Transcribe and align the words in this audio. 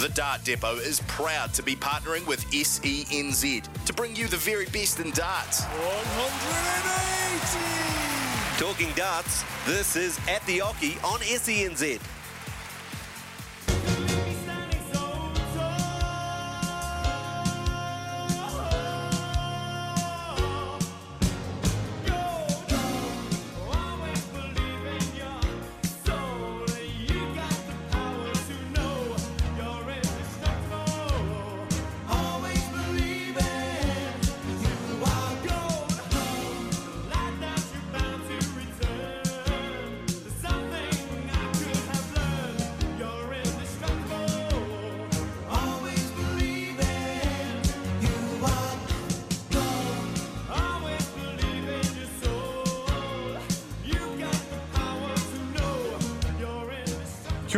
The 0.00 0.08
Dart 0.10 0.44
Depot 0.44 0.76
is 0.76 1.00
proud 1.08 1.52
to 1.54 1.62
be 1.62 1.74
partnering 1.74 2.24
with 2.24 2.48
SENZ 2.52 3.64
to 3.84 3.92
bring 3.92 4.14
you 4.14 4.28
the 4.28 4.36
very 4.36 4.66
best 4.66 5.00
in 5.00 5.10
darts. 5.10 5.64
180! 5.64 8.64
Talking 8.64 8.92
darts, 8.94 9.42
this 9.66 9.96
is 9.96 10.20
At 10.28 10.46
the 10.46 10.60
Oche 10.60 11.02
on 11.02 11.18
SENZ. 11.18 11.98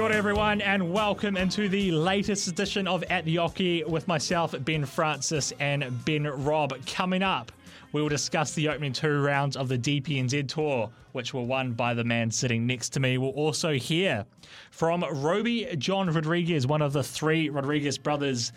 Ora 0.00 0.16
everyone, 0.16 0.62
and 0.62 0.94
welcome 0.94 1.36
into 1.36 1.68
the 1.68 1.90
latest 1.90 2.48
edition 2.48 2.88
of 2.88 3.02
At 3.10 3.26
the 3.26 3.36
Oche 3.36 3.86
with 3.86 4.08
myself, 4.08 4.54
Ben 4.60 4.86
Francis, 4.86 5.52
and 5.60 6.04
Ben 6.06 6.24
Robb. 6.24 6.72
Coming 6.86 7.22
up, 7.22 7.52
we 7.92 8.00
will 8.00 8.08
discuss 8.08 8.54
the 8.54 8.70
opening 8.70 8.94
two 8.94 9.20
rounds 9.20 9.58
of 9.58 9.68
the 9.68 9.76
DPNZ 9.76 10.48
Tour, 10.48 10.88
which 11.12 11.34
were 11.34 11.42
won 11.42 11.72
by 11.72 11.92
the 11.92 12.02
man 12.02 12.30
sitting 12.30 12.66
next 12.66 12.94
to 12.94 13.00
me. 13.00 13.18
We'll 13.18 13.32
also 13.32 13.74
hear 13.74 14.24
from 14.70 15.04
Rowby 15.04 15.76
John 15.76 16.10
Rodriguez, 16.10 16.66
one 16.66 16.80
of 16.80 16.94
the 16.94 17.02
three 17.02 17.50
Rodriguez 17.50 17.98
brothers. 17.98 18.52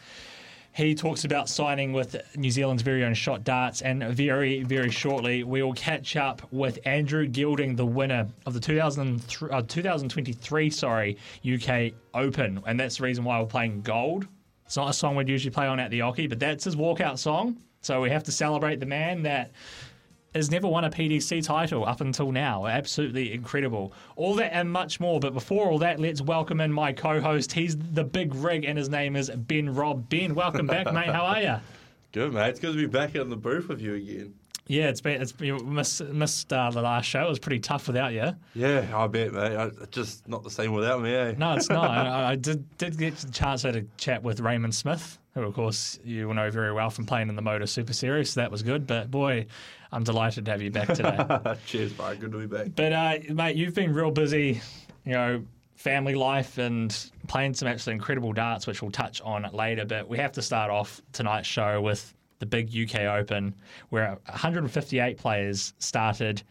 He 0.75 0.95
talks 0.95 1.23
about 1.23 1.49
signing 1.49 1.93
with 1.93 2.15
New 2.35 2.49
Zealand's 2.49 2.81
very 2.81 3.03
own 3.03 3.13
Shot 3.13 3.43
Darts, 3.43 3.83
and 3.83 4.03
very, 4.05 4.63
very 4.63 4.89
shortly 4.89 5.43
we 5.43 5.61
will 5.61 5.73
catch 5.73 6.15
up 6.15 6.41
with 6.51 6.79
Andrew 6.85 7.27
Gilding, 7.27 7.75
the 7.75 7.85
winner 7.85 8.27
of 8.47 8.55
the 8.55 8.59
2003, 8.59 9.49
uh, 9.51 9.61
2023 9.67 10.69
sorry 10.71 11.17
UK 11.47 11.93
Open, 12.15 12.59
and 12.65 12.79
that's 12.79 12.97
the 12.97 13.03
reason 13.03 13.23
why 13.23 13.39
we're 13.39 13.45
playing 13.45 13.81
Gold. 13.81 14.27
It's 14.65 14.75
not 14.75 14.89
a 14.89 14.93
song 14.93 15.15
we'd 15.15 15.29
usually 15.29 15.51
play 15.51 15.67
on 15.67 15.79
at 15.79 15.91
the 15.91 15.99
Oche, 15.99 16.27
but 16.27 16.39
that's 16.39 16.63
his 16.63 16.75
walkout 16.75 17.19
song. 17.19 17.57
So 17.81 18.01
we 18.01 18.09
have 18.09 18.23
to 18.23 18.31
celebrate 18.31 18.79
the 18.79 18.87
man 18.87 19.21
that 19.23 19.51
has 20.35 20.51
never 20.51 20.67
won 20.67 20.83
a 20.83 20.89
PDC 20.89 21.43
title 21.45 21.85
up 21.85 22.01
until 22.01 22.31
now. 22.31 22.65
Absolutely 22.65 23.33
incredible. 23.33 23.93
All 24.15 24.35
that 24.35 24.53
and 24.53 24.71
much 24.71 24.99
more. 24.99 25.19
But 25.19 25.33
before 25.33 25.69
all 25.69 25.79
that, 25.79 25.99
let's 25.99 26.21
welcome 26.21 26.61
in 26.61 26.71
my 26.71 26.93
co-host. 26.93 27.51
He's 27.51 27.77
the 27.77 28.03
big 28.03 28.33
rig, 28.35 28.65
and 28.65 28.77
his 28.77 28.89
name 28.89 29.15
is 29.15 29.29
Ben 29.29 29.73
Robb. 29.73 30.09
Ben, 30.09 30.35
welcome 30.35 30.67
back, 30.67 30.91
mate. 30.93 31.07
How 31.07 31.25
are 31.25 31.41
you? 31.41 31.55
Good, 32.11 32.33
mate. 32.33 32.49
It's 32.49 32.59
good 32.59 32.73
to 32.73 32.77
be 32.77 32.85
back 32.85 33.15
in 33.15 33.29
the 33.29 33.35
booth 33.35 33.67
with 33.67 33.81
you 33.81 33.95
again. 33.95 34.35
Yeah, 34.67 34.87
it's 34.89 35.01
been 35.01 35.21
it's 35.21 35.31
been, 35.31 35.73
missed, 35.73 36.01
missed 36.01 36.53
uh, 36.53 36.69
the 36.69 36.81
last 36.81 37.05
show. 37.05 37.25
It 37.25 37.29
was 37.29 37.39
pretty 37.39 37.59
tough 37.59 37.87
without 37.87 38.13
you. 38.13 38.33
Yeah, 38.55 38.85
I 38.95 39.07
bet, 39.07 39.33
mate. 39.33 39.57
I, 39.57 39.71
just 39.91 40.27
not 40.27 40.43
the 40.43 40.49
same 40.49 40.71
without 40.73 41.01
me, 41.01 41.13
eh? 41.13 41.33
No, 41.37 41.53
it's 41.55 41.69
not. 41.69 41.89
I, 41.89 42.31
I 42.31 42.35
did 42.35 42.77
did 42.77 42.97
get 42.97 43.15
the 43.17 43.31
chance 43.31 43.63
to 43.63 43.85
chat 43.97 44.23
with 44.23 44.39
Raymond 44.39 44.73
Smith, 44.73 45.17
who 45.33 45.41
of 45.41 45.53
course 45.53 45.99
you 46.05 46.27
will 46.27 46.35
know 46.35 46.49
very 46.49 46.71
well 46.71 46.89
from 46.89 47.05
playing 47.05 47.29
in 47.29 47.35
the 47.35 47.41
Modus 47.41 47.71
Super 47.71 47.93
Series. 47.93 48.31
So 48.31 48.41
that 48.41 48.51
was 48.51 48.63
good. 48.63 48.87
But 48.87 49.11
boy, 49.11 49.47
I'm 49.93 50.03
delighted 50.03 50.45
to 50.45 50.51
have 50.51 50.61
you 50.61 50.71
back 50.71 50.87
today. 50.87 51.55
Cheers, 51.67 51.93
bro. 51.93 52.15
Good 52.15 52.31
to 52.31 52.39
be 52.39 52.47
back. 52.47 52.69
But 52.75 52.93
uh, 52.93 53.19
mate, 53.29 53.55
you've 53.55 53.75
been 53.75 53.93
real 53.93 54.09
busy, 54.09 54.59
you 55.05 55.11
know, 55.11 55.43
family 55.75 56.15
life 56.15 56.57
and 56.57 57.11
playing 57.27 57.53
some 57.53 57.67
absolutely 57.67 57.97
incredible 57.97 58.33
darts, 58.33 58.65
which 58.65 58.81
we'll 58.81 58.91
touch 58.91 59.21
on 59.21 59.47
later. 59.53 59.85
But 59.85 60.09
we 60.09 60.17
have 60.17 60.31
to 60.33 60.41
start 60.41 60.71
off 60.71 60.99
tonight's 61.11 61.47
show 61.47 61.79
with 61.79 62.11
the 62.39 62.47
big 62.47 62.75
UK 62.75 63.01
Open, 63.01 63.53
where 63.89 64.17
158 64.25 65.17
players 65.17 65.73
started. 65.77 66.41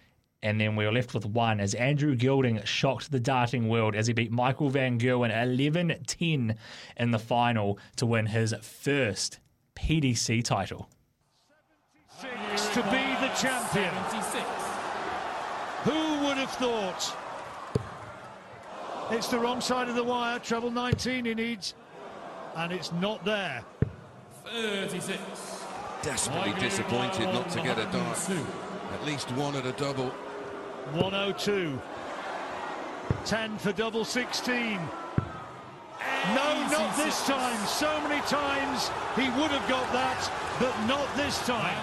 And 0.45 0.61
then 0.61 0.77
we 0.77 0.85
were 0.85 0.93
left 0.93 1.13
with 1.13 1.27
one 1.27 1.61
as 1.61 1.75
Andrew 1.75 2.15
Gilding 2.15 2.61
shocked 2.65 3.11
the 3.11 3.21
darting 3.21 3.69
world 3.69 3.97
as 3.97 4.07
he 4.07 4.13
beat 4.13 4.31
Michael 4.31 4.71
Van 4.71 4.99
Gerwen 4.99 5.31
11 5.31 5.97
10 6.07 6.57
in 6.97 7.11
the 7.11 7.19
final 7.19 7.79
to 7.97 8.07
win 8.07 8.27
his 8.27 8.55
first 8.61 9.41
PDC 9.77 10.45
title. 10.45 10.89
Six 12.23 12.69
to 12.75 12.83
be 12.85 12.89
the 12.89 13.12
champion. 13.37 13.93
Who 15.85 16.27
would 16.27 16.37
have 16.39 16.51
thought? 16.53 17.17
It's 19.11 19.29
the 19.29 19.39
wrong 19.39 19.61
side 19.61 19.89
of 19.89 19.95
the 19.95 20.05
wire. 20.05 20.39
Treble 20.39 20.71
19 20.71 21.25
he 21.25 21.35
needs, 21.35 21.75
and 22.57 22.73
it's 22.73 22.93
not 22.93 23.25
there. 23.25 23.63
36. 24.47 25.19
Desperately 26.03 26.55
disappointed 26.61 27.25
not 27.27 27.49
to 27.51 27.63
get 27.63 27.79
a 27.79 27.85
dart. 27.93 28.31
At 28.93 29.05
least 29.05 29.31
one 29.33 29.55
at 29.57 29.67
a 29.67 29.73
double. 29.73 30.09
102. 30.95 31.81
10 33.25 33.59
for 33.59 33.73
double 33.73 34.05
16. 34.05 34.81
No, 36.35 36.67
not 36.71 36.97
this 36.97 37.27
time. 37.27 37.67
So 37.67 38.01
many 38.03 38.21
times 38.23 38.91
he 39.17 39.29
would 39.41 39.51
have 39.51 39.69
got 39.69 39.93
that, 39.93 40.31
but 40.59 40.75
not 40.87 41.07
this 41.17 41.39
time. 41.47 41.77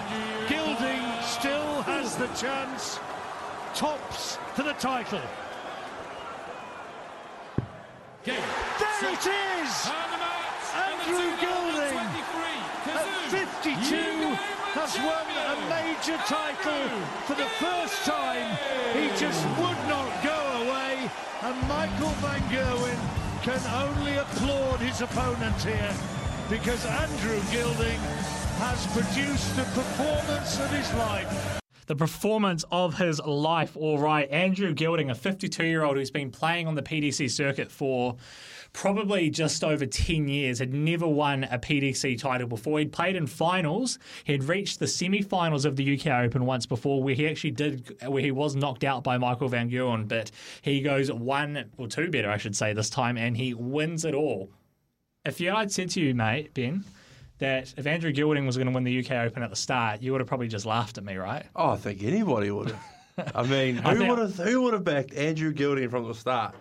Gilding 0.48 0.68
still 0.68 0.80
has 0.80 0.99
the 2.20 2.26
chance. 2.36 3.00
Tops 3.74 4.36
for 4.54 4.62
the 4.62 4.74
title. 4.74 5.22
There 8.24 8.36
it 8.36 9.26
is! 9.26 9.72
Andrew 10.76 11.30
Gilding 11.40 11.96
at 12.92 13.08
52 13.32 13.96
has 14.76 14.98
won 15.00 15.26
a 15.48 15.56
major 15.72 16.18
title 16.28 16.88
for 17.24 17.36
the 17.36 17.48
first 17.56 18.04
time. 18.04 18.52
He 18.92 19.08
just 19.18 19.42
would 19.56 19.80
not 19.88 20.12
go 20.22 20.36
away, 20.60 21.10
and 21.40 21.56
Michael 21.68 22.12
Van 22.20 22.42
Gerwen 22.52 23.00
can 23.40 23.62
only 23.88 24.16
applaud 24.16 24.80
his 24.80 25.00
opponent 25.00 25.56
here 25.62 25.94
because 26.50 26.84
Andrew 26.84 27.40
Gilding 27.50 28.00
has 28.60 28.86
produced 28.88 29.56
the 29.56 29.64
performance 29.72 30.60
of 30.60 30.70
his 30.70 30.92
life. 30.94 31.59
The 31.90 31.96
performance 31.96 32.64
of 32.70 32.98
his 32.98 33.18
life, 33.18 33.76
all 33.76 33.98
right. 33.98 34.30
Andrew 34.30 34.72
Gilding, 34.72 35.10
a 35.10 35.14
52 35.16 35.64
year 35.64 35.82
old 35.82 35.96
who's 35.96 36.12
been 36.12 36.30
playing 36.30 36.68
on 36.68 36.76
the 36.76 36.82
PDC 36.82 37.28
circuit 37.28 37.68
for 37.68 38.14
probably 38.72 39.28
just 39.28 39.64
over 39.64 39.84
10 39.84 40.28
years, 40.28 40.60
had 40.60 40.72
never 40.72 41.08
won 41.08 41.42
a 41.50 41.58
PDC 41.58 42.16
title 42.20 42.46
before. 42.46 42.78
He'd 42.78 42.92
played 42.92 43.16
in 43.16 43.26
finals. 43.26 43.98
He'd 44.22 44.44
reached 44.44 44.78
the 44.78 44.86
semi 44.86 45.20
finals 45.20 45.64
of 45.64 45.74
the 45.74 45.98
UK 45.98 46.06
Open 46.06 46.46
once 46.46 46.64
before, 46.64 47.02
where 47.02 47.16
he 47.16 47.26
actually 47.26 47.50
did, 47.50 47.96
where 48.06 48.22
he 48.22 48.30
was 48.30 48.54
knocked 48.54 48.84
out 48.84 49.02
by 49.02 49.18
Michael 49.18 49.48
Van 49.48 49.68
Gerwen, 49.68 50.06
but 50.06 50.30
he 50.62 50.82
goes 50.82 51.10
one 51.10 51.72
or 51.76 51.88
two 51.88 52.08
better, 52.08 52.30
I 52.30 52.36
should 52.36 52.54
say, 52.54 52.72
this 52.72 52.88
time, 52.88 53.18
and 53.18 53.36
he 53.36 53.52
wins 53.52 54.04
it 54.04 54.14
all. 54.14 54.48
If 55.24 55.40
you 55.40 55.52
I'd 55.52 55.72
said 55.72 55.90
to 55.90 56.00
you, 56.00 56.14
mate, 56.14 56.54
Ben, 56.54 56.84
that 57.40 57.74
if 57.76 57.86
Andrew 57.86 58.12
Gilding 58.12 58.46
was 58.46 58.56
going 58.56 58.68
to 58.68 58.72
win 58.72 58.84
the 58.84 58.98
UK 59.04 59.12
Open 59.26 59.42
at 59.42 59.50
the 59.50 59.56
start, 59.56 60.00
you 60.02 60.12
would 60.12 60.20
have 60.20 60.28
probably 60.28 60.48
just 60.48 60.64
laughed 60.66 60.96
at 60.98 61.04
me, 61.04 61.16
right? 61.16 61.44
Oh, 61.56 61.70
I 61.70 61.76
think 61.76 62.02
anybody 62.02 62.50
would 62.50 62.68
have. 62.70 63.32
I 63.34 63.42
mean, 63.42 63.78
I 63.80 63.92
who 63.92 63.98
think- 63.98 64.10
would 64.10 64.18
have 64.18 64.36
who 64.36 64.62
would 64.62 64.72
have 64.74 64.84
backed 64.84 65.14
Andrew 65.14 65.52
Gilding 65.52 65.88
from 65.90 66.06
the 66.06 66.14
start? 66.14 66.54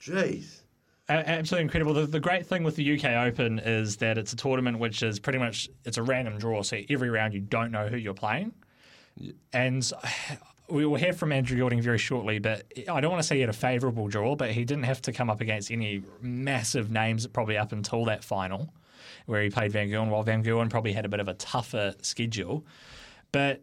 Jeez. 0.00 0.60
A- 1.08 1.28
Absolutely 1.28 1.62
incredible. 1.64 1.94
The, 1.94 2.06
the 2.06 2.20
great 2.20 2.46
thing 2.46 2.62
with 2.62 2.76
the 2.76 2.94
UK 2.98 3.26
Open 3.26 3.58
is 3.58 3.96
that 3.96 4.16
it's 4.18 4.32
a 4.32 4.36
tournament 4.36 4.78
which 4.78 5.02
is 5.02 5.18
pretty 5.18 5.38
much 5.38 5.68
it's 5.84 5.96
a 5.98 6.02
random 6.02 6.38
draw. 6.38 6.62
So 6.62 6.78
every 6.88 7.10
round 7.10 7.34
you 7.34 7.40
don't 7.40 7.72
know 7.72 7.88
who 7.88 7.96
you're 7.96 8.14
playing, 8.14 8.52
and 9.52 9.90
we 10.68 10.86
will 10.86 10.96
hear 10.96 11.12
from 11.12 11.32
Andrew 11.32 11.56
Gilding 11.56 11.82
very 11.82 11.98
shortly, 11.98 12.38
but 12.38 12.64
I 12.88 13.00
don't 13.00 13.10
want 13.10 13.22
to 13.22 13.26
say 13.26 13.36
he 13.36 13.40
had 13.40 13.50
a 13.50 13.54
favourable 13.54 14.06
draw, 14.08 14.36
but 14.36 14.52
he 14.52 14.64
didn't 14.64 14.84
have 14.84 15.02
to 15.02 15.12
come 15.12 15.28
up 15.30 15.40
against 15.40 15.70
any 15.72 16.02
massive 16.20 16.90
names 16.92 17.26
probably 17.26 17.56
up 17.58 17.72
until 17.72 18.04
that 18.04 18.22
final 18.22 18.72
where 19.30 19.42
he 19.42 19.48
played 19.48 19.72
Van 19.72 19.88
Gerwen, 19.88 20.10
while 20.10 20.22
Van 20.22 20.42
Gerwen 20.42 20.68
probably 20.68 20.92
had 20.92 21.04
a 21.04 21.08
bit 21.08 21.20
of 21.20 21.28
a 21.28 21.34
tougher 21.34 21.94
schedule. 22.02 22.66
But 23.32 23.62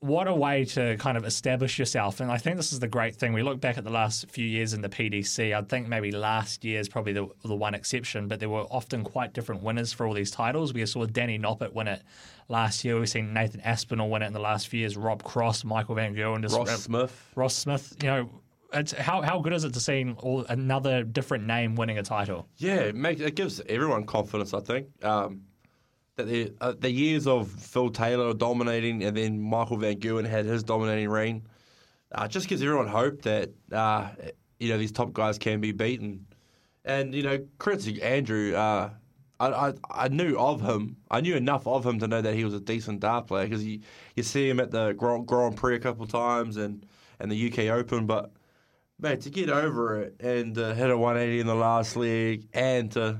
what 0.00 0.26
a 0.26 0.34
way 0.34 0.64
to 0.64 0.96
kind 0.96 1.16
of 1.16 1.24
establish 1.24 1.78
yourself. 1.78 2.18
And 2.18 2.30
I 2.30 2.36
think 2.36 2.56
this 2.56 2.72
is 2.72 2.80
the 2.80 2.88
great 2.88 3.14
thing. 3.14 3.32
We 3.32 3.42
look 3.42 3.60
back 3.60 3.78
at 3.78 3.84
the 3.84 3.90
last 3.90 4.28
few 4.30 4.44
years 4.44 4.74
in 4.74 4.82
the 4.82 4.88
PDC. 4.88 5.56
I 5.56 5.62
think 5.62 5.86
maybe 5.86 6.10
last 6.10 6.64
year 6.64 6.80
is 6.80 6.88
probably 6.88 7.12
the, 7.12 7.28
the 7.44 7.54
one 7.54 7.72
exception, 7.72 8.26
but 8.26 8.40
there 8.40 8.48
were 8.48 8.66
often 8.68 9.04
quite 9.04 9.32
different 9.32 9.62
winners 9.62 9.92
for 9.92 10.04
all 10.04 10.12
these 10.12 10.32
titles. 10.32 10.74
We 10.74 10.84
saw 10.86 11.06
Danny 11.06 11.38
Noppert 11.38 11.72
win 11.72 11.86
it 11.86 12.02
last 12.48 12.84
year. 12.84 12.98
We've 12.98 13.08
seen 13.08 13.32
Nathan 13.32 13.60
Aspinall 13.60 14.10
win 14.10 14.22
it 14.22 14.26
in 14.26 14.32
the 14.32 14.40
last 14.40 14.66
few 14.66 14.80
years. 14.80 14.96
Rob 14.96 15.22
Cross, 15.22 15.64
Michael 15.64 15.94
Van 15.94 16.16
Gerwen, 16.16 16.42
Ross 16.52 16.68
uh, 16.68 16.76
Smith. 16.76 17.30
Ross 17.36 17.54
Smith. 17.54 17.96
You 18.02 18.08
know, 18.08 18.30
it's, 18.74 18.92
how 18.92 19.22
how 19.22 19.40
good 19.40 19.52
is 19.52 19.64
it 19.64 19.74
to 19.74 19.80
see 19.80 20.14
all, 20.18 20.44
another 20.48 21.02
different 21.02 21.46
name 21.46 21.74
winning 21.74 21.98
a 21.98 22.02
title? 22.02 22.48
Yeah, 22.56 22.76
it, 22.76 22.94
makes, 22.94 23.20
it 23.20 23.34
gives 23.34 23.60
everyone 23.68 24.04
confidence. 24.04 24.54
I 24.54 24.60
think. 24.60 24.88
Um, 25.04 25.42
that 26.16 26.26
the 26.26 26.52
uh, 26.60 26.74
the 26.78 26.90
years 26.90 27.26
of 27.26 27.50
Phil 27.50 27.90
Taylor 27.90 28.34
dominating 28.34 29.04
and 29.04 29.16
then 29.16 29.40
Michael 29.40 29.78
Van 29.78 29.98
Gerwen 29.98 30.26
had 30.26 30.44
his 30.44 30.62
dominating 30.62 31.08
reign, 31.08 31.42
uh, 32.12 32.28
just 32.28 32.48
gives 32.48 32.62
everyone 32.62 32.88
hope 32.88 33.22
that 33.22 33.50
uh, 33.72 34.10
you 34.58 34.68
know 34.68 34.78
these 34.78 34.92
top 34.92 35.12
guys 35.12 35.38
can 35.38 35.60
be 35.60 35.72
beaten. 35.72 36.26
And 36.84 37.14
you 37.14 37.22
know, 37.22 37.46
credit 37.58 37.82
to 37.84 38.00
Andrew. 38.00 38.54
Uh, 38.54 38.90
I, 39.40 39.72
I, 39.90 40.06
knew 40.06 40.38
of 40.38 40.60
him. 40.60 40.98
I 41.10 41.20
knew 41.20 41.34
enough 41.34 41.66
of 41.66 41.84
him 41.84 41.98
to 41.98 42.06
know 42.06 42.20
that 42.22 42.34
he 42.34 42.44
was 42.44 42.54
a 42.54 42.60
decent 42.60 43.00
dart 43.00 43.26
player 43.26 43.44
because 43.44 43.64
you 43.64 43.80
you 44.14 44.22
see 44.22 44.48
him 44.48 44.60
at 44.60 44.70
the 44.70 44.92
Grand, 44.92 45.26
Grand 45.26 45.56
Prix 45.56 45.74
a 45.74 45.80
couple 45.80 46.04
of 46.04 46.10
times 46.10 46.56
and 46.56 46.86
and 47.18 47.30
the 47.30 47.52
UK 47.52 47.76
Open, 47.76 48.06
but. 48.06 48.30
Mate, 49.02 49.22
to 49.22 49.30
get 49.30 49.50
over 49.50 50.00
it 50.00 50.20
and 50.20 50.56
uh, 50.56 50.74
hit 50.74 50.88
a 50.88 50.96
180 50.96 51.40
in 51.40 51.46
the 51.48 51.56
last 51.56 51.96
leg 51.96 52.46
and 52.54 52.90
to 52.92 53.18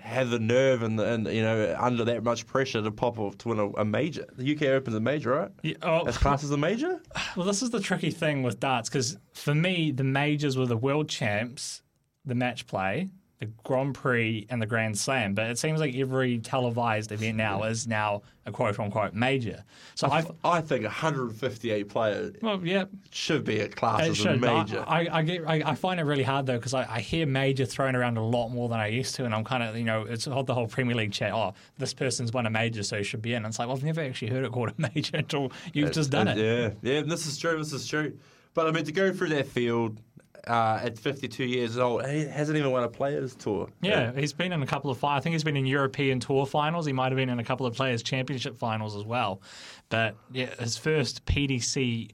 have 0.00 0.30
the 0.30 0.40
nerve 0.40 0.82
and, 0.82 0.98
the, 0.98 1.06
and 1.06 1.26
you 1.28 1.42
know 1.42 1.76
under 1.78 2.04
that 2.04 2.24
much 2.24 2.46
pressure 2.46 2.82
to 2.82 2.90
pop 2.90 3.18
off 3.18 3.38
to 3.38 3.48
win 3.48 3.60
a, 3.60 3.68
a 3.70 3.84
major. 3.84 4.26
The 4.36 4.54
UK 4.54 4.62
Open's 4.64 4.96
a 4.96 5.00
major, 5.00 5.30
right? 5.30 5.50
Yeah, 5.62 5.74
oh, 5.82 6.04
as 6.06 6.18
class 6.18 6.42
as 6.42 6.50
a 6.50 6.56
major. 6.56 7.00
Well, 7.36 7.46
this 7.46 7.62
is 7.62 7.70
the 7.70 7.80
tricky 7.80 8.10
thing 8.10 8.42
with 8.42 8.60
darts 8.60 8.88
because 8.88 9.16
for 9.32 9.54
me, 9.54 9.92
the 9.92 10.04
majors 10.04 10.56
were 10.56 10.66
the 10.66 10.76
world 10.76 11.08
champs, 11.08 11.82
the 12.24 12.34
match 12.34 12.66
play, 12.66 13.10
the 13.40 13.46
Grand 13.64 13.94
Prix 13.94 14.46
and 14.48 14.62
the 14.62 14.66
Grand 14.66 14.96
Slam, 14.96 15.34
but 15.34 15.50
it 15.50 15.58
seems 15.58 15.80
like 15.80 15.94
every 15.94 16.38
televised 16.38 17.10
event 17.12 17.36
now 17.36 17.64
is 17.64 17.86
now 17.86 18.22
a 18.46 18.52
quote 18.52 18.78
unquote 18.78 19.12
major. 19.12 19.64
So 19.94 20.08
I, 20.08 20.24
I 20.44 20.60
think 20.60 20.84
158 20.84 21.88
players. 21.88 22.34
Well, 22.40 22.64
yeah, 22.64 22.84
should 23.10 23.44
be 23.44 23.60
a 23.60 23.68
class 23.68 24.06
it 24.06 24.10
as 24.10 24.16
should, 24.16 24.36
a 24.36 24.38
major. 24.38 24.84
I, 24.86 25.08
I, 25.10 25.22
get 25.22 25.44
I, 25.46 25.62
I, 25.64 25.74
find 25.74 25.98
it 25.98 26.04
really 26.04 26.22
hard 26.22 26.46
though 26.46 26.56
because 26.56 26.74
I, 26.74 26.86
I, 26.88 27.00
hear 27.00 27.26
major 27.26 27.64
thrown 27.64 27.96
around 27.96 28.16
a 28.16 28.24
lot 28.24 28.48
more 28.50 28.68
than 28.68 28.78
I 28.78 28.86
used 28.86 29.14
to, 29.16 29.24
and 29.24 29.34
I'm 29.34 29.44
kind 29.44 29.62
of 29.62 29.76
you 29.76 29.84
know 29.84 30.02
it's 30.02 30.24
the 30.26 30.54
whole 30.54 30.68
Premier 30.68 30.94
League 30.94 31.12
chat. 31.12 31.32
Oh, 31.32 31.54
this 31.78 31.92
person's 31.92 32.32
won 32.32 32.46
a 32.46 32.50
major, 32.50 32.82
so 32.82 32.98
he 32.98 33.04
should 33.04 33.22
be 33.22 33.32
in. 33.32 33.38
And 33.38 33.46
it's 33.46 33.58
like 33.58 33.68
well, 33.68 33.76
I've 33.76 33.84
never 33.84 34.00
actually 34.00 34.30
heard 34.30 34.44
it 34.44 34.52
called 34.52 34.72
a 34.78 34.90
major 34.94 35.16
until 35.16 35.50
you've 35.72 35.88
it, 35.88 35.94
just 35.94 36.10
done 36.10 36.28
it. 36.28 36.38
Yeah, 36.38 36.70
yeah, 36.82 37.02
this 37.02 37.26
is 37.26 37.36
true. 37.36 37.58
This 37.58 37.72
is 37.72 37.86
true. 37.86 38.16
But 38.54 38.68
I 38.68 38.70
mean, 38.70 38.84
to 38.84 38.92
go 38.92 39.12
through 39.12 39.30
that 39.30 39.48
field 39.48 40.00
uh, 40.46 40.80
at 40.82 40.98
52 40.98 41.44
years 41.44 41.78
old, 41.78 42.06
he 42.06 42.24
hasn't 42.26 42.58
even 42.58 42.70
won 42.70 42.84
a 42.84 42.88
Players 42.88 43.34
Tour. 43.34 43.68
Yeah, 43.80 44.12
he's 44.12 44.32
been 44.32 44.52
in 44.52 44.62
a 44.62 44.66
couple 44.66 44.90
of. 44.90 45.02
I 45.02 45.20
think 45.20 45.32
he's 45.32 45.44
been 45.44 45.56
in 45.56 45.66
European 45.66 46.20
Tour 46.20 46.46
finals. 46.46 46.86
He 46.86 46.92
might 46.92 47.12
have 47.12 47.16
been 47.16 47.30
in 47.30 47.38
a 47.38 47.44
couple 47.44 47.66
of 47.66 47.74
Players 47.74 48.02
Championship 48.02 48.58
finals 48.58 48.96
as 48.96 49.04
well. 49.04 49.40
But 49.88 50.16
yeah, 50.32 50.54
his 50.58 50.76
first 50.76 51.24
PDC 51.26 52.10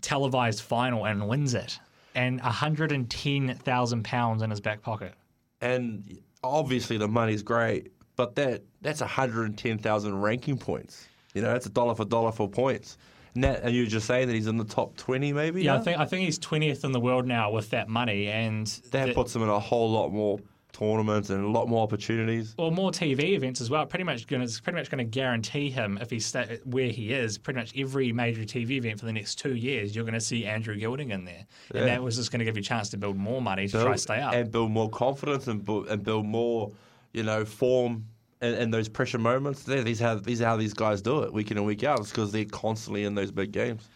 televised 0.00 0.62
final 0.62 1.04
and 1.06 1.28
wins 1.28 1.54
it, 1.54 1.78
and 2.14 2.40
110,000 2.40 4.04
pounds 4.04 4.42
in 4.42 4.50
his 4.50 4.60
back 4.60 4.82
pocket. 4.82 5.14
And 5.60 6.18
obviously 6.42 6.96
the 6.96 7.08
money's 7.08 7.42
great, 7.42 7.92
but 8.16 8.34
that 8.36 8.62
that's 8.80 9.00
110,000 9.00 10.20
ranking 10.20 10.58
points. 10.58 11.06
You 11.34 11.42
know, 11.42 11.52
that's 11.52 11.66
a 11.66 11.70
dollar 11.70 11.94
for 11.94 12.04
dollar 12.04 12.32
for 12.32 12.48
points. 12.48 12.98
Net, 13.34 13.60
and 13.62 13.74
you 13.74 13.84
were 13.84 13.88
just 13.88 14.06
saying 14.06 14.28
that 14.28 14.34
he's 14.34 14.46
in 14.46 14.58
the 14.58 14.64
top 14.64 14.96
twenty, 14.96 15.32
maybe. 15.32 15.62
Yeah, 15.62 15.74
now? 15.74 15.80
I 15.80 15.82
think 15.82 15.98
I 16.00 16.04
think 16.04 16.24
he's 16.24 16.38
twentieth 16.38 16.84
in 16.84 16.92
the 16.92 17.00
world 17.00 17.26
now 17.26 17.50
with 17.50 17.70
that 17.70 17.88
money, 17.88 18.28
and 18.28 18.66
that 18.90 19.14
puts 19.14 19.34
him 19.34 19.42
in 19.42 19.48
a 19.48 19.58
whole 19.58 19.90
lot 19.90 20.10
more 20.10 20.38
tournaments 20.72 21.30
and 21.30 21.44
a 21.44 21.48
lot 21.48 21.68
more 21.68 21.82
opportunities. 21.82 22.54
Or 22.58 22.72
more 22.72 22.90
TV 22.90 23.32
events 23.32 23.60
as 23.60 23.70
well. 23.70 23.86
Pretty 23.86 24.04
much 24.04 24.26
going 24.26 24.46
to 24.46 24.62
pretty 24.62 24.78
much 24.78 24.90
going 24.90 24.98
to 24.98 25.10
guarantee 25.10 25.70
him 25.70 25.98
if 26.00 26.10
he's 26.10 26.34
where 26.64 26.88
he 26.88 27.12
is. 27.12 27.38
Pretty 27.38 27.60
much 27.60 27.72
every 27.76 28.12
major 28.12 28.42
TV 28.42 28.72
event 28.72 28.98
for 28.98 29.06
the 29.06 29.12
next 29.12 29.36
two 29.36 29.54
years, 29.54 29.94
you're 29.94 30.04
going 30.04 30.14
to 30.14 30.20
see 30.20 30.44
Andrew 30.44 30.76
Gilding 30.76 31.10
in 31.10 31.24
there, 31.24 31.46
yeah. 31.72 31.80
and 31.80 31.88
that 31.88 32.02
was 32.02 32.16
just 32.16 32.32
going 32.32 32.40
to 32.40 32.44
give 32.44 32.56
you 32.56 32.60
a 32.60 32.64
chance 32.64 32.88
to 32.90 32.96
build 32.96 33.16
more 33.16 33.40
money 33.40 33.68
to 33.68 33.72
build, 33.72 33.84
try 33.84 33.92
to 33.92 33.98
stay 33.98 34.20
up 34.20 34.34
and 34.34 34.50
build 34.50 34.70
more 34.70 34.90
confidence 34.90 35.46
and 35.46 35.64
build, 35.64 35.88
and 35.88 36.02
build 36.02 36.26
more, 36.26 36.72
you 37.12 37.22
know, 37.22 37.44
form 37.44 38.06
in 38.42 38.70
those 38.70 38.88
pressure 38.88 39.18
moments. 39.18 39.62
These 39.62 40.00
how 40.00 40.16
these 40.16 40.42
are 40.42 40.46
how 40.46 40.56
these 40.56 40.74
guys 40.74 41.00
do 41.00 41.22
it 41.22 41.32
week 41.32 41.50
in 41.50 41.56
and 41.56 41.66
week 41.66 41.84
out. 41.84 42.00
It's 42.00 42.10
because 42.10 42.32
they're 42.32 42.44
constantly 42.44 43.04
in 43.04 43.14
those 43.14 43.30
big 43.30 43.52
games. 43.52 43.88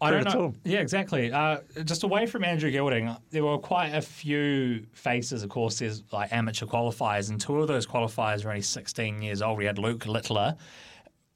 I 0.00 0.10
don't 0.10 0.24
know. 0.24 0.52
Yeah, 0.64 0.80
exactly. 0.80 1.32
Uh, 1.32 1.58
just 1.84 2.02
away 2.02 2.26
from 2.26 2.44
Andrew 2.44 2.70
Gilding, 2.70 3.16
there 3.30 3.44
were 3.44 3.56
quite 3.56 3.94
a 3.94 4.02
few 4.02 4.86
faces. 4.92 5.42
Of 5.42 5.48
course, 5.48 5.78
there's 5.78 6.02
like 6.12 6.32
amateur 6.32 6.66
qualifiers, 6.66 7.30
and 7.30 7.40
two 7.40 7.60
of 7.60 7.68
those 7.68 7.86
qualifiers 7.86 8.44
were 8.44 8.50
only 8.50 8.62
16 8.62 9.22
years 9.22 9.40
old. 9.40 9.56
We 9.56 9.64
had 9.64 9.78
Luke 9.78 10.04
Littler 10.06 10.56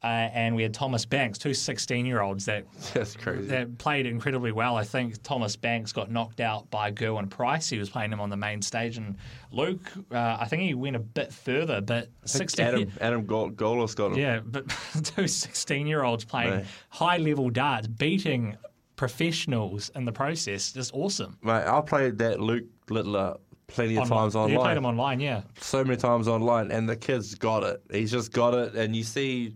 uh, 0.03 0.07
and 0.07 0.55
we 0.55 0.63
had 0.63 0.73
Thomas 0.73 1.05
Banks, 1.05 1.39
two 1.39 1.53
16 1.53 2.07
year 2.07 2.21
olds 2.21 2.45
that 2.45 2.71
that 2.95 3.79
played 3.79 4.07
incredibly 4.07 4.53
well. 4.53 4.77
I 4.77 4.85
think 4.85 5.21
Thomas 5.23 5.57
Banks 5.57 5.93
got 5.93 6.11
knocked 6.11 6.41
out 6.41 6.71
by 6.71 6.93
Gerwyn 6.93 7.29
Price. 7.29 7.69
He 7.69 7.79
was 7.79 7.91
playing 7.91 8.13
him 8.13 8.21
on 8.21 8.31
the 8.31 8.37
main 8.37 8.63
stage, 8.63 8.97
and 8.97 9.17
Luke, 9.51 9.91
uh, 10.13 10.37
I 10.41 10.47
think 10.47 10.63
he 10.63 10.75
went 10.75 10.95
a 10.95 11.01
bit 11.01 11.33
further, 11.33 11.81
but 11.81 12.09
16 12.27 12.65
Adam 12.65 12.93
Adam 13.01 13.27
Gawlas 13.27 13.97
got 13.97 14.13
him. 14.13 14.19
Yeah, 14.19 14.41
but 14.45 14.69
two 15.03 15.27
16 15.27 15.87
year 15.87 16.05
olds 16.05 16.25
playing 16.25 16.65
high 16.91 17.17
level 17.17 17.51
darts, 17.51 17.89
beating 17.89 18.57
professionals 18.95 19.91
in 19.97 20.05
the 20.05 20.13
process, 20.13 20.73
just 20.73 20.95
awesome. 20.95 21.39
Mate, 21.43 21.67
I 21.67 21.81
played 21.81 22.19
that 22.19 22.41
Luke 22.41 22.67
Littler 22.89 23.37
plenty 23.67 23.97
of 23.97 24.05
online. 24.05 24.19
times 24.19 24.37
online. 24.37 24.53
You 24.53 24.61
played 24.61 24.77
him 24.77 24.87
online, 24.87 25.21
yeah. 25.21 25.43
So 25.61 25.83
many 25.83 25.97
times 25.97 26.29
online, 26.29 26.71
and 26.71 26.89
the 26.89 26.97
kid's 26.97 27.35
got 27.35 27.65
it. 27.65 27.83
He's 27.91 28.13
just 28.13 28.33
got 28.33 28.55
it, 28.55 28.75
and 28.75 28.95
you 28.95 29.03
see 29.03 29.55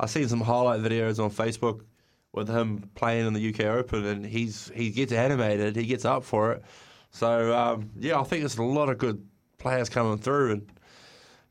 I've 0.00 0.10
seen 0.10 0.28
some 0.28 0.40
highlight 0.40 0.80
videos 0.80 1.22
on 1.22 1.30
Facebook 1.30 1.82
with 2.32 2.48
him 2.48 2.90
playing 2.94 3.26
in 3.26 3.32
the 3.32 3.48
UK 3.48 3.60
Open, 3.66 4.04
and 4.04 4.26
he's 4.26 4.70
he 4.74 4.90
gets 4.90 5.12
animated, 5.12 5.76
he 5.76 5.86
gets 5.86 6.04
up 6.04 6.24
for 6.24 6.52
it. 6.52 6.62
So 7.10 7.56
um, 7.56 7.90
yeah, 7.98 8.20
I 8.20 8.24
think 8.24 8.42
there's 8.42 8.58
a 8.58 8.62
lot 8.62 8.88
of 8.88 8.98
good 8.98 9.24
players 9.58 9.88
coming 9.88 10.18
through, 10.18 10.52
and 10.52 10.72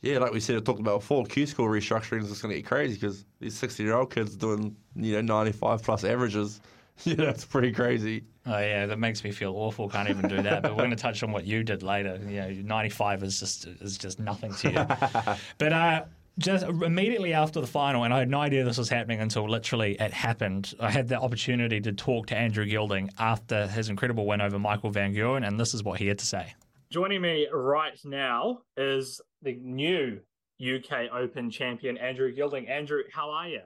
yeah, 0.01 0.17
like 0.19 0.33
we 0.33 0.41
said, 0.41 0.57
I 0.57 0.59
talked 0.59 0.81
about 0.81 0.99
before, 0.99 1.25
Q 1.25 1.47
school 1.47 1.67
restructuring 1.67 2.23
is 2.23 2.29
just 2.29 2.41
going 2.41 2.53
to 2.53 2.61
get 2.61 2.67
crazy 2.67 2.95
because 2.95 3.25
these 3.39 3.55
60 3.55 3.83
year 3.83 3.95
old 3.95 4.13
kids 4.13 4.35
doing 4.35 4.75
you 4.95 5.13
know 5.13 5.21
95 5.21 5.81
plus 5.81 6.03
averages. 6.03 6.61
Yeah, 7.05 7.15
that's 7.15 7.43
pretty 7.43 7.71
crazy. 7.71 8.23
Oh 8.45 8.59
yeah, 8.59 8.85
that 8.85 8.99
makes 8.99 9.23
me 9.23 9.31
feel 9.31 9.55
awful. 9.55 9.89
Can't 9.89 10.09
even 10.11 10.29
do 10.29 10.43
that. 10.43 10.61
but 10.61 10.73
we're 10.73 10.83
going 10.83 10.91
to 10.91 10.95
touch 10.95 11.23
on 11.23 11.31
what 11.31 11.43
you 11.43 11.63
did 11.63 11.81
later. 11.81 12.19
You 12.23 12.41
know, 12.41 12.49
95 12.49 13.23
is 13.23 13.39
just 13.39 13.65
is 13.65 13.97
just 13.97 14.19
nothing 14.19 14.53
to 14.53 14.69
you. 14.69 15.35
but 15.57 15.73
uh, 15.73 16.05
just 16.39 16.65
immediately 16.65 17.33
after 17.33 17.61
the 17.61 17.67
final, 17.67 18.03
and 18.03 18.13
I 18.13 18.19
had 18.19 18.29
no 18.29 18.39
idea 18.39 18.63
this 18.63 18.77
was 18.77 18.89
happening 18.89 19.19
until 19.19 19.49
literally 19.49 19.95
it 19.99 20.11
happened. 20.11 20.73
I 20.79 20.89
had 20.89 21.07
the 21.07 21.19
opportunity 21.19 21.79
to 21.81 21.91
talk 21.91 22.27
to 22.27 22.37
Andrew 22.37 22.65
Gilding 22.65 23.09
after 23.19 23.67
his 23.67 23.89
incredible 23.89 24.25
win 24.25 24.41
over 24.41 24.57
Michael 24.57 24.89
Van 24.89 25.13
Gerwen, 25.13 25.47
and 25.47 25.59
this 25.59 25.73
is 25.73 25.83
what 25.83 25.99
he 25.99 26.07
had 26.07 26.19
to 26.19 26.25
say. 26.25 26.53
Joining 26.91 27.21
me 27.21 27.47
right 27.51 27.99
now 28.03 28.59
is 28.77 29.21
the 29.41 29.55
new 29.61 30.19
UK 30.61 31.11
Open 31.13 31.49
champion, 31.49 31.97
Andrew 31.97 32.31
Gilding. 32.33 32.67
Andrew, 32.67 33.03
how 33.11 33.29
are 33.29 33.47
you? 33.47 33.61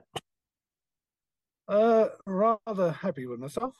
Uh, 1.68 2.08
rather 2.26 2.92
happy 2.92 3.26
with 3.26 3.38
myself. 3.38 3.74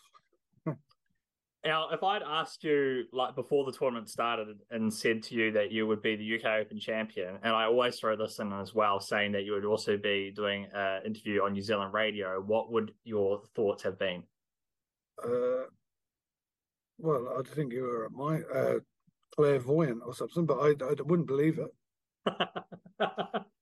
Now, 1.65 1.89
if 1.91 2.03
I'd 2.05 2.23
asked 2.23 2.63
you 2.63 3.05
like 3.13 3.35
before 3.35 3.65
the 3.65 3.77
tournament 3.77 4.09
started 4.09 4.59
and 4.71 4.93
said 4.93 5.25
to 5.25 5.35
you 5.35 5.51
that 5.53 5.73
you 5.73 5.87
would 5.87 6.01
be 6.01 6.15
the 6.15 6.37
UK 6.37 6.61
Open 6.61 6.79
champion, 6.79 7.37
and 7.43 7.53
I 7.53 7.65
always 7.65 7.99
throw 7.99 8.17
this 8.17 8.39
in 8.39 8.53
as 8.53 8.75
well, 8.75 9.01
saying 9.01 9.33
that 9.33 9.45
you 9.45 9.53
would 9.53 9.65
also 9.65 9.97
be 9.97 10.33
doing 10.35 10.69
an 10.73 11.03
interview 11.05 11.43
on 11.43 11.53
New 11.53 11.63
Zealand 11.63 11.93
radio, 11.93 12.41
what 12.41 12.71
would 12.71 12.93
your 13.03 13.43
thoughts 13.57 13.83
have 13.83 13.99
been? 13.99 14.23
Uh, 15.23 15.67
well, 16.99 17.35
I'd 17.39 17.49
think 17.49 17.73
you 17.73 17.83
were 17.83 18.09
my 18.11 18.41
uh, 18.43 18.79
clairvoyant 19.35 20.03
or 20.07 20.15
something, 20.15 20.47
but 20.47 20.59
I, 20.59 20.69
I 20.85 20.95
wouldn't 21.03 21.27
believe 21.27 21.59
it. 21.59 21.75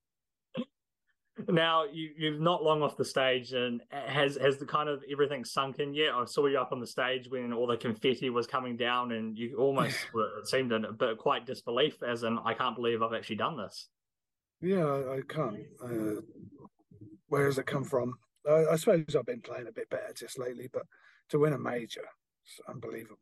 now 1.49 1.85
you, 1.85 2.11
you're 2.17 2.39
not 2.39 2.63
long 2.63 2.83
off 2.83 2.97
the 2.97 3.05
stage, 3.05 3.53
and 3.53 3.83
has 3.91 4.37
has 4.37 4.59
the 4.59 4.67
kind 4.67 4.89
of 4.89 5.03
everything 5.11 5.45
sunk 5.45 5.79
in 5.79 5.95
yet? 5.95 6.15
I 6.15 6.25
saw 6.25 6.47
you 6.47 6.59
up 6.59 6.73
on 6.73 6.81
the 6.81 6.87
stage 6.87 7.29
when 7.29 7.53
all 7.53 7.67
the 7.67 7.77
confetti 7.77 8.31
was 8.31 8.47
coming 8.47 8.77
down, 8.77 9.13
and 9.13 9.37
you 9.37 9.57
almost 9.59 9.97
were, 10.15 10.39
it 10.39 10.49
seemed 10.49 10.73
a 10.73 10.93
bit 10.93 11.19
quite 11.19 11.47
disbelief, 11.47 12.03
as 12.03 12.23
in 12.23 12.39
I 12.45 12.55
can't 12.55 12.77
believe 12.77 13.03
I've 13.03 13.15
actually 13.15 13.37
done 13.37 13.57
this. 13.57 13.89
Yeah, 14.61 14.85
I, 14.85 15.17
I 15.17 15.21
can't. 15.29 15.59
Uh, 15.83 16.21
where 17.29 17.47
does 17.47 17.59
it 17.59 17.67
come 17.67 17.85
from? 17.85 18.15
I, 18.49 18.65
I 18.73 18.77
suppose 18.77 19.05
I've 19.17 19.27
been 19.27 19.41
playing 19.41 19.67
a 19.69 19.73
bit 19.73 19.91
better 19.91 20.13
just 20.15 20.39
lately, 20.39 20.69
but 20.73 20.85
to 21.31 21.39
win 21.39 21.53
a 21.53 21.59
major, 21.59 22.05
it's 22.45 22.61
unbelievable. 22.69 23.19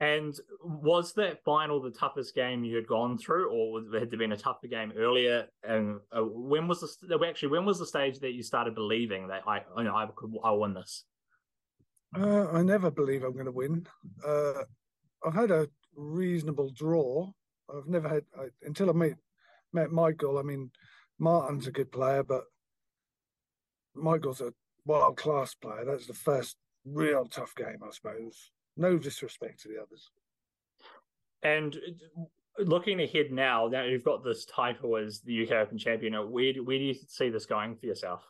And 0.00 0.34
was 0.64 1.12
that 1.14 1.44
final 1.44 1.80
the 1.80 1.90
toughest 1.90 2.34
game 2.34 2.64
you 2.64 2.74
had 2.74 2.86
gone 2.86 3.18
through, 3.18 3.50
or 3.50 3.82
had 3.98 4.10
there 4.10 4.18
been 4.18 4.32
a 4.32 4.36
tougher 4.36 4.66
game 4.66 4.94
earlier? 4.96 5.46
And 5.62 6.00
uh, 6.10 6.22
when 6.22 6.66
was 6.68 6.80
the 6.80 7.18
actually 7.26 7.50
when 7.50 7.66
was 7.66 7.78
the 7.78 7.86
stage 7.86 8.18
that 8.20 8.32
you 8.32 8.42
started 8.42 8.74
believing 8.74 9.28
that 9.28 9.42
I, 9.46 9.62
you 9.76 9.84
know, 9.84 9.94
I 9.94 10.08
could, 10.16 10.34
I'll 10.42 10.60
win 10.60 10.72
this? 10.72 11.04
Uh, 12.16 12.46
I 12.50 12.62
never 12.62 12.90
believe 12.90 13.22
I'm 13.22 13.34
going 13.34 13.44
to 13.44 13.52
win. 13.52 13.86
Uh, 14.26 14.62
I've 15.24 15.34
had 15.34 15.50
a 15.50 15.68
reasonable 15.94 16.70
draw. 16.70 17.30
I've 17.68 17.86
never 17.86 18.08
had 18.08 18.24
I, 18.38 18.46
until 18.62 18.88
I 18.88 18.94
met 18.94 19.16
met 19.74 19.92
Michael. 19.92 20.38
I 20.38 20.42
mean, 20.42 20.70
Martin's 21.18 21.66
a 21.66 21.72
good 21.72 21.92
player, 21.92 22.22
but 22.22 22.44
Michael's 23.94 24.40
a 24.40 24.54
world 24.86 25.18
class 25.18 25.52
player. 25.54 25.84
That's 25.84 26.06
the 26.06 26.14
first 26.14 26.56
real 26.86 27.26
tough 27.26 27.54
game, 27.54 27.80
I 27.86 27.90
suppose. 27.90 28.50
No 28.80 28.96
disrespect 28.96 29.60
to 29.60 29.68
the 29.68 29.76
others. 29.76 30.10
And 31.42 31.76
looking 32.58 33.02
ahead 33.02 33.30
now, 33.30 33.68
now 33.68 33.84
you've 33.84 34.04
got 34.04 34.24
this 34.24 34.46
title 34.46 34.96
as 34.96 35.20
the 35.20 35.44
UK 35.44 35.52
Open 35.52 35.76
champion. 35.76 36.14
Where 36.32 36.54
do, 36.54 36.64
where 36.64 36.78
do 36.78 36.84
you 36.84 36.94
see 37.06 37.28
this 37.28 37.44
going 37.44 37.76
for 37.76 37.84
yourself? 37.84 38.24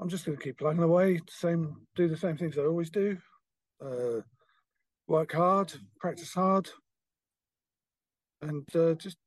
I'm 0.00 0.08
just 0.08 0.26
going 0.26 0.36
to 0.36 0.42
keep 0.42 0.58
plugging 0.58 0.82
away, 0.82 1.20
same 1.28 1.76
do 1.94 2.08
the 2.08 2.16
same 2.16 2.36
things 2.36 2.58
I 2.58 2.62
always 2.62 2.90
do. 2.90 3.16
Uh, 3.80 4.22
work 5.06 5.32
hard, 5.32 5.72
practice 6.00 6.34
hard, 6.34 6.68
and 8.42 8.64
uh, 8.74 8.94
just 8.94 9.18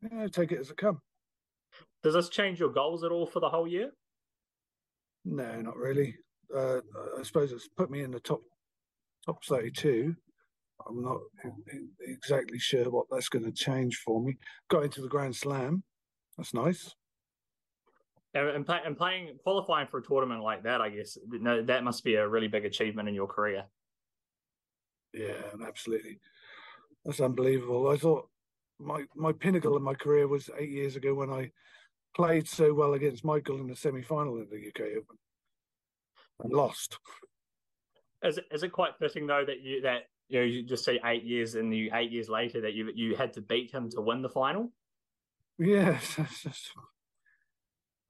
you 0.00 0.16
know, 0.16 0.28
take 0.28 0.50
it 0.50 0.60
as 0.60 0.70
it 0.70 0.78
comes. 0.78 1.00
Does 2.02 2.14
this 2.14 2.30
change 2.30 2.58
your 2.58 2.72
goals 2.72 3.04
at 3.04 3.10
all 3.10 3.26
for 3.26 3.40
the 3.40 3.50
whole 3.50 3.68
year? 3.68 3.90
No, 5.26 5.60
not 5.60 5.76
really. 5.76 6.16
Uh, 6.54 6.80
I 7.18 7.22
suppose 7.22 7.52
it's 7.52 7.68
put 7.68 7.90
me 7.90 8.00
in 8.00 8.10
the 8.10 8.20
top 8.20 8.40
top 9.24 9.44
32. 9.44 10.14
I'm 10.86 11.02
not 11.02 11.18
exactly 12.00 12.58
sure 12.58 12.90
what 12.90 13.06
that's 13.10 13.28
going 13.28 13.44
to 13.44 13.52
change 13.52 13.96
for 14.04 14.22
me. 14.22 14.36
Got 14.68 14.84
into 14.84 15.00
the 15.00 15.08
Grand 15.08 15.34
Slam. 15.34 15.82
That's 16.36 16.52
nice. 16.52 16.94
And, 18.34 18.66
play, 18.66 18.80
and 18.84 18.96
playing, 18.96 19.38
qualifying 19.44 19.86
for 19.86 19.98
a 19.98 20.02
tournament 20.02 20.42
like 20.42 20.64
that, 20.64 20.80
I 20.80 20.88
guess, 20.90 21.16
no, 21.28 21.62
that 21.62 21.84
must 21.84 22.02
be 22.02 22.16
a 22.16 22.28
really 22.28 22.48
big 22.48 22.64
achievement 22.64 23.08
in 23.08 23.14
your 23.14 23.28
career. 23.28 23.64
Yeah, 25.12 25.40
absolutely. 25.64 26.18
That's 27.04 27.20
unbelievable. 27.20 27.88
I 27.88 27.96
thought 27.96 28.28
my 28.80 29.04
my 29.14 29.32
pinnacle 29.32 29.76
in 29.76 29.82
my 29.84 29.94
career 29.94 30.26
was 30.26 30.50
eight 30.58 30.70
years 30.70 30.96
ago 30.96 31.14
when 31.14 31.30
I 31.30 31.52
played 32.16 32.48
so 32.48 32.74
well 32.74 32.94
against 32.94 33.24
Michael 33.24 33.60
in 33.60 33.68
the 33.68 33.76
semi 33.76 34.02
final 34.02 34.36
in 34.38 34.48
the 34.50 34.68
UK 34.68 34.96
Open 34.96 35.18
and 36.40 36.52
lost. 36.52 36.98
Is 38.24 38.38
it, 38.38 38.46
is 38.50 38.62
it 38.62 38.72
quite 38.72 38.96
fitting 38.98 39.26
though 39.26 39.44
that 39.44 39.60
you 39.60 39.82
that 39.82 40.08
you 40.28 40.40
know 40.40 40.44
you 40.46 40.62
just 40.62 40.84
say 40.84 40.98
eight 41.04 41.24
years 41.24 41.54
and 41.54 41.74
you 41.74 41.90
eight 41.92 42.10
years 42.10 42.28
later 42.28 42.60
that 42.62 42.72
you 42.72 42.90
you 42.94 43.14
had 43.14 43.32
to 43.34 43.42
beat 43.42 43.70
him 43.70 43.90
to 43.90 44.00
win 44.00 44.22
the 44.22 44.28
final? 44.28 44.72
Yes, 45.58 46.14
that's 46.16 46.42
just, 46.42 46.72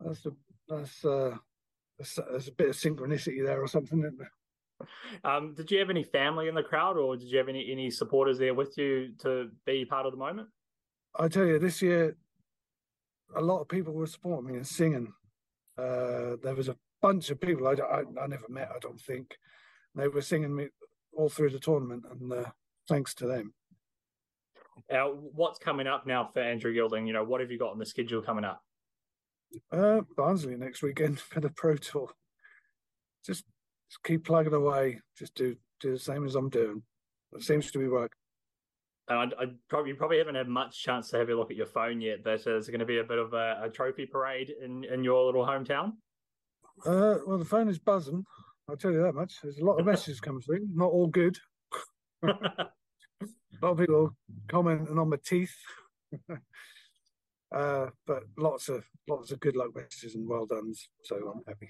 that's 0.00 0.24
a 0.26 0.32
that's 0.68 1.04
uh 1.04 1.36
that's, 1.98 2.14
that's 2.30 2.48
a 2.48 2.52
bit 2.52 2.68
of 2.70 2.76
synchronicity 2.76 3.44
there 3.44 3.60
or 3.60 3.66
something. 3.66 4.10
Um, 5.22 5.54
did 5.54 5.70
you 5.70 5.78
have 5.78 5.90
any 5.90 6.04
family 6.04 6.48
in 6.48 6.54
the 6.54 6.62
crowd, 6.62 6.96
or 6.96 7.16
did 7.16 7.28
you 7.28 7.38
have 7.38 7.48
any 7.48 7.70
any 7.70 7.90
supporters 7.90 8.38
there 8.38 8.54
with 8.54 8.76
you 8.78 9.12
to 9.20 9.50
be 9.66 9.84
part 9.84 10.06
of 10.06 10.12
the 10.12 10.18
moment? 10.18 10.48
I 11.16 11.28
tell 11.28 11.46
you, 11.46 11.58
this 11.58 11.80
year, 11.82 12.16
a 13.36 13.40
lot 13.40 13.60
of 13.60 13.68
people 13.68 13.92
were 13.92 14.06
supporting 14.06 14.50
me 14.50 14.56
and 14.56 14.66
singing. 14.66 15.12
Uh, 15.78 16.36
there 16.42 16.54
was 16.56 16.68
a 16.68 16.76
bunch 17.00 17.30
of 17.30 17.40
people 17.40 17.66
I, 17.68 17.72
I, 17.72 18.02
I 18.20 18.26
never 18.26 18.48
met, 18.48 18.70
I 18.74 18.78
don't 18.80 19.00
think. 19.00 19.36
They 19.94 20.08
were 20.08 20.22
singing 20.22 20.54
me 20.54 20.68
all 21.12 21.28
through 21.28 21.50
the 21.50 21.58
tournament, 21.58 22.04
and 22.10 22.32
uh, 22.32 22.50
thanks 22.88 23.14
to 23.14 23.26
them. 23.26 23.54
Now, 24.90 25.12
what's 25.12 25.58
coming 25.58 25.86
up 25.86 26.06
now 26.06 26.28
for 26.32 26.40
Andrew 26.40 26.74
Gilding? 26.74 27.06
You 27.06 27.12
know, 27.12 27.24
what 27.24 27.40
have 27.40 27.50
you 27.50 27.58
got 27.58 27.70
on 27.70 27.78
the 27.78 27.86
schedule 27.86 28.22
coming 28.22 28.44
up? 28.44 28.62
Uh, 29.70 30.00
Barnsley 30.16 30.56
next 30.56 30.82
weekend 30.82 31.20
for 31.20 31.40
the 31.40 31.50
Pro 31.50 31.76
Tour. 31.76 32.10
Just, 33.24 33.44
just 33.88 34.02
keep 34.04 34.24
plugging 34.24 34.52
away. 34.52 35.00
Just 35.16 35.34
do 35.34 35.56
do 35.80 35.92
the 35.92 35.98
same 35.98 36.24
as 36.24 36.34
I'm 36.34 36.48
doing. 36.48 36.82
It 37.32 37.42
seems 37.42 37.70
to 37.70 37.78
be 37.78 37.88
working. 37.88 38.18
I, 39.08 39.24
I 39.24 39.46
probably 39.68 39.90
you 39.90 39.96
probably 39.96 40.18
haven't 40.18 40.36
had 40.36 40.48
much 40.48 40.82
chance 40.82 41.10
to 41.10 41.18
have 41.18 41.28
a 41.28 41.34
look 41.34 41.50
at 41.50 41.56
your 41.56 41.66
phone 41.66 42.00
yet, 42.00 42.24
but 42.24 42.46
uh, 42.46 42.56
is 42.56 42.68
it 42.68 42.72
going 42.72 42.80
to 42.80 42.86
be 42.86 42.98
a 42.98 43.04
bit 43.04 43.18
of 43.18 43.34
a, 43.34 43.60
a 43.64 43.68
trophy 43.68 44.06
parade 44.06 44.52
in, 44.62 44.84
in 44.84 45.04
your 45.04 45.24
little 45.26 45.44
hometown? 45.44 45.92
Uh, 46.86 47.18
well, 47.26 47.38
the 47.38 47.44
phone 47.44 47.68
is 47.68 47.78
buzzing. 47.78 48.24
I'll 48.68 48.76
tell 48.76 48.92
you 48.92 49.02
that 49.02 49.14
much. 49.14 49.40
There's 49.42 49.58
a 49.58 49.64
lot 49.64 49.78
of 49.78 49.86
messages 49.86 50.20
coming 50.20 50.40
through, 50.40 50.66
not 50.74 50.90
all 50.90 51.06
good. 51.06 51.38
a 52.22 52.28
lot 53.62 53.70
of 53.70 53.78
people 53.78 54.16
commenting 54.48 54.98
on 54.98 55.10
my 55.10 55.18
teeth. 55.24 55.54
uh, 57.54 57.86
but 58.06 58.22
lots 58.38 58.68
of 58.68 58.84
lots 59.06 59.32
of 59.32 59.40
good 59.40 59.56
luck 59.56 59.74
messages 59.74 60.14
and 60.14 60.26
well 60.26 60.46
done. 60.46 60.72
So 61.02 61.16
I'm 61.16 61.42
happy. 61.46 61.68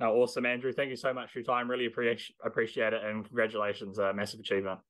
No, 0.00 0.16
awesome, 0.16 0.46
Andrew. 0.46 0.72
Thank 0.72 0.90
you 0.90 0.96
so 0.96 1.14
much 1.14 1.30
for 1.30 1.38
your 1.38 1.46
time. 1.46 1.70
Really 1.70 1.86
appreciate 1.86 2.34
appreciate 2.44 2.92
it, 2.92 3.04
and 3.04 3.24
congratulations, 3.24 3.98
uh, 3.98 4.12
massive 4.12 4.40
achievement. 4.40 4.80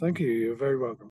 Thank 0.00 0.18
you. 0.18 0.26
You're 0.26 0.56
very 0.56 0.76
welcome. 0.76 1.10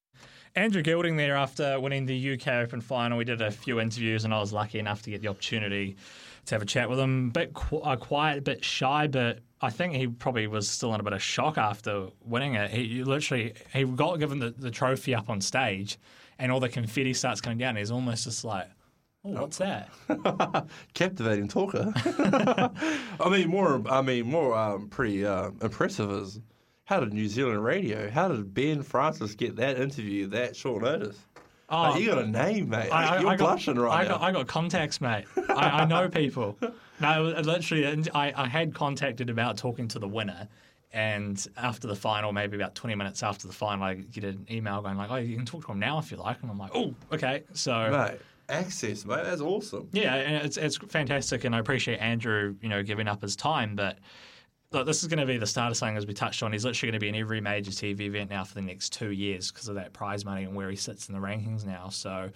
Andrew 0.56 0.82
Gilding 0.82 1.16
there 1.16 1.38
after 1.38 1.80
winning 1.80 2.06
the 2.06 2.34
UK 2.34 2.48
Open 2.50 2.82
final. 2.82 3.18
We 3.18 3.24
did 3.24 3.42
a 3.42 3.50
few 3.50 3.80
interviews, 3.80 4.26
and 4.26 4.34
I 4.34 4.40
was 4.40 4.52
lucky 4.52 4.80
enough 4.80 5.02
to 5.04 5.10
get 5.10 5.22
the 5.22 5.30
opportunity 5.30 5.96
to 6.46 6.56
have 6.56 6.62
a 6.62 6.66
chat 6.66 6.90
with 6.90 7.00
him. 7.00 7.28
A 7.28 7.32
bit 7.32 7.54
qu- 7.54 7.80
uh, 7.80 7.96
quiet, 7.96 8.40
a 8.40 8.42
bit 8.42 8.64
shy, 8.64 9.08
but 9.08 9.40
I 9.62 9.70
think 9.70 9.94
he 9.94 10.08
probably 10.08 10.48
was 10.48 10.68
still 10.68 10.94
in 10.94 11.00
a 11.00 11.04
bit 11.04 11.14
of 11.14 11.22
shock 11.22 11.58
after 11.58 12.08
winning 12.22 12.56
it. 12.56 12.72
He 12.72 13.04
literally 13.04 13.54
he 13.74 13.86
got 13.86 14.20
given 14.20 14.40
the, 14.40 14.52
the 14.52 14.72
trophy 14.72 15.16
up 15.16 15.30
on 15.30 15.42
stage, 15.42 15.98
and 16.38 16.52
all 16.52 16.60
the 16.60 16.70
confetti 16.70 17.14
starts 17.14 17.42
coming 17.42 17.58
down. 17.58 17.76
He's 17.76 17.92
almost 17.92 18.26
just 18.26 18.44
like. 18.44 18.68
Oh, 19.26 19.44
what's 19.44 19.60
that? 19.60 19.90
Captivating 20.94 21.48
talker. 21.48 21.94
I 21.96 23.30
mean, 23.32 23.48
more. 23.48 23.82
I 23.90 24.02
mean, 24.02 24.28
more 24.28 24.54
um, 24.54 24.90
pretty 24.90 25.26
uh, 25.26 25.52
impressive 25.62 26.12
is 26.12 26.42
how 26.86 27.00
did 27.00 27.14
New 27.14 27.30
Zealand 27.30 27.64
radio? 27.64 28.10
How 28.10 28.28
did 28.28 28.54
Ben 28.54 28.84
Francis 28.84 29.36
get 29.36 29.56
that 29.56 29.80
interview 29.80 30.28
that 30.28 30.58
short 30.58 30.84
notice? 30.84 31.18
Oh, 31.70 31.98
you 31.98 32.10
got 32.10 32.20
a 32.20 32.28
name, 32.28 32.70
mate. 32.70 32.90
I, 32.90 33.16
I, 33.16 33.20
You're 33.20 33.30
I 33.32 33.38
blushing 33.38 33.76
got, 33.76 33.84
right 33.84 34.02
I 34.02 34.04
now. 34.04 34.18
Got, 34.18 34.22
I 34.22 34.32
got 34.32 34.48
contacts, 34.48 35.02
mate. 35.02 35.26
I, 35.50 35.82
I 35.82 35.86
know 35.86 36.10
people. 36.10 36.58
No, 37.00 37.24
literally, 37.24 38.10
I, 38.14 38.34
I 38.36 38.48
had 38.48 38.74
contacted 38.74 39.30
about 39.30 39.58
talking 39.58 39.88
to 39.90 40.00
the 40.00 40.08
winner. 40.08 40.48
And 40.92 41.46
after 41.58 41.88
the 41.88 41.96
final, 41.96 42.32
maybe 42.32 42.56
about 42.56 42.76
20 42.76 42.94
minutes 42.96 43.24
after 43.24 43.48
the 43.48 43.54
final, 43.54 43.84
I 43.84 43.96
get 43.96 44.24
an 44.24 44.46
email 44.52 44.82
going 44.82 44.96
like, 44.96 45.10
oh, 45.10 45.16
you 45.16 45.36
can 45.36 45.46
talk 45.46 45.66
to 45.66 45.72
him 45.72 45.80
now 45.80 45.98
if 45.98 46.12
you 46.12 46.18
like. 46.18 46.38
And 46.44 46.52
I'm 46.52 46.58
like, 46.60 46.72
oh, 46.76 46.94
okay. 47.12 47.44
So... 47.54 47.90
Mate 47.90 48.20
access, 48.50 49.06
mate. 49.06 49.24
That's 49.24 49.42
awesome. 49.42 49.90
Yeah, 49.92 50.16
and 50.16 50.46
it's 50.46 50.58
it's 50.58 50.78
fantastic, 50.78 51.44
and 51.44 51.56
I 51.56 51.60
appreciate 51.60 51.98
Andrew, 51.98 52.56
you 52.62 52.70
know, 52.70 52.84
giving 52.84 53.08
up 53.08 53.22
his 53.22 53.36
time. 53.36 53.76
But 53.76 53.98
this 54.82 55.04
is 55.04 55.08
going 55.08 55.20
to 55.20 55.26
be 55.26 55.38
the 55.38 55.46
start 55.46 55.70
of 55.70 55.78
something 55.78 55.98
as 55.98 56.08
we 56.08 56.14
touched 56.16 56.42
on. 56.42 56.52
He's 56.52 56.66
literally 56.66 56.92
going 56.92 57.00
to 57.00 57.04
be 57.04 57.10
in 57.10 57.16
every 57.16 57.40
major 57.40 57.70
TV 57.70 58.02
event 58.02 58.32
now 58.32 58.44
for 58.44 58.56
the 58.56 58.62
next 58.62 58.92
two 58.94 59.12
years 59.12 59.52
because 59.52 59.68
of 59.68 59.76
that 59.76 59.94
prize 59.94 60.26
money 60.26 60.46
and 60.46 60.56
where 60.56 60.70
he 60.70 60.76
sits 60.76 61.08
in 61.10 61.14
the 61.14 61.22
rankings 61.22 61.66
now. 61.66 61.90
So. 61.90 62.30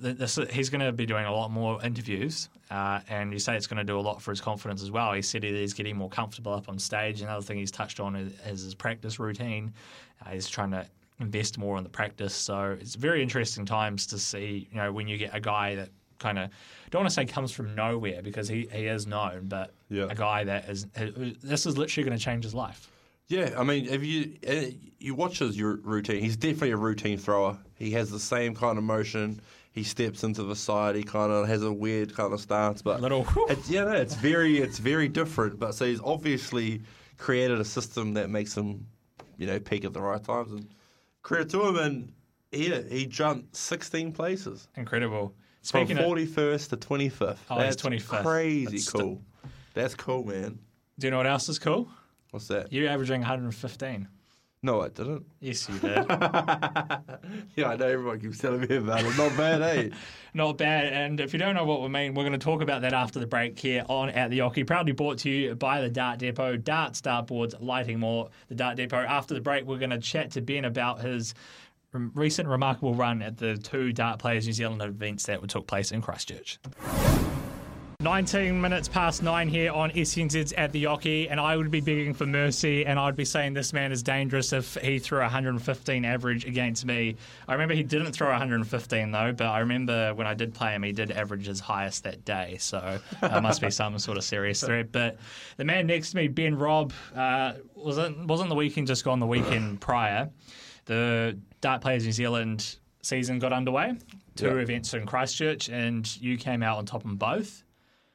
This, 0.00 0.36
he's 0.50 0.70
going 0.70 0.80
to 0.80 0.90
be 0.90 1.06
doing 1.06 1.24
a 1.24 1.32
lot 1.32 1.52
more 1.52 1.80
interviews, 1.84 2.48
uh, 2.68 2.98
and 3.08 3.32
you 3.32 3.38
say 3.38 3.54
it's 3.54 3.68
going 3.68 3.76
to 3.76 3.84
do 3.84 3.96
a 3.96 4.02
lot 4.02 4.20
for 4.20 4.32
his 4.32 4.40
confidence 4.40 4.82
as 4.82 4.90
well. 4.90 5.12
He 5.12 5.22
said 5.22 5.44
he's 5.44 5.72
getting 5.72 5.96
more 5.96 6.08
comfortable 6.08 6.52
up 6.52 6.68
on 6.68 6.80
stage. 6.80 7.22
Another 7.22 7.42
thing 7.42 7.58
he's 7.58 7.70
touched 7.70 8.00
on 8.00 8.16
is, 8.16 8.32
is 8.44 8.62
his 8.62 8.74
practice 8.74 9.20
routine. 9.20 9.72
Uh, 10.26 10.30
he's 10.30 10.48
trying 10.48 10.72
to 10.72 10.84
invest 11.20 11.58
more 11.58 11.76
in 11.78 11.84
the 11.84 11.90
practice. 11.90 12.34
So 12.34 12.76
it's 12.80 12.94
very 12.94 13.22
interesting 13.22 13.64
times 13.64 14.06
to 14.06 14.18
see, 14.18 14.68
you 14.70 14.76
know, 14.76 14.92
when 14.92 15.08
you 15.08 15.16
get 15.16 15.34
a 15.34 15.40
guy 15.40 15.74
that 15.76 15.90
kind 16.18 16.38
of 16.38 16.50
don't 16.90 17.00
want 17.00 17.10
to 17.10 17.14
say 17.14 17.24
comes 17.26 17.52
from 17.52 17.74
nowhere 17.74 18.22
because 18.22 18.48
he, 18.48 18.68
he 18.72 18.86
is 18.86 19.06
known, 19.06 19.46
but 19.46 19.72
yeah. 19.88 20.06
a 20.08 20.14
guy 20.14 20.44
that 20.44 20.68
is 20.68 20.86
this 21.42 21.66
is 21.66 21.76
literally 21.76 22.08
going 22.08 22.18
to 22.18 22.22
change 22.24 22.44
his 22.44 22.54
life. 22.54 22.90
Yeah, 23.28 23.54
I 23.58 23.62
mean, 23.62 23.86
if 23.86 24.02
you 24.04 24.36
uh, 24.48 24.74
you 24.98 25.14
watch 25.14 25.40
his 25.40 25.60
routine, 25.60 26.22
he's 26.22 26.36
definitely 26.36 26.70
a 26.70 26.76
routine 26.76 27.18
thrower. 27.18 27.58
He 27.74 27.90
has 27.90 28.10
the 28.10 28.18
same 28.18 28.54
kind 28.54 28.78
of 28.78 28.84
motion. 28.84 29.40
He 29.70 29.84
steps 29.84 30.24
into 30.24 30.42
the 30.44 30.56
side. 30.56 30.96
He 30.96 31.02
kind 31.02 31.30
of 31.30 31.46
has 31.46 31.62
a 31.62 31.72
weird 31.72 32.16
kind 32.16 32.32
of 32.32 32.40
stance, 32.40 32.80
but 32.80 33.02
little 33.02 33.26
it's, 33.48 33.68
yeah, 33.68 33.84
no, 33.84 33.92
it's 33.92 34.14
very 34.14 34.58
it's 34.58 34.78
very 34.78 35.08
different. 35.08 35.58
But 35.58 35.74
so 35.74 35.84
he's 35.84 36.00
obviously 36.00 36.82
created 37.18 37.60
a 37.60 37.64
system 37.64 38.14
that 38.14 38.30
makes 38.30 38.56
him, 38.56 38.86
you 39.36 39.46
know, 39.46 39.60
peak 39.60 39.84
at 39.84 39.92
the 39.92 40.00
right 40.00 40.24
times. 40.24 40.52
And 40.52 40.66
credit 41.22 41.50
to 41.50 41.66
him, 41.66 41.76
and 41.76 42.12
he 42.50 42.74
he 42.88 43.04
jumped 43.04 43.54
16 43.54 44.12
places. 44.12 44.68
Incredible. 44.76 45.34
Speaking 45.68 45.96
From 45.98 46.06
41st 46.06 46.72
of, 46.72 46.80
to 46.80 46.88
25th. 46.88 47.36
Oh, 47.50 47.58
That's 47.58 47.76
25th. 47.76 48.22
crazy 48.22 48.70
That's 48.78 48.88
cool. 48.90 49.00
St- 49.42 49.52
That's 49.74 49.94
cool, 49.94 50.24
man. 50.24 50.58
Do 50.98 51.06
you 51.06 51.10
know 51.10 51.18
what 51.18 51.26
else 51.26 51.46
is 51.50 51.58
cool? 51.58 51.90
What's 52.30 52.48
that? 52.48 52.72
You're 52.72 52.88
averaging 52.88 53.20
115. 53.20 54.08
No, 54.62 54.80
I 54.80 54.88
didn't. 54.88 55.26
Yes, 55.40 55.68
you 55.68 55.78
did. 55.78 56.06
Yeah, 57.54 57.68
I 57.70 57.76
know 57.76 57.86
everyone 57.86 58.18
keeps 58.18 58.38
telling 58.38 58.60
me 58.60 58.76
about 58.76 59.04
it. 59.04 59.16
Not 59.18 59.36
bad, 59.36 59.60
eh? 59.62 59.90
Not 60.34 60.56
bad. 60.56 60.90
And 60.92 61.20
if 61.20 61.32
you 61.34 61.38
don't 61.38 61.54
know 61.54 61.64
what 61.64 61.82
we 61.82 61.88
mean, 61.88 62.14
we're 62.14 62.22
going 62.22 62.32
to 62.32 62.38
talk 62.38 62.62
about 62.62 62.80
that 62.82 62.94
after 62.94 63.20
the 63.20 63.26
break 63.26 63.58
here 63.58 63.84
on 63.88 64.08
At 64.10 64.30
the 64.30 64.38
Oche. 64.38 64.66
Proudly 64.66 64.92
brought 64.92 65.18
to 65.18 65.30
you 65.30 65.54
by 65.54 65.82
the 65.82 65.90
Dart 65.90 66.18
Depot, 66.18 66.56
Dart 66.56 66.94
Startboards, 66.94 67.54
Lighting 67.60 67.98
More, 68.00 68.30
the 68.48 68.54
Dart 68.54 68.76
Depot. 68.76 68.96
After 68.96 69.34
the 69.34 69.40
break, 69.40 69.66
we're 69.66 69.78
going 69.78 69.90
to 69.90 69.98
chat 69.98 70.30
to 70.32 70.40
Ben 70.40 70.64
about 70.64 71.00
his 71.02 71.34
recent 71.92 72.48
remarkable 72.48 72.94
run 72.94 73.22
at 73.22 73.38
the 73.38 73.56
two 73.56 73.92
Dart 73.92 74.18
Players 74.18 74.46
New 74.46 74.52
Zealand 74.52 74.82
events 74.82 75.26
that 75.26 75.46
took 75.48 75.66
place 75.66 75.92
in 75.92 76.02
Christchurch. 76.02 76.58
19 78.00 78.60
minutes 78.60 78.86
past 78.86 79.24
nine 79.24 79.48
here 79.48 79.72
on 79.72 79.90
SENZ's 79.90 80.52
at 80.52 80.70
the 80.70 80.84
Oche, 80.84 81.26
and 81.28 81.40
I 81.40 81.56
would 81.56 81.68
be 81.68 81.80
begging 81.80 82.14
for 82.14 82.26
mercy, 82.26 82.86
and 82.86 82.96
I'd 82.96 83.16
be 83.16 83.24
saying 83.24 83.54
this 83.54 83.72
man 83.72 83.90
is 83.90 84.04
dangerous 84.04 84.52
if 84.52 84.76
he 84.76 85.00
threw 85.00 85.18
115 85.18 86.04
average 86.04 86.44
against 86.44 86.86
me. 86.86 87.16
I 87.48 87.54
remember 87.54 87.74
he 87.74 87.82
didn't 87.82 88.12
throw 88.12 88.28
115 88.28 89.10
though, 89.10 89.32
but 89.32 89.46
I 89.48 89.58
remember 89.58 90.14
when 90.14 90.28
I 90.28 90.34
did 90.34 90.54
play 90.54 90.74
him, 90.74 90.84
he 90.84 90.92
did 90.92 91.10
average 91.10 91.48
his 91.48 91.58
highest 91.58 92.04
that 92.04 92.24
day, 92.24 92.58
so 92.60 93.00
it 93.20 93.42
must 93.42 93.60
be 93.60 93.70
some 93.72 93.98
sort 93.98 94.16
of 94.16 94.22
serious 94.22 94.62
threat. 94.62 94.92
But 94.92 95.18
the 95.56 95.64
man 95.64 95.88
next 95.88 96.12
to 96.12 96.18
me, 96.18 96.28
Ben 96.28 96.56
Robb, 96.56 96.92
uh, 97.16 97.54
wasn't 97.74 98.28
wasn't 98.28 98.50
the 98.50 98.54
weekend 98.54 98.86
just 98.86 99.04
gone 99.04 99.18
the 99.18 99.26
weekend 99.26 99.80
prior. 99.80 100.30
The 100.84 101.36
Dart 101.60 101.80
Players 101.80 102.04
New 102.04 102.12
Zealand 102.12 102.76
season 103.02 103.38
got 103.38 103.52
underway. 103.52 103.94
Two 104.36 104.46
Yeah. 104.46 104.54
events 104.62 104.94
in 104.94 105.06
Christchurch, 105.06 105.68
and 105.68 106.16
you 106.20 106.36
came 106.36 106.62
out 106.62 106.78
on 106.78 106.86
top 106.86 107.04
in 107.04 107.16
both. 107.16 107.64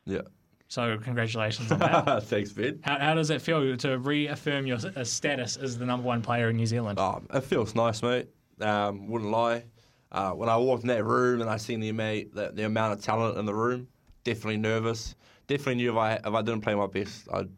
Yeah. 0.06 0.22
So 0.70 0.98
congratulations 0.98 1.72
on 1.72 1.80
that. 1.80 2.24
Thanks, 2.24 2.52
Ben. 2.52 2.80
how, 2.84 2.98
how 2.98 3.14
does 3.14 3.30
it 3.30 3.42
feel 3.42 3.76
to 3.78 3.98
reaffirm 4.00 4.66
your 4.66 4.78
uh, 4.96 5.04
status 5.04 5.58
as 5.58 5.78
the 5.78 5.86
number 5.86 6.08
one 6.08 6.22
player 6.22 6.50
in 6.50 6.56
New 6.58 6.66
Zealand? 6.66 6.98
Oh, 7.00 7.22
it 7.34 7.42
feels 7.42 7.76
nice, 7.76 8.02
mate. 8.02 8.28
Um, 8.62 9.08
wouldn't 9.08 9.30
lie. 9.32 9.66
Uh, 10.12 10.32
when 10.32 10.48
I 10.48 10.56
walked 10.58 10.84
in 10.84 10.88
that 10.90 11.04
room 11.04 11.42
and 11.42 11.50
I 11.50 11.58
seen 11.58 11.80
the 11.80 11.90
amount, 11.90 12.34
the, 12.36 12.52
the 12.54 12.66
amount 12.66 12.94
of 12.94 13.02
talent 13.04 13.38
in 13.38 13.46
the 13.46 13.54
room, 13.54 13.88
definitely 14.24 14.58
nervous. 14.58 15.16
Definitely 15.48 15.76
knew 15.76 15.92
if 15.92 15.98
I 15.98 16.14
if 16.14 16.26
I 16.34 16.42
didn't 16.42 16.62
play 16.62 16.74
my 16.76 16.88
best, 16.88 17.28
I'd 17.34 17.50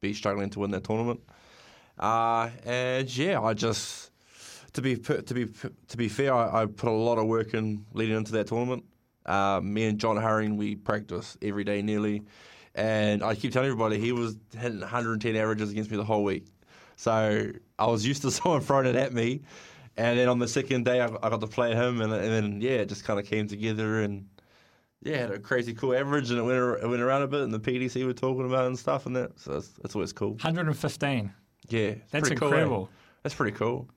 be 0.00 0.14
struggling 0.14 0.48
to 0.50 0.60
win 0.60 0.70
that 0.70 0.84
tournament. 0.84 1.20
Uh, 1.98 2.50
and 2.64 3.16
yeah, 3.16 3.40
I 3.40 3.52
just 3.54 4.11
to 4.74 4.82
be 4.82 4.96
to 4.96 5.34
be 5.34 5.46
to 5.88 5.96
be 5.96 6.08
fair, 6.08 6.34
I, 6.34 6.62
I 6.62 6.66
put 6.66 6.88
a 6.88 6.92
lot 6.92 7.18
of 7.18 7.26
work 7.26 7.54
in 7.54 7.84
leading 7.92 8.16
into 8.16 8.32
that 8.32 8.46
tournament. 8.46 8.84
Uh, 9.26 9.60
me 9.62 9.84
and 9.84 9.98
John 9.98 10.16
Hurring, 10.16 10.56
we 10.56 10.74
practice 10.74 11.36
every 11.42 11.64
day 11.64 11.82
nearly, 11.82 12.22
and 12.74 13.22
I 13.22 13.34
keep 13.34 13.52
telling 13.52 13.68
everybody 13.68 13.98
he 13.98 14.12
was 14.12 14.36
hitting 14.58 14.80
110 14.80 15.36
averages 15.36 15.70
against 15.70 15.90
me 15.90 15.96
the 15.96 16.04
whole 16.04 16.24
week. 16.24 16.46
So 16.96 17.52
I 17.78 17.86
was 17.86 18.06
used 18.06 18.22
to 18.22 18.30
someone 18.32 18.60
throwing 18.62 18.86
it 18.86 18.96
at 18.96 19.12
me, 19.12 19.42
and 19.96 20.18
then 20.18 20.28
on 20.28 20.38
the 20.38 20.48
second 20.48 20.84
day 20.84 21.00
I, 21.00 21.06
I 21.06 21.28
got 21.28 21.40
to 21.40 21.46
play 21.46 21.74
him, 21.74 22.00
and, 22.00 22.12
and 22.12 22.32
then 22.32 22.60
yeah, 22.60 22.72
it 22.72 22.88
just 22.88 23.04
kind 23.04 23.20
of 23.20 23.26
came 23.26 23.46
together 23.46 24.02
and. 24.02 24.26
Yeah, 25.04 25.16
had 25.16 25.32
a 25.32 25.38
crazy 25.40 25.74
cool 25.74 25.96
average, 25.96 26.30
and 26.30 26.38
it 26.38 26.42
went, 26.42 26.80
it 26.80 26.86
went 26.86 27.02
around 27.02 27.22
a 27.22 27.26
bit, 27.26 27.40
and 27.40 27.52
the 27.52 27.58
PDC 27.58 28.06
were 28.06 28.12
talking 28.12 28.46
about 28.46 28.62
it 28.62 28.66
and 28.68 28.78
stuff, 28.78 29.04
and 29.04 29.16
that. 29.16 29.36
So 29.36 29.54
that's, 29.54 29.66
that's 29.70 29.96
always 29.96 30.12
cool. 30.12 30.34
115. 30.34 31.32
Yeah, 31.68 31.94
That's 32.12 32.28
pretty 32.28 32.36
cool, 32.36 32.46
eh? 32.46 32.50
incredible. 32.50 32.88
That's 33.24 33.34
pretty 33.34 33.56
cool. 33.56 33.88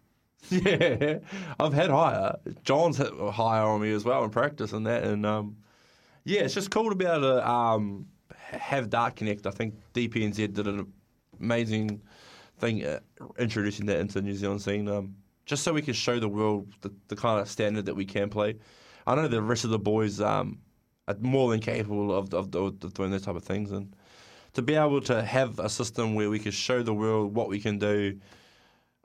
Yeah, 0.49 1.19
I've 1.59 1.73
had 1.73 1.89
higher. 1.89 2.37
John's 2.63 2.97
higher 2.97 3.63
on 3.63 3.81
me 3.81 3.91
as 3.91 4.05
well 4.05 4.23
in 4.23 4.29
practice 4.29 4.73
and 4.73 4.85
that, 4.85 5.03
and 5.03 5.25
um, 5.25 5.57
yeah, 6.23 6.41
it's 6.41 6.53
just 6.53 6.71
cool 6.71 6.89
to 6.89 6.95
be 6.95 7.05
able 7.05 7.21
to 7.21 7.49
um, 7.49 8.07
have 8.51 8.89
Dart 8.89 9.15
Connect. 9.15 9.47
I 9.47 9.51
think 9.51 9.75
DPNZ 9.93 10.53
did 10.53 10.67
an 10.67 10.91
amazing 11.39 12.01
thing 12.59 12.85
uh, 12.85 12.99
introducing 13.39 13.85
that 13.87 13.99
into 13.99 14.15
the 14.15 14.21
New 14.21 14.33
Zealand 14.35 14.61
scene, 14.61 14.87
um, 14.87 15.15
just 15.45 15.63
so 15.63 15.73
we 15.73 15.81
can 15.81 15.93
show 15.93 16.19
the 16.19 16.29
world 16.29 16.67
the, 16.81 16.91
the 17.07 17.15
kind 17.15 17.39
of 17.39 17.49
standard 17.49 17.85
that 17.85 17.95
we 17.95 18.05
can 18.05 18.29
play. 18.29 18.55
I 19.07 19.15
know 19.15 19.27
the 19.27 19.41
rest 19.41 19.63
of 19.63 19.69
the 19.71 19.79
boys 19.79 20.21
um, 20.21 20.59
are 21.07 21.15
more 21.19 21.49
than 21.49 21.59
capable 21.59 22.15
of, 22.15 22.33
of, 22.33 22.53
of 22.55 22.93
doing 22.93 23.11
those 23.11 23.23
type 23.23 23.35
of 23.35 23.43
things, 23.43 23.71
and 23.71 23.95
to 24.53 24.61
be 24.61 24.75
able 24.75 25.01
to 25.01 25.23
have 25.23 25.59
a 25.59 25.69
system 25.69 26.15
where 26.15 26.29
we 26.29 26.39
can 26.39 26.51
show 26.51 26.81
the 26.81 26.93
world 26.93 27.35
what 27.35 27.49
we 27.49 27.59
can 27.59 27.77
do 27.77 28.19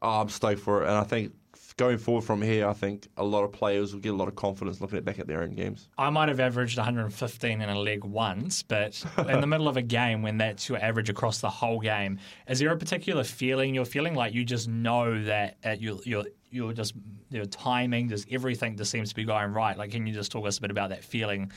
Oh, 0.02 0.20
I'm 0.20 0.28
stoked 0.28 0.60
for 0.60 0.82
it, 0.82 0.88
and 0.88 0.96
I 0.96 1.04
think 1.04 1.32
going 1.80 1.96
forward 1.96 2.22
from 2.22 2.42
here, 2.42 2.68
I 2.68 2.74
think 2.74 3.08
a 3.16 3.24
lot 3.24 3.42
of 3.42 3.52
players 3.52 3.94
will 3.94 4.00
get 4.00 4.10
a 4.12 4.16
lot 4.16 4.28
of 4.28 4.36
confidence 4.36 4.82
looking 4.82 4.98
at 4.98 5.04
back 5.04 5.18
at 5.18 5.26
their 5.26 5.42
own 5.42 5.54
games. 5.54 5.88
I 5.96 6.10
might 6.10 6.28
have 6.28 6.38
averaged 6.38 6.76
115 6.76 7.62
in 7.62 7.68
a 7.68 7.78
leg 7.78 8.04
once, 8.04 8.62
but 8.62 9.02
in 9.28 9.40
the 9.40 9.46
middle 9.46 9.66
of 9.66 9.78
a 9.78 9.82
game, 9.82 10.20
when 10.22 10.36
that's 10.36 10.68
your 10.68 10.76
average 10.78 11.08
across 11.08 11.40
the 11.40 11.48
whole 11.48 11.80
game, 11.80 12.18
is 12.48 12.58
there 12.58 12.70
a 12.70 12.76
particular 12.76 13.24
feeling 13.24 13.74
you're 13.74 13.86
feeling 13.86 14.14
like 14.14 14.34
you 14.34 14.44
just 14.44 14.68
know 14.68 15.24
that 15.24 15.56
at 15.62 15.80
your 15.80 15.98
your 16.04 16.24
your 16.50 16.72
just 16.74 16.92
your 17.30 17.46
timing, 17.46 18.10
just 18.10 18.30
everything 18.30 18.76
just 18.76 18.90
seems 18.90 19.08
to 19.08 19.14
be 19.14 19.24
going 19.24 19.52
right? 19.52 19.78
Like, 19.78 19.90
can 19.90 20.06
you 20.06 20.12
just 20.12 20.30
talk 20.30 20.46
us 20.46 20.58
a 20.58 20.60
bit 20.60 20.70
about 20.70 20.90
that 20.90 21.02
feeling 21.02 21.50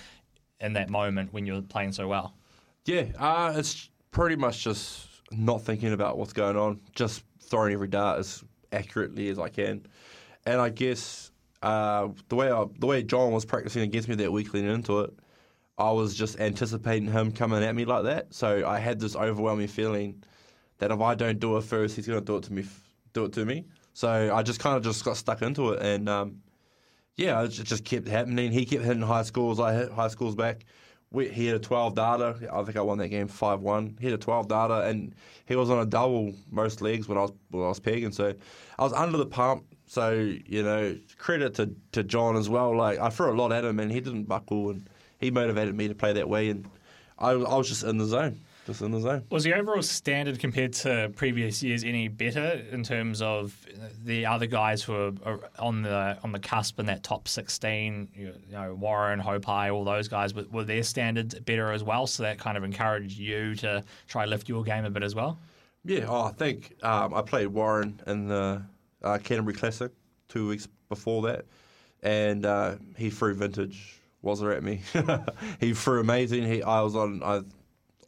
in 0.61 0.73
that 0.73 0.89
moment 0.89 1.33
when 1.33 1.45
you're 1.45 1.61
playing 1.61 1.91
so 1.91 2.07
well? 2.07 2.33
Yeah, 2.85 3.07
uh, 3.17 3.53
it's 3.55 3.89
pretty 4.11 4.37
much 4.37 4.63
just 4.63 5.07
not 5.37 5.63
thinking 5.63 5.93
about 5.93 6.17
what's 6.17 6.33
going 6.33 6.57
on, 6.57 6.79
just 6.95 7.23
throwing 7.41 7.73
every 7.73 7.87
dart 7.87 8.19
as 8.19 8.43
accurately 8.71 9.29
as 9.29 9.39
I 9.39 9.49
can. 9.49 9.85
And 10.45 10.59
I 10.59 10.69
guess 10.69 11.31
uh, 11.61 12.09
the 12.29 12.35
way 12.35 12.51
I, 12.51 12.65
the 12.79 12.85
way 12.85 13.03
John 13.03 13.31
was 13.31 13.45
practicing 13.45 13.83
against 13.83 14.09
me 14.09 14.15
that 14.15 14.31
week 14.31 14.53
leading 14.53 14.71
into 14.71 15.01
it, 15.01 15.13
I 15.77 15.91
was 15.91 16.13
just 16.13 16.39
anticipating 16.39 17.11
him 17.11 17.31
coming 17.31 17.63
at 17.63 17.73
me 17.75 17.85
like 17.85 18.03
that. 18.03 18.33
So 18.33 18.67
I 18.67 18.79
had 18.79 18.99
this 18.99 19.15
overwhelming 19.15 19.67
feeling 19.67 20.23
that 20.79 20.91
if 20.91 20.99
I 20.99 21.15
don't 21.15 21.39
do 21.39 21.57
it 21.57 21.63
first, 21.63 21.95
he's 21.95 22.07
going 22.07 22.19
to 22.19 22.25
do 22.25 22.37
it 22.37 22.43
to 22.43 22.53
me. 22.53 22.65
Do 23.13 23.25
it 23.25 23.33
to 23.33 23.45
me. 23.45 23.65
So 23.93 24.35
I 24.35 24.41
just 24.43 24.59
kind 24.59 24.75
of 24.75 24.83
just 24.83 25.05
got 25.05 25.17
stuck 25.17 25.41
into 25.43 25.71
it, 25.71 25.81
and 25.83 26.09
um, 26.09 26.41
yeah, 27.15 27.43
it 27.43 27.49
just 27.49 27.85
kept 27.85 28.07
happening. 28.07 28.51
He 28.51 28.65
kept 28.65 28.83
hitting 28.83 29.03
high 29.03 29.21
scores. 29.21 29.59
I 29.59 29.73
hit 29.73 29.91
high 29.91 30.07
scores 30.07 30.33
back. 30.35 30.65
We, 31.13 31.29
he 31.29 31.45
had 31.45 31.55
a 31.55 31.59
12 31.59 31.95
data. 31.95 32.35
I 32.51 32.63
think 32.63 32.75
I 32.75 32.81
won 32.81 32.97
that 32.97 33.07
game 33.09 33.27
5 33.27 33.61
1. 33.61 33.97
He 33.99 34.07
had 34.07 34.15
a 34.15 34.17
12 34.17 34.47
data, 34.47 34.81
and 34.81 35.15
he 35.45 35.55
was 35.55 35.69
on 35.69 35.79
a 35.79 35.85
double 35.85 36.33
most 36.51 36.81
legs 36.81 37.07
when 37.07 37.17
I 37.17 37.21
was 37.21 37.31
when 37.51 37.63
I 37.63 37.67
was 37.67 37.79
pegging. 37.79 38.11
So 38.11 38.33
I 38.77 38.83
was 38.83 38.93
under 38.93 39.17
the 39.17 39.25
pump. 39.25 39.63
So, 39.85 40.11
you 40.11 40.63
know, 40.63 40.97
credit 41.17 41.53
to, 41.55 41.69
to 41.91 42.03
John 42.03 42.35
as 42.35 42.49
well. 42.49 42.75
Like, 42.75 42.99
I 42.99 43.09
threw 43.09 43.31
a 43.31 43.37
lot 43.37 43.51
at 43.51 43.63
him, 43.63 43.79
and 43.79 43.91
he 43.91 43.99
didn't 43.99 44.23
buckle, 44.23 44.71
and 44.71 44.89
he 45.19 45.29
motivated 45.29 45.75
me 45.75 45.87
to 45.87 45.93
play 45.93 46.13
that 46.13 46.27
way. 46.27 46.49
And 46.49 46.67
I, 47.19 47.31
I 47.31 47.55
was 47.55 47.69
just 47.69 47.83
in 47.83 47.97
the 47.97 48.05
zone. 48.05 48.39
Just 48.65 48.81
in 48.81 48.91
the 48.91 49.01
zone. 49.01 49.25
Was 49.29 49.43
the 49.43 49.53
overall 49.53 49.81
standard 49.81 50.39
compared 50.39 50.71
to 50.73 51.11
previous 51.15 51.61
years 51.61 51.83
any 51.83 52.07
better 52.07 52.63
in 52.71 52.83
terms 52.83 53.21
of 53.21 53.57
the 54.05 54.25
other 54.25 54.45
guys 54.45 54.81
who 54.81 54.93
are 54.93 55.13
are 55.25 55.39
on 55.59 55.81
the 55.81 56.17
on 56.23 56.31
the 56.31 56.39
cusp 56.39 56.79
in 56.79 56.85
that 56.85 57.03
top 57.03 57.27
sixteen? 57.27 58.07
You 58.15 58.33
know, 58.51 58.73
Warren, 58.73 59.21
Haupai, 59.21 59.73
all 59.73 59.83
those 59.83 60.07
guys. 60.07 60.33
Were, 60.33 60.45
were 60.51 60.63
their 60.63 60.83
standards 60.83 61.37
better 61.39 61.73
as 61.73 61.83
well? 61.83 62.07
So 62.07 62.23
that 62.23 62.39
kind 62.39 62.57
of 62.57 62.63
encouraged 62.63 63.17
you 63.17 63.55
to 63.55 63.83
try 64.07 64.25
lift 64.25 64.47
your 64.47 64.63
game 64.63 64.85
a 64.85 64.89
bit 64.89 65.03
as 65.03 65.13
well. 65.13 65.37
Yeah, 65.83 66.05
oh, 66.07 66.23
I 66.23 66.31
think 66.31 66.77
um, 66.83 67.13
I 67.13 67.21
played 67.21 67.47
Warren 67.47 67.99
in 68.07 68.27
the 68.27 68.63
uh, 69.03 69.17
Canterbury 69.17 69.55
Classic 69.55 69.91
two 70.29 70.47
weeks 70.47 70.69
before 70.87 71.23
that, 71.23 71.45
and 72.01 72.45
uh, 72.45 72.75
he 72.95 73.09
threw 73.09 73.33
vintage 73.33 73.99
Wazzer 74.23 74.55
at 74.55 74.63
me. 74.63 74.81
he 75.59 75.73
threw 75.73 75.99
amazing. 75.99 76.45
He, 76.45 76.63
I 76.63 76.81
was 76.81 76.95
on, 76.95 77.21
I, 77.21 77.41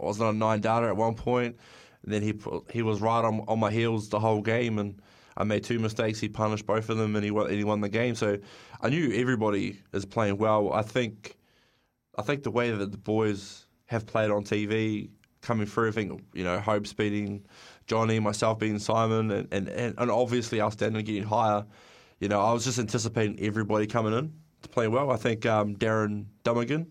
I 0.02 0.06
was 0.06 0.22
on 0.22 0.36
a 0.36 0.38
nine 0.38 0.62
data 0.62 0.88
at 0.88 0.96
one 0.96 1.16
point, 1.16 1.58
and 2.04 2.14
then 2.14 2.22
he 2.22 2.34
put, 2.34 2.70
he 2.72 2.82
was 2.82 3.02
right 3.02 3.24
on, 3.24 3.44
on 3.48 3.60
my 3.60 3.72
heels 3.72 4.10
the 4.10 4.20
whole 4.20 4.42
game, 4.42 4.80
and 4.80 5.02
I 5.38 5.44
made 5.44 5.64
two 5.64 5.80
mistakes. 5.80 6.20
He 6.20 6.30
punished 6.30 6.66
both 6.66 6.90
of 6.90 6.98
them, 6.98 7.16
and 7.16 7.24
he 7.24 7.32
won, 7.32 7.48
and 7.48 7.56
he 7.56 7.64
won 7.64 7.82
the 7.82 7.90
game. 7.90 8.16
So 8.16 8.38
I 8.82 8.90
knew 8.90 9.12
everybody 9.14 9.80
is 9.94 10.06
playing 10.06 10.38
well. 10.38 10.72
I 10.74 10.82
think 10.82 11.38
I 12.18 12.22
think 12.22 12.44
the 12.44 12.52
way 12.52 12.72
that 12.72 12.92
the 12.92 12.98
boys 12.98 13.66
have 13.88 14.06
played 14.06 14.32
on 14.32 14.44
TV 14.44 15.10
coming 15.42 15.68
through, 15.68 15.90
I 15.90 15.92
think, 15.92 16.24
you 16.34 16.44
know, 16.44 16.60
Hope's 16.60 16.94
beating 16.94 17.46
Johnny, 17.88 18.20
myself 18.20 18.60
beating 18.60 18.80
Simon, 18.80 19.32
and, 19.32 19.48
and, 19.52 19.70
and, 19.70 20.12
obviously 20.12 20.60
our 20.60 20.72
standard 20.72 21.06
getting 21.06 21.24
higher. 21.24 21.66
You 22.20 22.30
know, 22.30 22.42
I 22.42 22.52
was 22.52 22.66
just 22.66 22.80
anticipating 22.80 23.40
everybody 23.40 23.86
coming 23.86 24.14
in 24.14 24.34
to 24.64 24.70
play 24.70 24.88
well. 24.88 25.12
I 25.12 25.18
think 25.18 25.46
um, 25.46 25.76
Darren 25.76 26.26
Dummigan, 26.44 26.88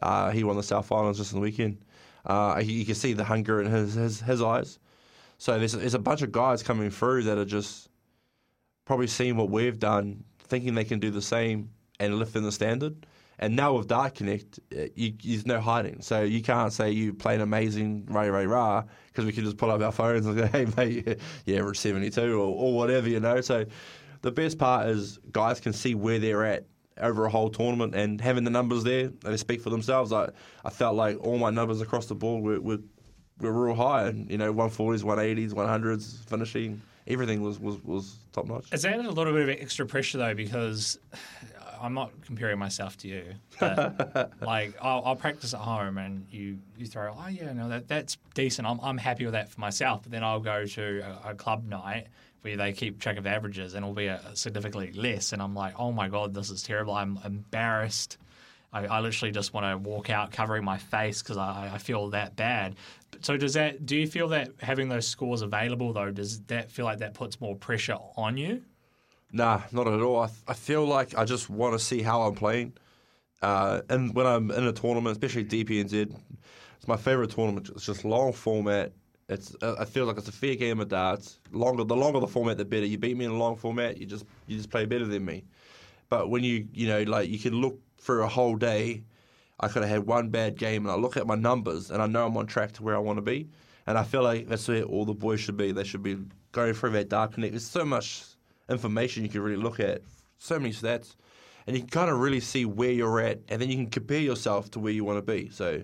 uh, 0.00 0.30
he 0.30 0.44
won 0.44 0.56
the 0.56 0.62
South 0.62 0.86
Finals 0.86 1.18
just 1.18 1.34
on 1.34 1.40
the 1.40 1.42
weekend. 1.42 1.78
Uh, 2.26 2.60
you 2.62 2.84
can 2.84 2.94
see 2.94 3.12
the 3.12 3.24
hunger 3.24 3.60
in 3.60 3.70
his, 3.70 3.94
his, 3.94 4.20
his 4.20 4.42
eyes. 4.42 4.78
So 5.38 5.58
there's, 5.58 5.72
there's 5.72 5.94
a 5.94 5.98
bunch 5.98 6.22
of 6.22 6.32
guys 6.32 6.62
coming 6.62 6.90
through 6.90 7.24
that 7.24 7.38
are 7.38 7.44
just 7.44 7.88
probably 8.84 9.06
seeing 9.06 9.36
what 9.36 9.50
we've 9.50 9.78
done, 9.78 10.24
thinking 10.38 10.74
they 10.74 10.84
can 10.84 10.98
do 10.98 11.10
the 11.10 11.22
same 11.22 11.70
and 11.98 12.18
lifting 12.18 12.42
the 12.42 12.52
standard. 12.52 13.06
And 13.38 13.56
now 13.56 13.72
with 13.72 13.88
Dart 13.88 14.16
Connect, 14.16 14.60
uh, 14.76 14.84
you, 14.94 15.14
there's 15.24 15.46
no 15.46 15.60
hiding. 15.60 16.02
So 16.02 16.22
you 16.22 16.42
can't 16.42 16.72
say 16.72 16.90
you 16.90 17.14
play 17.14 17.34
an 17.34 17.40
amazing 17.40 18.04
Ray 18.06 18.28
Ray 18.28 18.46
Rah 18.46 18.84
because 19.06 19.24
we 19.24 19.32
can 19.32 19.44
just 19.44 19.56
pull 19.56 19.70
up 19.70 19.80
our 19.80 19.92
phones 19.92 20.26
and 20.26 20.36
go, 20.36 20.46
hey, 20.52 20.66
mate, 20.76 21.18
you 21.46 21.56
average 21.56 21.78
72 21.78 22.20
or, 22.20 22.36
or 22.36 22.74
whatever, 22.74 23.08
you 23.08 23.18
know. 23.18 23.40
So 23.40 23.64
the 24.20 24.30
best 24.30 24.58
part 24.58 24.88
is 24.88 25.18
guys 25.32 25.58
can 25.58 25.72
see 25.72 25.94
where 25.94 26.18
they're 26.18 26.44
at 26.44 26.66
over 27.00 27.24
a 27.24 27.30
whole 27.30 27.50
tournament 27.50 27.94
and 27.94 28.20
having 28.20 28.44
the 28.44 28.50
numbers 28.50 28.84
there, 28.84 29.08
they 29.22 29.36
speak 29.36 29.60
for 29.60 29.70
themselves. 29.70 30.12
I, 30.12 30.30
I 30.64 30.70
felt 30.70 30.96
like 30.96 31.18
all 31.20 31.38
my 31.38 31.50
numbers 31.50 31.80
across 31.80 32.06
the 32.06 32.14
board 32.14 32.42
were, 32.42 32.60
were, 32.60 32.78
were 33.40 33.66
real 33.66 33.74
high. 33.74 34.06
And, 34.06 34.30
you 34.30 34.38
know, 34.38 34.52
140s, 34.52 35.02
180s, 35.02 35.52
100s, 35.52 36.24
finishing 36.28 36.80
everything 37.06 37.42
was 37.42 37.58
was, 37.58 37.82
was 37.84 38.16
top 38.32 38.46
notch. 38.46 38.72
Is 38.72 38.82
that 38.82 38.98
a 38.98 39.10
little 39.10 39.32
bit 39.32 39.42
of 39.42 39.48
extra 39.48 39.86
pressure 39.86 40.18
though? 40.18 40.34
Because 40.34 40.98
I'm 41.80 41.94
not 41.94 42.12
comparing 42.24 42.58
myself 42.58 42.96
to 42.98 43.08
you, 43.08 43.24
but 43.58 44.32
like 44.40 44.74
I'll, 44.80 45.02
I'll, 45.04 45.16
practice 45.16 45.54
at 45.54 45.60
home 45.60 45.98
and 45.98 46.26
you, 46.30 46.58
you 46.76 46.86
throw, 46.86 47.16
oh 47.18 47.28
yeah, 47.28 47.52
no, 47.52 47.68
that 47.68 47.88
that's 47.88 48.18
decent. 48.34 48.68
I'm 48.68 48.78
I'm 48.82 48.98
happy 48.98 49.24
with 49.24 49.32
that 49.32 49.48
for 49.48 49.60
myself. 49.60 50.02
But 50.02 50.12
then 50.12 50.22
I'll 50.22 50.40
go 50.40 50.66
to 50.66 51.00
a, 51.24 51.30
a 51.30 51.34
club 51.34 51.66
night 51.66 52.08
where 52.42 52.56
they 52.56 52.72
keep 52.72 53.00
track 53.00 53.18
of 53.18 53.26
averages 53.26 53.74
and 53.74 53.84
it'll 53.84 53.94
be 53.94 54.06
a, 54.06 54.20
significantly 54.34 54.92
less, 54.92 55.32
and 55.32 55.42
I'm 55.42 55.54
like, 55.54 55.74
oh 55.78 55.92
my 55.92 56.08
god, 56.08 56.34
this 56.34 56.50
is 56.50 56.62
terrible. 56.62 56.94
I'm 56.94 57.18
embarrassed. 57.24 58.18
I, 58.72 58.86
I 58.86 59.00
literally 59.00 59.32
just 59.32 59.52
want 59.52 59.66
to 59.66 59.88
walk 59.88 60.10
out 60.10 60.30
covering 60.30 60.64
my 60.64 60.78
face 60.78 61.22
because 61.22 61.36
I, 61.36 61.70
I 61.74 61.78
feel 61.78 62.10
that 62.10 62.36
bad. 62.36 62.76
So 63.20 63.36
does 63.36 63.54
that? 63.54 63.84
Do 63.84 63.96
you 63.96 64.06
feel 64.06 64.28
that 64.28 64.50
having 64.60 64.88
those 64.88 65.06
scores 65.06 65.42
available 65.42 65.92
though, 65.92 66.10
does 66.10 66.40
that 66.42 66.70
feel 66.70 66.84
like 66.84 66.98
that 66.98 67.14
puts 67.14 67.40
more 67.40 67.56
pressure 67.56 67.96
on 68.16 68.36
you? 68.36 68.62
Nah, 69.32 69.62
not 69.72 69.86
at 69.86 70.00
all. 70.00 70.22
I, 70.22 70.28
I 70.48 70.54
feel 70.54 70.84
like 70.84 71.16
I 71.16 71.24
just 71.24 71.50
want 71.50 71.74
to 71.74 71.78
see 71.78 72.02
how 72.02 72.22
I'm 72.22 72.34
playing. 72.34 72.72
Uh, 73.42 73.80
and 73.88 74.14
when 74.14 74.26
I'm 74.26 74.50
in 74.50 74.64
a 74.64 74.72
tournament, 74.72 75.12
especially 75.12 75.44
DPNZ, 75.44 76.14
it's 76.76 76.88
my 76.88 76.96
favorite 76.96 77.30
tournament. 77.30 77.70
It's 77.70 77.86
just 77.86 78.04
long 78.04 78.32
format. 78.32 78.92
It's 79.30 79.54
uh, 79.62 79.76
I 79.78 79.84
feel 79.84 80.06
like 80.06 80.18
it's 80.18 80.28
a 80.28 80.32
fair 80.32 80.56
game 80.56 80.80
of 80.80 80.88
darts. 80.88 81.38
Longer 81.52 81.84
the 81.84 81.94
longer 81.94 82.18
the 82.18 82.26
format, 82.26 82.58
the 82.58 82.64
better. 82.64 82.84
You 82.84 82.98
beat 82.98 83.16
me 83.16 83.24
in 83.24 83.30
a 83.30 83.36
long 83.36 83.56
format, 83.56 83.96
you 83.96 84.04
just 84.04 84.24
you 84.48 84.56
just 84.56 84.70
play 84.70 84.86
better 84.86 85.06
than 85.06 85.24
me. 85.24 85.44
But 86.08 86.30
when 86.30 86.42
you 86.42 86.66
you 86.74 86.88
know 86.88 87.02
like 87.04 87.30
you 87.30 87.38
can 87.38 87.54
look 87.54 87.78
through 87.98 88.24
a 88.24 88.28
whole 88.28 88.56
day, 88.56 89.04
I 89.60 89.68
could 89.68 89.82
have 89.82 89.90
had 89.90 90.06
one 90.06 90.30
bad 90.30 90.58
game, 90.58 90.84
and 90.84 90.90
I 90.90 90.96
look 90.96 91.16
at 91.16 91.28
my 91.28 91.36
numbers, 91.36 91.92
and 91.92 92.02
I 92.02 92.06
know 92.06 92.26
I'm 92.26 92.36
on 92.36 92.46
track 92.46 92.72
to 92.72 92.82
where 92.82 92.96
I 92.96 92.98
want 92.98 93.18
to 93.18 93.22
be. 93.22 93.48
And 93.86 93.96
I 93.96 94.02
feel 94.02 94.22
like 94.22 94.48
that's 94.48 94.66
where 94.66 94.82
all 94.82 95.04
the 95.04 95.14
boys 95.14 95.40
should 95.40 95.56
be. 95.56 95.72
They 95.72 95.84
should 95.84 96.02
be 96.02 96.18
going 96.52 96.74
through 96.74 96.90
that 96.90 97.08
DartConnect. 97.08 97.50
There's 97.50 97.66
so 97.66 97.84
much 97.84 98.24
information 98.68 99.22
you 99.22 99.28
can 99.28 99.42
really 99.42 99.62
look 99.62 99.80
at, 99.80 100.02
so 100.38 100.58
many 100.58 100.72
stats, 100.72 101.14
and 101.66 101.76
you 101.76 101.82
can 101.82 101.90
kind 101.90 102.10
of 102.10 102.18
really 102.18 102.40
see 102.40 102.64
where 102.64 102.90
you're 102.90 103.20
at, 103.20 103.38
and 103.48 103.62
then 103.62 103.68
you 103.70 103.76
can 103.76 103.86
compare 103.86 104.20
yourself 104.20 104.70
to 104.72 104.80
where 104.80 104.92
you 104.92 105.04
want 105.04 105.18
to 105.18 105.22
be. 105.22 105.50
So 105.50 105.82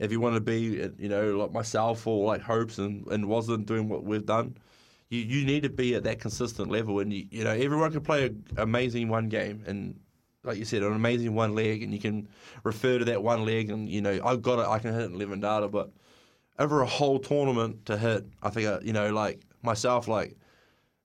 if 0.00 0.10
you 0.10 0.18
want 0.18 0.34
to 0.34 0.40
be, 0.40 0.90
you 0.98 1.08
know, 1.08 1.36
like 1.36 1.52
myself 1.52 2.06
or 2.06 2.26
like 2.26 2.40
Hopes 2.40 2.78
and, 2.78 3.06
and 3.08 3.28
wasn't 3.28 3.66
doing 3.66 3.88
what 3.88 4.02
we've 4.02 4.24
done, 4.24 4.56
you, 5.10 5.20
you 5.20 5.44
need 5.44 5.62
to 5.62 5.68
be 5.68 5.94
at 5.94 6.04
that 6.04 6.20
consistent 6.20 6.70
level. 6.70 6.98
And, 7.00 7.12
you, 7.12 7.26
you 7.30 7.44
know, 7.44 7.50
everyone 7.50 7.92
can 7.92 8.00
play 8.00 8.26
an 8.26 8.44
amazing 8.56 9.08
one 9.08 9.28
game 9.28 9.62
and, 9.66 10.00
like 10.42 10.56
you 10.56 10.64
said, 10.64 10.82
an 10.82 10.94
amazing 10.94 11.34
one 11.34 11.54
leg, 11.54 11.82
and 11.82 11.92
you 11.92 12.00
can 12.00 12.26
refer 12.64 12.98
to 12.98 13.04
that 13.04 13.22
one 13.22 13.44
leg 13.44 13.68
and, 13.68 13.90
you 13.90 14.00
know, 14.00 14.18
I've 14.24 14.40
got 14.40 14.58
it, 14.58 14.66
I 14.66 14.78
can 14.78 14.94
hit 14.94 15.10
11 15.10 15.40
data, 15.40 15.68
but 15.68 15.90
over 16.58 16.80
a 16.80 16.86
whole 16.86 17.18
tournament 17.18 17.84
to 17.86 17.98
hit, 17.98 18.24
I 18.42 18.48
think, 18.48 18.66
uh, 18.66 18.80
you 18.82 18.94
know, 18.94 19.12
like 19.12 19.42
myself, 19.62 20.08
like 20.08 20.34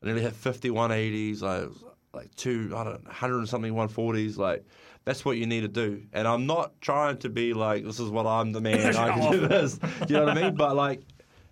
I 0.01 0.05
nearly 0.05 0.21
hit 0.21 0.34
50 0.34 0.69
180s, 0.69 1.41
like 1.41 1.69
like 2.13 2.34
two, 2.36 2.71
I 2.73 2.86
don't, 2.86 3.03
100 3.03 3.38
and 3.39 3.49
something 3.49 3.73
140s. 3.73 4.38
Like 4.38 4.65
that's 5.06 5.24
what 5.24 5.38
you 5.38 5.46
need 5.46 5.62
to 5.62 5.68
do. 5.68 6.04
And 6.13 6.28
I'm 6.28 6.46
not 6.46 6.80
trying 6.82 7.18
to 7.20 7.30
be 7.30 7.54
like 7.54 7.86
this 7.86 8.00
is 8.00 8.10
what 8.10 8.26
I'm 8.26 8.52
the 8.52 8.62
man. 8.62 8.96
I 8.96 9.13
can 9.13 9.32
do 9.32 9.48
this. 9.48 9.80
You 10.08 10.18
know 10.18 10.26
what 10.26 10.38
I 10.38 10.41
mean? 10.41 10.56
But 10.56 10.76
like 10.76 11.02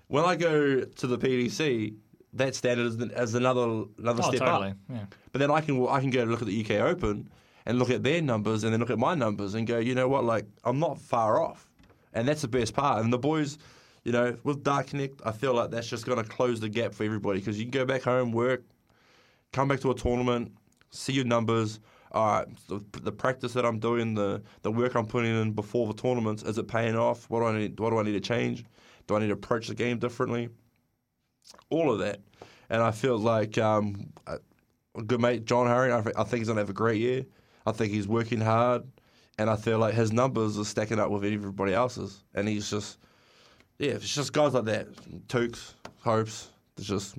when 0.08 0.26
I 0.26 0.36
go 0.36 0.82
to 0.82 1.08
the 1.08 1.18
PDC, 1.18 1.96
that 2.34 2.56
standard 2.56 2.88
is, 2.88 2.96
is 2.96 3.36
another 3.36 3.86
another 3.98 4.24
oh, 4.24 4.30
step 4.30 4.40
totally. 4.40 4.70
up. 4.70 4.78
Yeah. 4.90 5.06
But 5.32 5.40
then 5.40 5.52
I 5.52 5.62
can 5.62 5.88
I 5.88 6.00
can 6.02 6.10
go 6.10 6.24
look 6.24 6.42
at 6.42 6.48
the 6.48 6.66
UK 6.66 6.82
Open 6.82 7.30
and 7.66 7.80
look 7.80 7.90
at 7.90 8.04
their 8.04 8.22
numbers 8.22 8.64
and 8.64 8.74
then 8.74 8.80
look 8.82 8.90
at 8.90 9.00
my 9.00 9.16
numbers 9.16 9.54
and 9.54 9.66
go, 9.66 9.80
you 9.80 9.96
know 9.96 10.08
what? 10.08 10.26
Like 10.26 10.46
I'm 10.64 10.80
not 10.80 11.00
far 11.00 11.42
off, 11.42 11.70
and 12.14 12.28
that's 12.28 12.42
the 12.42 12.48
best 12.48 12.74
part. 12.74 13.04
And 13.04 13.14
the 13.14 13.20
boys 13.20 13.58
you 14.04 14.12
know, 14.12 14.38
with 14.44 14.64
DartConnect, 14.64 15.22
I 15.26 15.32
feel 15.32 15.54
like 15.54 15.72
that's 15.72 15.88
just 15.88 16.06
going 16.06 16.22
to 16.22 16.30
close 16.30 16.60
the 16.60 16.70
gap 16.70 16.94
for 16.94 17.04
everybody 17.04 17.40
because 17.40 17.58
you 17.58 17.66
can 17.66 17.72
go 17.72 17.86
back 17.86 18.04
home, 18.04 18.32
work, 18.32 18.64
come 19.54 19.68
back 19.70 19.80
to 19.82 19.92
a 19.92 19.96
tournament, 19.96 20.52
see 20.92 21.14
your 21.14 21.26
numbers. 21.26 21.80
All 22.14 22.28
right, 22.28 22.48
the, 22.68 22.84
the 23.02 23.12
practice 23.12 23.54
that 23.54 23.66
I'm 23.66 23.80
doing, 23.80 24.14
the 24.14 24.44
the 24.62 24.72
work 24.72 24.96
I'm 24.96 25.08
putting 25.08 25.36
in 25.36 25.52
before 25.54 25.88
the 25.88 25.94
tournaments, 25.94 26.44
is 26.44 26.58
it 26.58 26.68
paying 26.68 26.96
off? 26.96 27.28
What 27.30 27.40
do 27.40 27.46
I 27.48 27.58
need? 27.58 27.80
What 27.80 27.90
do 27.90 27.98
I 27.98 28.04
need 28.04 28.14
to 28.14 28.20
change? 28.20 28.66
Do 29.08 29.16
I 29.16 29.20
need 29.20 29.28
to 29.28 29.34
approach 29.34 29.68
the 29.68 29.76
game 29.76 29.98
differently? 29.98 30.50
All 31.70 31.92
of 31.92 32.00
that, 32.00 32.22
and 32.70 32.82
I 32.82 32.92
feel 32.92 33.18
like 33.18 33.58
um, 33.58 34.14
a 34.28 35.02
good 35.02 35.22
mate 35.22 35.46
John 35.46 35.68
Hurring. 35.68 35.92
I, 35.92 36.22
I 36.22 36.24
think 36.24 36.40
he's 36.40 36.48
to 36.48 36.56
have 36.56 36.70
a 36.70 36.74
great 36.74 37.02
year. 37.02 37.26
I 37.66 37.72
think 37.72 37.92
he's 37.92 38.08
working 38.08 38.42
hard, 38.42 38.84
and 39.38 39.50
I 39.50 39.56
feel 39.56 39.80
like 39.80 39.96
his 39.96 40.12
numbers 40.12 40.60
are 40.60 40.66
stacking 40.66 41.00
up 41.00 41.10
with 41.10 41.24
everybody 41.24 41.74
else's, 41.74 42.24
and 42.36 42.48
he's 42.48 42.70
just 42.70 43.00
yeah, 43.80 43.92
it's 43.92 44.14
just 44.14 44.34
guys 44.34 44.54
like 44.54 44.66
that, 44.66 44.94
Tukes, 45.28 45.74
Hopes. 46.02 46.50
It's 46.78 46.88
just 46.88 47.16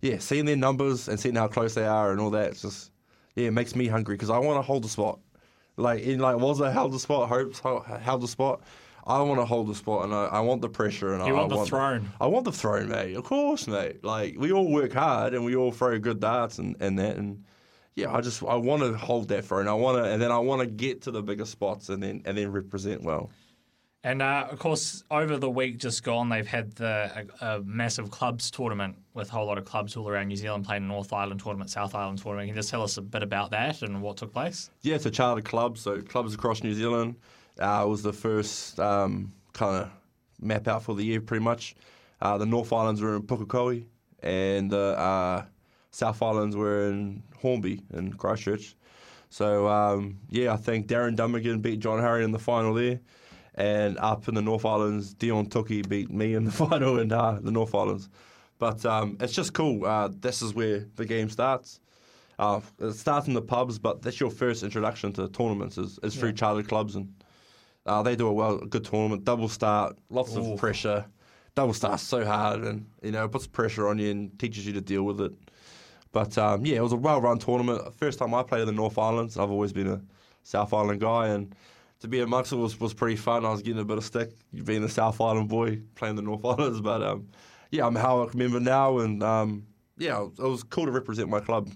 yeah, 0.00 0.18
seeing 0.18 0.44
their 0.44 0.56
numbers 0.56 1.08
and 1.08 1.18
seeing 1.18 1.34
how 1.34 1.48
close 1.48 1.74
they 1.74 1.86
are 1.86 2.12
and 2.12 2.20
all 2.20 2.30
that. 2.30 2.50
It's 2.50 2.62
just 2.62 2.89
yeah, 3.40 3.48
it 3.48 3.52
makes 3.52 3.74
me 3.74 3.86
hungry 3.86 4.14
because 4.14 4.30
I 4.30 4.38
want 4.38 4.58
to 4.58 4.62
hold 4.62 4.84
the 4.84 4.88
spot. 4.88 5.18
Like 5.76 6.02
in 6.02 6.20
like 6.20 6.38
was 6.38 6.60
I 6.60 6.70
held 6.70 6.92
the 6.92 6.98
spot? 6.98 7.28
Hopes 7.28 7.60
held 7.60 8.20
the 8.20 8.28
spot. 8.28 8.62
I 9.06 9.20
want 9.22 9.40
to 9.40 9.46
hold 9.46 9.66
the 9.66 9.74
spot 9.74 10.04
and 10.04 10.14
I, 10.14 10.26
I 10.26 10.40
want 10.40 10.60
the 10.60 10.68
pressure 10.68 11.14
and 11.14 11.26
you 11.26 11.34
I, 11.34 11.40
want 11.40 11.46
I 11.46 11.48
the 11.48 11.56
want 11.56 11.68
throne. 11.68 12.10
I 12.20 12.26
want 12.26 12.44
the 12.44 12.52
throne, 12.52 12.88
mate. 12.88 13.16
Of 13.16 13.24
course, 13.24 13.66
mate. 13.66 14.04
Like 14.04 14.36
we 14.38 14.52
all 14.52 14.70
work 14.70 14.92
hard 14.92 15.34
and 15.34 15.44
we 15.44 15.56
all 15.56 15.72
throw 15.72 15.98
good 15.98 16.20
darts 16.20 16.58
and, 16.58 16.76
and 16.80 16.98
that 16.98 17.16
and 17.16 17.44
yeah, 17.96 18.14
I 18.14 18.20
just 18.20 18.42
I 18.42 18.56
want 18.56 18.82
to 18.82 18.96
hold 18.96 19.28
that 19.28 19.44
throne. 19.44 19.68
I 19.68 19.74
want 19.74 19.98
to 19.98 20.04
and 20.04 20.20
then 20.20 20.30
I 20.30 20.38
want 20.38 20.60
to 20.60 20.66
get 20.66 21.02
to 21.02 21.10
the 21.10 21.22
bigger 21.22 21.46
spots 21.46 21.88
and 21.88 22.02
then 22.02 22.22
and 22.24 22.36
then 22.36 22.52
represent 22.52 23.02
well. 23.02 23.30
And 24.02 24.22
uh, 24.22 24.46
of 24.50 24.58
course, 24.58 25.04
over 25.10 25.36
the 25.36 25.50
week 25.50 25.78
just 25.78 26.02
gone, 26.02 26.30
they've 26.30 26.46
had 26.46 26.74
the 26.76 27.26
a, 27.40 27.56
a, 27.56 27.62
massive 27.62 28.10
clubs 28.10 28.50
tournament 28.50 28.96
with 29.12 29.28
a 29.28 29.32
whole 29.32 29.46
lot 29.46 29.58
of 29.58 29.66
clubs 29.66 29.94
all 29.94 30.08
around 30.08 30.28
New 30.28 30.36
Zealand 30.36 30.64
playing 30.64 30.88
North 30.88 31.12
Island 31.12 31.40
tournament, 31.40 31.68
South 31.68 31.94
Island 31.94 32.18
tournament. 32.18 32.48
Can 32.48 32.56
you 32.56 32.58
just 32.58 32.70
tell 32.70 32.82
us 32.82 32.96
a 32.96 33.02
bit 33.02 33.22
about 33.22 33.50
that 33.50 33.82
and 33.82 34.00
what 34.00 34.16
took 34.16 34.32
place? 34.32 34.70
Yeah, 34.80 34.94
it's 34.94 35.04
a 35.04 35.10
chartered 35.10 35.44
club, 35.44 35.76
so 35.76 36.00
clubs 36.00 36.34
across 36.34 36.62
New 36.62 36.72
Zealand. 36.72 37.16
Uh, 37.58 37.84
was 37.86 38.02
the 38.02 38.12
first 38.12 38.80
um, 38.80 39.34
kind 39.52 39.82
of 39.82 39.90
map 40.40 40.66
out 40.66 40.82
for 40.82 40.94
the 40.94 41.04
year, 41.04 41.20
pretty 41.20 41.44
much. 41.44 41.74
Uh, 42.22 42.38
the 42.38 42.46
North 42.46 42.72
Islands 42.72 43.02
were 43.02 43.16
in 43.16 43.22
Pukekohe, 43.22 43.84
and 44.22 44.70
the 44.70 44.98
uh, 44.98 45.44
South 45.90 46.22
Islands 46.22 46.56
were 46.56 46.88
in 46.88 47.22
Hornby 47.38 47.82
in 47.92 48.14
Christchurch. 48.14 48.76
So 49.28 49.68
um, 49.68 50.20
yeah, 50.30 50.54
I 50.54 50.56
think 50.56 50.86
Darren 50.86 51.16
Dummigan 51.16 51.60
beat 51.60 51.80
John 51.80 52.00
Hurring 52.00 52.24
in 52.24 52.32
the 52.32 52.38
final 52.38 52.72
there. 52.72 53.00
And 53.60 53.98
up 53.98 54.26
in 54.26 54.34
the 54.34 54.40
North 54.40 54.64
Islands, 54.64 55.12
Dion 55.12 55.44
Toki 55.44 55.82
beat 55.82 56.10
me 56.10 56.32
in 56.32 56.44
the 56.44 56.50
final 56.66 56.98
in 56.98 57.12
uh, 57.12 57.38
the 57.42 57.50
North 57.50 57.74
Islands. 57.74 58.08
But 58.58 58.86
um, 58.86 59.18
it's 59.20 59.34
just 59.34 59.52
cool. 59.52 59.84
Uh, 59.84 60.08
this 60.18 60.40
is 60.40 60.54
where 60.54 60.86
the 60.96 61.04
game 61.04 61.28
starts. 61.28 61.78
Uh, 62.38 62.60
it 62.78 62.94
starts 62.94 63.26
in 63.26 63.34
the 63.34 63.42
pubs, 63.42 63.78
but 63.78 64.00
that's 64.00 64.18
your 64.18 64.30
first 64.30 64.62
introduction 64.62 65.12
to 65.12 65.28
tournaments 65.28 65.76
is, 65.76 65.98
is 66.02 66.16
through 66.16 66.30
yeah. 66.30 66.36
chartered 66.36 66.68
clubs, 66.68 66.96
and 66.96 67.12
uh, 67.84 68.02
they 68.02 68.16
do 68.16 68.28
a 68.28 68.32
well, 68.32 68.60
a 68.60 68.66
good 68.66 68.82
tournament. 68.82 69.24
Double 69.24 69.46
start, 69.46 69.98
lots 70.08 70.34
Ooh. 70.34 70.54
of 70.54 70.58
pressure. 70.58 71.04
Double 71.54 71.74
start's 71.74 72.02
so 72.02 72.24
hard, 72.24 72.62
and 72.62 72.86
you 73.02 73.10
know 73.10 73.26
it 73.26 73.28
puts 73.30 73.46
pressure 73.46 73.88
on 73.88 73.98
you 73.98 74.10
and 74.10 74.38
teaches 74.38 74.66
you 74.66 74.72
to 74.72 74.80
deal 74.80 75.02
with 75.02 75.20
it. 75.20 75.32
But 76.12 76.38
um, 76.38 76.64
yeah, 76.64 76.76
it 76.76 76.82
was 76.82 76.92
a 76.92 76.96
well-run 76.96 77.40
tournament. 77.40 77.94
First 77.94 78.18
time 78.18 78.32
I 78.32 78.42
played 78.42 78.62
in 78.62 78.66
the 78.68 78.72
North 78.72 78.96
Islands. 78.96 79.36
I've 79.36 79.50
always 79.50 79.74
been 79.74 79.88
a 79.88 80.00
South 80.44 80.72
Island 80.72 81.00
guy, 81.02 81.28
and 81.28 81.54
to 82.00 82.08
be 82.08 82.20
amongst 82.20 82.52
it 82.52 82.56
was, 82.56 82.78
was 82.80 82.94
pretty 82.94 83.16
fun. 83.16 83.44
I 83.44 83.50
was 83.50 83.62
getting 83.62 83.80
a 83.80 83.84
bit 83.84 83.98
of 83.98 84.04
stick 84.04 84.32
being 84.64 84.84
a 84.84 84.88
South 84.88 85.20
Island 85.20 85.48
boy 85.48 85.80
playing 85.94 86.16
the 86.16 86.22
North 86.22 86.44
Islands, 86.44 86.80
but 86.80 87.02
um, 87.02 87.28
yeah, 87.70 87.86
I'm 87.86 87.94
how 87.94 88.22
I 88.22 88.26
remember 88.26 88.60
now, 88.60 88.98
and 88.98 89.22
um, 89.22 89.66
yeah, 89.98 90.22
it 90.22 90.38
was 90.38 90.62
cool 90.62 90.86
to 90.86 90.92
represent 90.92 91.28
my 91.28 91.40
club. 91.40 91.70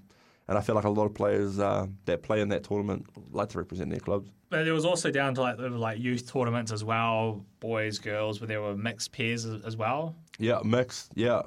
And 0.47 0.59
I 0.59 0.61
feel 0.61 0.75
like 0.75 0.85
a 0.85 0.91
lot 0.91 1.07
of 1.07 1.15
players 1.15 1.59
uh, 1.59 1.87
that 2.05 2.23
play 2.23 2.43
in 2.43 2.51
that 2.51 2.65
tournament 2.65 3.07
like 3.33 3.49
to 3.51 3.59
represent 3.59 3.89
their 3.89 4.01
clubs. 4.01 4.31
But 4.51 4.69
it 4.69 4.73
was 4.73 4.85
also 4.85 5.11
down 5.11 5.35
to 5.37 5.41
like 5.41 5.57
like 5.59 5.99
youth 5.99 6.31
tournaments 6.31 6.71
as 6.71 6.85
well, 6.85 7.45
boys, 7.61 7.99
girls, 7.99 8.41
where 8.41 8.49
there 8.49 8.61
were 8.61 8.77
mixed 8.77 9.11
pairs 9.13 9.47
as 9.47 9.77
well. 9.77 10.15
Yeah, 10.39 10.61
mixed. 10.63 11.13
Yeah, 11.15 11.43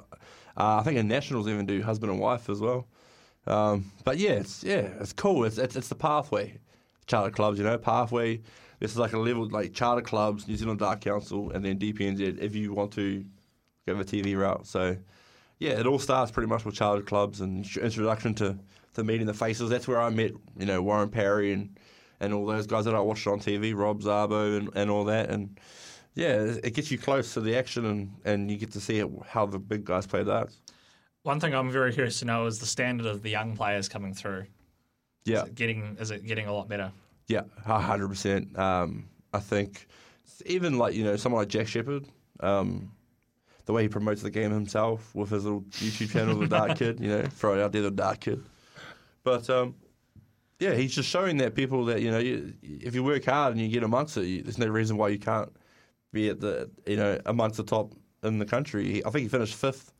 uh, 0.56 0.78
I 0.78 0.82
think 0.82 0.98
in 0.98 1.06
nationals 1.06 1.46
even 1.46 1.64
do 1.64 1.80
husband 1.80 2.10
and 2.10 2.20
wife 2.20 2.48
as 2.48 2.60
well. 2.60 2.88
Um, 3.46 3.90
but 4.04 4.18
yeah, 4.18 4.32
it's 4.32 4.64
yeah, 4.64 4.90
it's 5.00 5.12
cool. 5.12 5.44
It's, 5.44 5.58
it's 5.58 5.76
it's 5.76 5.88
the 5.88 5.94
pathway, 5.94 6.58
charter 7.08 7.30
clubs. 7.30 7.58
You 7.58 7.64
know, 7.64 7.76
pathway 7.78 8.40
this 8.80 8.92
is 8.92 8.98
like 8.98 9.12
a 9.12 9.18
level 9.18 9.48
like 9.48 9.72
charter 9.72 10.02
clubs, 10.02 10.46
New 10.46 10.56
Zealand 10.56 10.78
Dart 10.78 11.00
Council, 11.00 11.50
and 11.50 11.64
then 11.64 11.78
DPNZ 11.78 12.38
if 12.40 12.54
you 12.54 12.72
want 12.72 12.92
to 12.92 13.24
go 13.86 13.94
the 13.94 14.04
TV 14.04 14.38
route. 14.38 14.66
So 14.66 14.96
yeah, 15.58 15.72
it 15.72 15.86
all 15.86 15.98
starts 15.98 16.30
pretty 16.30 16.48
much 16.48 16.64
with 16.64 16.74
charter 16.74 17.02
clubs 17.02 17.40
and 17.40 17.66
introduction 17.76 18.34
to, 18.34 18.56
to 18.94 19.02
meeting 19.02 19.26
the 19.26 19.34
faces. 19.34 19.68
That's 19.68 19.88
where 19.88 20.00
I 20.00 20.10
met 20.10 20.32
you 20.56 20.66
know 20.66 20.80
Warren 20.82 21.08
Parry 21.08 21.52
and 21.52 21.76
and 22.20 22.34
all 22.34 22.46
those 22.46 22.66
guys 22.66 22.84
that 22.84 22.94
I 22.94 23.00
watched 23.00 23.26
on 23.26 23.38
TV, 23.38 23.74
Rob 23.76 24.02
Szabo 24.02 24.58
and, 24.58 24.70
and 24.74 24.90
all 24.90 25.04
that 25.04 25.30
and. 25.30 25.58
Yeah, 26.14 26.56
it 26.64 26.74
gets 26.74 26.90
you 26.90 26.98
close 26.98 27.32
to 27.34 27.40
the 27.40 27.56
action, 27.56 27.84
and, 27.84 28.10
and 28.24 28.50
you 28.50 28.56
get 28.56 28.72
to 28.72 28.80
see 28.80 29.04
how 29.24 29.46
the 29.46 29.60
big 29.60 29.84
guys 29.84 30.04
play 30.04 30.24
darts. 30.24 30.58
One 31.22 31.38
thing 31.38 31.54
I'm 31.54 31.70
very 31.70 31.92
curious 31.92 32.18
to 32.20 32.24
know 32.24 32.44
is 32.46 32.58
the 32.58 32.66
standard 32.66 33.06
of 33.06 33.22
the 33.22 33.30
young 33.30 33.56
players 33.56 33.88
coming 33.88 34.14
through. 34.14 34.46
Yeah, 35.28 35.42
is 35.42 35.48
it 35.48 35.54
getting 35.54 35.96
is 36.00 36.10
it 36.10 36.26
getting 36.26 36.46
a 36.46 36.52
lot 36.52 36.68
better? 36.68 36.90
Yeah, 37.26 37.42
hundred 37.64 38.08
percent. 38.08 38.58
Um, 38.58 39.08
I 39.32 39.40
think 39.40 39.86
even 40.46 40.78
like 40.78 40.94
you 40.94 41.04
know 41.04 41.16
someone 41.16 41.42
like 41.42 41.48
Jack 41.48 41.68
Shepard, 41.68 42.06
um, 42.40 42.92
the 43.66 43.72
way 43.72 43.82
he 43.82 43.88
promotes 43.88 44.22
the 44.22 44.30
game 44.30 44.50
himself 44.50 45.14
with 45.14 45.30
his 45.30 45.44
little 45.44 45.62
YouTube 45.72 46.10
channel, 46.10 46.38
the 46.38 46.46
Dark 46.46 46.78
Kid. 46.78 47.00
You 47.00 47.08
know, 47.08 47.22
throw 47.22 47.54
it 47.54 47.62
out 47.62 47.72
there, 47.72 47.82
the 47.82 47.90
Dark 47.90 48.20
Kid. 48.20 48.42
But 49.24 49.48
um, 49.50 49.74
yeah, 50.58 50.74
he's 50.74 50.94
just 50.94 51.08
showing 51.08 51.36
that 51.38 51.54
people 51.54 51.84
that 51.86 52.00
you 52.00 52.10
know, 52.10 52.18
you, 52.18 52.54
if 52.62 52.94
you 52.94 53.04
work 53.04 53.24
hard 53.24 53.52
and 53.52 53.60
you 53.60 53.68
get 53.68 53.82
amongst 53.82 54.16
it, 54.16 54.24
you, 54.24 54.42
there's 54.42 54.58
no 54.58 54.66
reason 54.66 54.96
why 54.96 55.08
you 55.08 55.18
can't 55.18 55.54
be 56.12 56.30
at 56.30 56.40
the 56.40 56.70
you 56.86 56.96
know 56.96 57.20
amongst 57.26 57.58
the 57.58 57.62
top 57.62 57.92
in 58.22 58.38
the 58.38 58.46
country. 58.46 58.90
He, 58.90 59.04
I 59.04 59.10
think 59.10 59.22
he 59.24 59.28
finished 59.28 59.54
fifth 59.54 59.92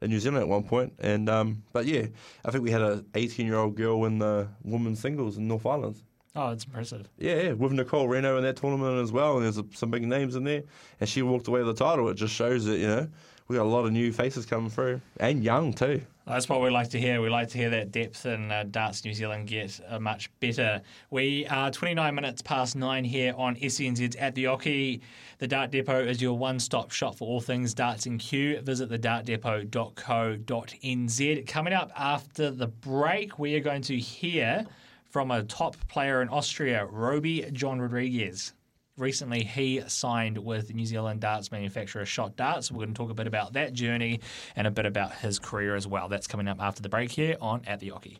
in 0.00 0.10
New 0.10 0.20
Zealand 0.20 0.42
at 0.42 0.48
one 0.48 0.62
point, 0.62 0.92
and 0.98 1.28
um, 1.28 1.62
but 1.72 1.86
yeah, 1.86 2.06
I 2.44 2.50
think 2.50 2.64
we 2.64 2.70
had 2.70 2.82
a 2.82 3.04
18 3.14 3.46
year 3.46 3.56
old 3.56 3.74
girl 3.74 4.00
win 4.00 4.18
the 4.18 4.48
women's 4.64 5.00
singles 5.00 5.36
in 5.36 5.46
North 5.48 5.66
Island. 5.66 6.00
Oh, 6.36 6.50
it's 6.50 6.64
impressive. 6.64 7.08
Yeah, 7.18 7.34
yeah, 7.42 7.52
with 7.52 7.72
Nicole 7.72 8.06
Reno 8.06 8.36
in 8.36 8.44
that 8.44 8.56
tournament 8.56 9.02
as 9.02 9.10
well, 9.10 9.36
and 9.36 9.44
there's 9.44 9.60
some 9.76 9.90
big 9.90 10.06
names 10.06 10.36
in 10.36 10.44
there, 10.44 10.62
and 11.00 11.08
she 11.08 11.22
walked 11.22 11.48
away 11.48 11.62
with 11.62 11.76
the 11.76 11.84
title. 11.84 12.08
It 12.08 12.14
just 12.14 12.34
shows 12.34 12.64
that 12.66 12.78
you 12.78 12.86
know 12.86 13.08
we 13.50 13.56
got 13.56 13.64
a 13.64 13.68
lot 13.68 13.84
of 13.84 13.90
new 13.90 14.12
faces 14.12 14.46
coming 14.46 14.70
through, 14.70 15.00
and 15.18 15.42
young 15.42 15.72
too. 15.72 16.00
That's 16.24 16.48
what 16.48 16.62
we 16.62 16.70
like 16.70 16.90
to 16.90 17.00
hear. 17.00 17.20
We 17.20 17.30
like 17.30 17.48
to 17.48 17.58
hear 17.58 17.70
that 17.70 17.90
depth 17.90 18.24
in 18.24 18.52
uh, 18.52 18.62
Darts 18.70 19.04
New 19.04 19.12
Zealand 19.12 19.48
get 19.48 19.80
uh, 19.88 19.98
much 19.98 20.30
better. 20.38 20.80
We 21.10 21.48
are 21.48 21.72
29 21.72 22.14
minutes 22.14 22.42
past 22.42 22.76
nine 22.76 23.02
here 23.02 23.34
on 23.36 23.56
SENZ's 23.56 24.14
at 24.14 24.36
the 24.36 24.44
Oche. 24.44 25.00
The 25.38 25.48
Dart 25.48 25.72
Depot 25.72 26.04
is 26.04 26.22
your 26.22 26.38
one 26.38 26.60
stop 26.60 26.92
shop 26.92 27.16
for 27.16 27.26
all 27.26 27.40
things 27.40 27.74
darts 27.74 28.06
and 28.06 28.20
Q. 28.20 28.60
Visit 28.60 28.88
thedartdepot.co.nz. 28.88 31.46
Coming 31.48 31.72
up 31.72 31.90
after 31.96 32.52
the 32.52 32.68
break, 32.68 33.40
we 33.40 33.56
are 33.56 33.60
going 33.60 33.82
to 33.82 33.96
hear 33.96 34.64
from 35.06 35.32
a 35.32 35.42
top 35.42 35.76
player 35.88 36.22
in 36.22 36.28
Austria, 36.28 36.86
Rowby 36.86 37.50
John 37.52 37.80
Rodriguez 37.80 38.52
recently 39.00 39.42
he 39.42 39.82
signed 39.88 40.38
with 40.38 40.72
New 40.74 40.86
Zealand 40.86 41.20
darts 41.20 41.50
manufacturer 41.50 42.04
Shot 42.04 42.36
Darts. 42.36 42.70
We're 42.70 42.84
going 42.84 42.94
to 42.94 42.94
talk 42.94 43.10
a 43.10 43.14
bit 43.14 43.26
about 43.26 43.54
that 43.54 43.72
journey 43.72 44.20
and 44.54 44.66
a 44.66 44.70
bit 44.70 44.86
about 44.86 45.14
his 45.14 45.38
career 45.38 45.74
as 45.74 45.86
well. 45.86 46.08
That's 46.08 46.26
coming 46.26 46.46
up 46.46 46.60
after 46.60 46.82
the 46.82 46.88
break 46.88 47.10
here 47.10 47.36
on 47.40 47.62
At 47.66 47.80
the 47.80 47.92
Oche. 47.92 48.18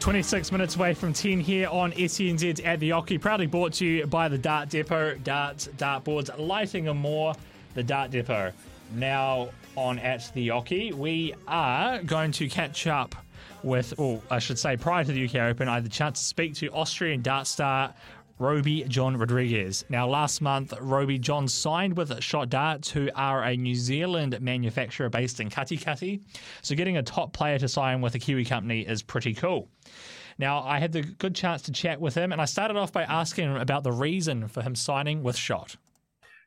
26 0.00 0.52
minutes 0.52 0.76
away 0.76 0.92
from 0.92 1.14
10 1.14 1.40
here 1.40 1.68
on 1.68 1.92
SENZ's 1.92 2.60
At 2.60 2.80
the 2.80 2.90
Oche, 2.90 3.18
proudly 3.18 3.46
brought 3.46 3.72
to 3.74 3.86
you 3.86 4.06
by 4.06 4.28
the 4.28 4.36
Dart 4.36 4.68
Depot, 4.68 5.14
darts, 5.24 5.68
dartboards, 5.78 6.36
lighting 6.38 6.88
and 6.88 6.98
more. 6.98 7.34
The 7.74 7.82
Dart 7.82 8.10
Depot. 8.10 8.52
Now 8.94 9.48
on 9.76 9.98
At 9.98 10.30
the 10.34 10.48
Oche, 10.48 10.92
we 10.92 11.34
are 11.48 12.02
going 12.02 12.32
to 12.32 12.48
catch 12.48 12.86
up 12.86 13.14
with, 13.62 13.94
or 13.96 14.20
I 14.30 14.38
should 14.40 14.58
say, 14.58 14.76
prior 14.76 15.04
to 15.04 15.12
the 15.12 15.24
UK 15.24 15.36
Open, 15.36 15.68
I 15.68 15.74
had 15.74 15.84
the 15.84 15.88
chance 15.88 16.20
to 16.20 16.26
speak 16.26 16.54
to 16.56 16.68
Austrian 16.68 17.22
dart 17.22 17.46
star 17.46 17.94
Rowby 18.38 18.84
John 18.84 19.16
Rodriguez. 19.16 19.84
Now, 19.88 20.08
last 20.08 20.40
month, 20.40 20.74
Rowby 20.80 21.18
John 21.18 21.46
signed 21.46 21.96
with 21.96 22.20
Shot 22.22 22.50
Darts, 22.50 22.90
who 22.90 23.08
are 23.14 23.44
a 23.44 23.56
New 23.56 23.74
Zealand 23.74 24.38
manufacturer 24.40 25.08
based 25.08 25.40
in 25.40 25.50
Katikati. 25.50 26.20
So, 26.62 26.74
getting 26.74 26.96
a 26.96 27.02
top 27.02 27.32
player 27.32 27.58
to 27.58 27.68
sign 27.68 28.00
with 28.00 28.14
a 28.14 28.18
Kiwi 28.18 28.44
company 28.44 28.80
is 28.80 29.02
pretty 29.02 29.34
cool. 29.34 29.68
Now, 30.36 30.62
I 30.62 30.80
had 30.80 30.92
the 30.92 31.02
good 31.02 31.34
chance 31.34 31.62
to 31.62 31.72
chat 31.72 32.00
with 32.00 32.14
him, 32.14 32.32
and 32.32 32.40
I 32.40 32.44
started 32.44 32.76
off 32.76 32.92
by 32.92 33.04
asking 33.04 33.50
him 33.50 33.56
about 33.56 33.84
the 33.84 33.92
reason 33.92 34.48
for 34.48 34.62
him 34.62 34.74
signing 34.74 35.22
with 35.22 35.36
Shot. 35.36 35.76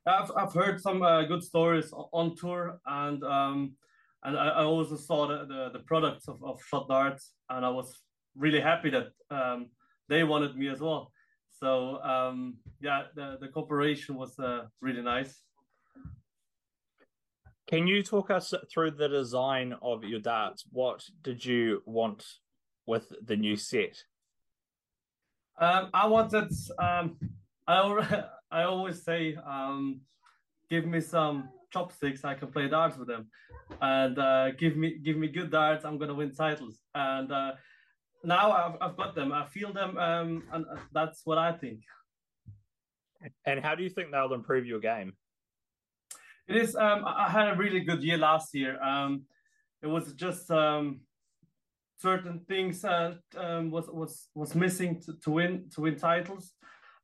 I've, 0.05 0.31
I've 0.35 0.53
heard 0.53 0.81
some 0.81 1.01
uh, 1.01 1.23
good 1.23 1.43
stories 1.43 1.93
on 1.93 2.35
tour, 2.35 2.79
and 2.85 3.23
um, 3.23 3.73
and 4.23 4.37
I, 4.37 4.47
I, 4.49 4.63
also 4.63 4.95
saw 4.95 5.27
the, 5.27 5.45
the, 5.45 5.69
the 5.73 5.79
products 5.85 6.27
of, 6.27 6.43
of 6.43 6.61
Shot 6.63 6.87
Darts, 6.87 7.33
and 7.49 7.65
I 7.65 7.69
was 7.69 8.01
really 8.35 8.59
happy 8.59 8.89
that 8.89 9.11
um, 9.29 9.67
they 10.09 10.23
wanted 10.23 10.55
me 10.55 10.67
as 10.67 10.79
well. 10.79 11.11
So 11.59 12.01
um, 12.03 12.57
yeah, 12.81 13.03
the 13.15 13.37
the 13.39 13.47
cooperation 13.47 14.15
was 14.15 14.37
uh, 14.39 14.65
really 14.81 15.01
nice. 15.01 15.41
Can 17.67 17.85
you 17.85 18.01
talk 18.01 18.31
us 18.31 18.53
through 18.71 18.91
the 18.91 19.09
design 19.09 19.75
of 19.81 20.03
your 20.03 20.19
darts? 20.19 20.63
What 20.71 21.03
did 21.21 21.43
you 21.43 21.81
want 21.85 22.23
with 22.85 23.11
the 23.25 23.35
new 23.35 23.57
set? 23.57 23.97
Um, 25.59 25.89
I 25.93 26.07
wanted. 26.07 26.51
Um, 26.79 27.17
I 27.67 28.23
I 28.51 28.63
always 28.63 29.03
say, 29.03 29.35
um, 29.45 30.01
give 30.69 30.85
me 30.85 31.01
some 31.01 31.49
chopsticks, 31.71 32.23
I 32.23 32.33
can 32.33 32.47
play 32.47 32.67
darts 32.69 32.97
with 32.97 33.07
them, 33.07 33.27
and 33.81 34.17
uh, 34.17 34.51
give 34.51 34.77
me 34.77 34.97
give 35.03 35.17
me 35.17 35.27
good 35.27 35.51
darts, 35.51 35.83
I'm 35.85 35.97
gonna 35.97 36.13
win 36.13 36.33
titles. 36.33 36.81
And 36.95 37.31
uh, 37.31 37.51
now 38.23 38.51
I've, 38.51 38.75
I've 38.81 38.97
got 38.97 39.15
them. 39.15 39.31
I 39.31 39.45
feel 39.45 39.73
them, 39.73 39.97
um, 39.97 40.43
and 40.51 40.65
uh, 40.65 40.79
that's 40.93 41.21
what 41.25 41.37
I 41.37 41.51
think. 41.51 41.81
And 43.45 43.63
how 43.63 43.75
do 43.75 43.83
you 43.83 43.89
think 43.89 44.11
they'll 44.11 44.33
improve 44.33 44.65
your 44.65 44.79
game? 44.79 45.13
It 46.47 46.55
is. 46.55 46.75
Um, 46.75 47.03
I 47.05 47.29
had 47.29 47.49
a 47.49 47.55
really 47.55 47.81
good 47.81 48.03
year 48.03 48.17
last 48.17 48.53
year. 48.53 48.81
Um, 48.81 49.23
it 49.81 49.87
was 49.87 50.13
just 50.13 50.49
um, 50.49 51.01
certain 51.99 52.39
things 52.47 52.85
uh, 52.85 53.15
um, 53.35 53.71
was 53.71 53.87
was 53.87 54.29
was 54.33 54.55
missing 54.55 55.01
to, 55.01 55.13
to 55.23 55.31
win 55.31 55.69
to 55.73 55.81
win 55.81 55.97
titles, 55.97 56.53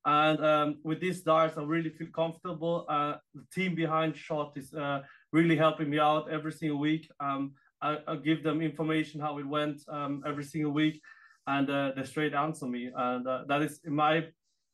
and 0.06 0.44
um, 0.46 0.78
with 0.84 1.00
these 1.02 1.22
darts, 1.22 1.58
I 1.58 1.64
really 1.64 1.90
feel 1.90 2.10
comfortable. 2.16 2.86
Uh, 2.88 3.16
the 3.34 3.46
team 3.54 3.76
behind 3.76 4.16
Shot 4.16 4.54
is 4.56 4.74
uh, 4.74 5.02
really 5.32 5.58
helping 5.58 5.90
me 5.90 6.00
out 6.00 6.30
every 6.32 6.52
single 6.52 6.80
week. 6.80 7.10
Um, 7.20 7.54
I, 7.84 7.98
I 8.08 8.16
give 8.16 8.44
them 8.44 8.62
information 8.62 9.20
how 9.20 9.38
it 9.38 9.48
went 9.48 9.82
um, 9.90 10.24
every 10.26 10.44
single 10.44 10.72
week, 10.72 11.02
and 11.48 11.70
uh, 11.70 11.92
they 11.96 12.04
straight 12.04 12.34
answer 12.34 12.66
me. 12.66 12.90
And 12.96 13.28
uh, 13.28 13.44
that 13.48 13.62
is, 13.62 13.82
in 13.86 13.94
my 13.94 14.26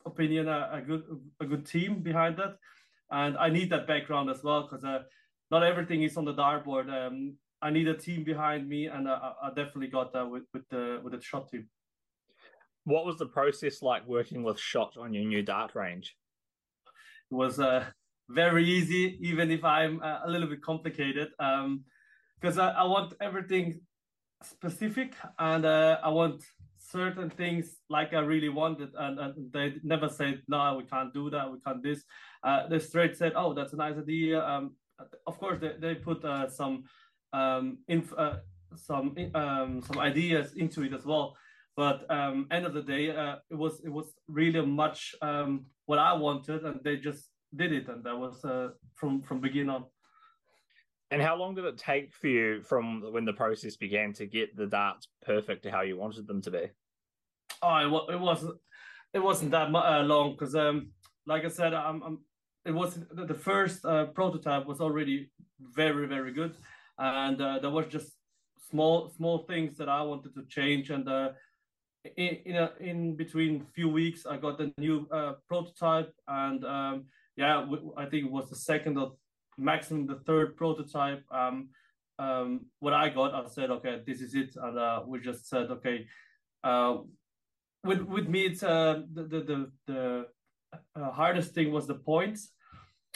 opinion, 0.06 0.48
a, 0.48 0.70
a, 0.74 0.82
good 0.82 1.04
a 1.42 1.46
good 1.46 1.66
team 1.66 2.02
behind 2.02 2.38
that. 2.38 2.56
And 3.12 3.36
I 3.38 3.50
need 3.50 3.72
that 3.72 3.88
background 3.88 4.30
as 4.30 4.44
well 4.44 4.68
because 4.70 4.86
uh, 4.86 5.00
not 5.50 5.64
everything 5.64 6.04
is 6.04 6.16
on 6.16 6.26
the 6.26 6.34
dartboard. 6.34 6.88
Um, 6.90 7.36
I 7.62 7.72
need 7.72 7.88
a 7.88 7.98
team 7.98 8.24
behind 8.24 8.70
me, 8.70 8.86
and 8.86 9.10
I, 9.10 9.32
I 9.44 9.50
definitely 9.50 9.88
got 9.88 10.14
that 10.14 10.30
with 10.30 10.44
with 10.54 10.68
the 10.70 11.02
with 11.04 11.14
the 11.14 11.22
shot 11.22 11.50
team. 11.50 11.68
What 12.86 13.06
was 13.06 13.18
the 13.18 13.26
process 13.26 13.82
like 13.82 14.08
working 14.08 14.44
with 14.44 14.60
Shot 14.60 14.96
on 14.98 15.14
your 15.14 15.26
new 15.26 15.44
dart 15.44 15.76
range? 15.76 16.16
It 17.32 17.36
was 17.36 17.60
uh, 17.60 17.86
very 18.30 18.66
easy, 18.66 19.20
even 19.22 19.52
if 19.52 19.64
I'm 19.64 20.02
uh, 20.02 20.20
a 20.26 20.30
little 20.30 20.48
bit 20.48 20.62
complicated. 20.62 21.30
Um, 21.40 21.84
because 22.40 22.58
I, 22.58 22.70
I 22.72 22.84
want 22.86 23.14
everything 23.22 23.82
specific 24.44 25.14
and 25.38 25.66
uh, 25.66 26.00
I 26.04 26.10
want 26.10 26.44
certain 26.78 27.30
things 27.30 27.78
like 27.90 28.14
I 28.14 28.20
really 28.20 28.50
wanted, 28.50 28.90
and, 28.98 29.20
and 29.20 29.54
they 29.54 29.76
never 29.84 30.10
said 30.10 30.42
no, 30.48 30.76
we 30.78 30.86
can't 30.86 31.14
do 31.14 31.30
that, 31.30 31.52
we 31.52 31.60
can't 31.60 31.84
this. 31.84 32.04
Uh, 32.44 32.68
they 32.68 32.80
straight 32.80 33.18
said, 33.18 33.34
oh, 33.36 33.54
that's 33.54 33.74
a 33.74 33.78
nice 33.78 33.98
idea. 33.98 34.44
Um, 34.44 34.76
of 35.28 35.40
course, 35.40 35.60
they 35.60 35.74
they 35.80 35.96
put 35.96 36.24
uh, 36.26 36.50
some 36.50 36.84
um 37.32 37.78
inf- 37.88 38.18
uh, 38.18 38.38
some 38.76 39.16
um 39.36 39.82
some 39.82 40.00
ideas 40.00 40.54
into 40.54 40.84
it 40.84 40.94
as 40.94 41.06
well. 41.06 41.36
But 41.76 42.10
um, 42.12 42.48
end 42.52 42.66
of 42.66 42.74
the 42.74 42.82
day, 42.82 43.16
uh, 43.16 43.38
it 43.50 43.56
was 43.56 43.80
it 43.86 43.90
was 43.90 44.14
really 44.28 44.66
much 44.66 45.16
um, 45.22 45.66
what 45.86 46.00
I 46.00 46.14
wanted, 46.14 46.66
and 46.66 46.82
they 46.84 46.98
just 46.98 47.30
did 47.56 47.72
it, 47.72 47.88
and 47.88 48.04
that 48.04 48.18
was 48.18 48.44
uh, 48.44 48.70
from 48.96 49.22
from 49.22 49.40
beginning 49.40 49.70
on. 49.70 49.86
And 51.12 51.22
how 51.22 51.36
long 51.36 51.56
did 51.56 51.66
it 51.66 51.78
take 51.78 52.14
for 52.14 52.28
you 52.28 52.62
from 52.62 53.12
when 53.12 53.26
the 53.26 53.34
process 53.34 53.76
began 53.76 54.14
to 54.14 54.28
get 54.28 54.56
the 54.56 54.68
darts 54.68 55.08
perfect 55.24 55.64
to 55.64 55.72
how 55.72 55.82
you 55.82 55.98
wanted 55.98 56.28
them 56.28 56.42
to 56.44 56.52
be? 56.52 56.66
Oh, 57.62 58.06
it, 58.10 58.20
wasn't. 58.20 58.56
It 59.14 59.20
wasn't 59.20 59.52
that 59.52 59.74
uh, 59.74 60.04
long 60.04 60.34
because, 60.34 60.56
um, 60.56 60.92
like 61.26 61.46
I 61.46 61.50
said, 61.50 61.74
I'm, 61.74 62.04
I'm 62.04 62.20
it 62.66 62.72
was 62.72 63.00
the 63.12 63.34
first 63.34 63.84
uh, 63.86 64.06
prototype 64.08 64.68
was 64.68 64.82
already 64.82 65.32
very 65.60 66.08
very 66.08 66.32
good, 66.32 66.56
and 66.98 67.42
uh, 67.42 67.60
there 67.60 67.72
was 67.72 67.88
just 67.88 68.12
small 68.70 69.10
small 69.10 69.40
things 69.40 69.78
that 69.78 69.90
I 69.90 70.02
wanted 70.04 70.36
to 70.36 70.46
change. 70.46 70.92
And 70.92 71.10
uh, 71.10 71.30
in 72.18 72.38
in, 72.46 72.56
a, 72.56 72.72
in 72.80 73.16
between 73.16 73.66
few 73.74 73.90
weeks, 73.90 74.26
I 74.26 74.38
got 74.38 74.58
the 74.60 74.72
new 74.78 75.08
uh, 75.12 75.34
prototype, 75.48 76.14
and 76.28 76.64
um, 76.64 77.06
yeah, 77.36 77.66
I 77.98 78.06
think 78.06 78.26
it 78.26 78.32
was 78.32 78.50
the 78.50 78.56
second 78.56 78.98
or 78.98 79.14
maximum 79.60 80.08
the 80.08 80.20
third 80.26 80.56
prototype. 80.58 81.24
Um, 81.32 81.70
um, 82.18 82.66
what 82.80 82.94
I 82.94 83.10
got, 83.10 83.34
I 83.34 83.48
said, 83.48 83.70
okay, 83.72 84.02
this 84.06 84.22
is 84.22 84.36
it, 84.36 84.56
and 84.56 84.78
uh, 84.78 85.04
we 85.06 85.20
just 85.20 85.48
said, 85.48 85.72
okay. 85.72 86.08
Uh, 86.64 86.98
with 87.84 88.02
with 88.02 88.28
me, 88.28 88.46
it's 88.46 88.64
uh, 88.64 89.02
the 89.14 89.24
the 89.24 89.40
the, 89.42 89.72
the 89.88 90.26
uh, 90.96 91.12
hardest 91.12 91.54
thing 91.54 91.72
was 91.72 91.88
the 91.88 91.96
points, 91.96 92.52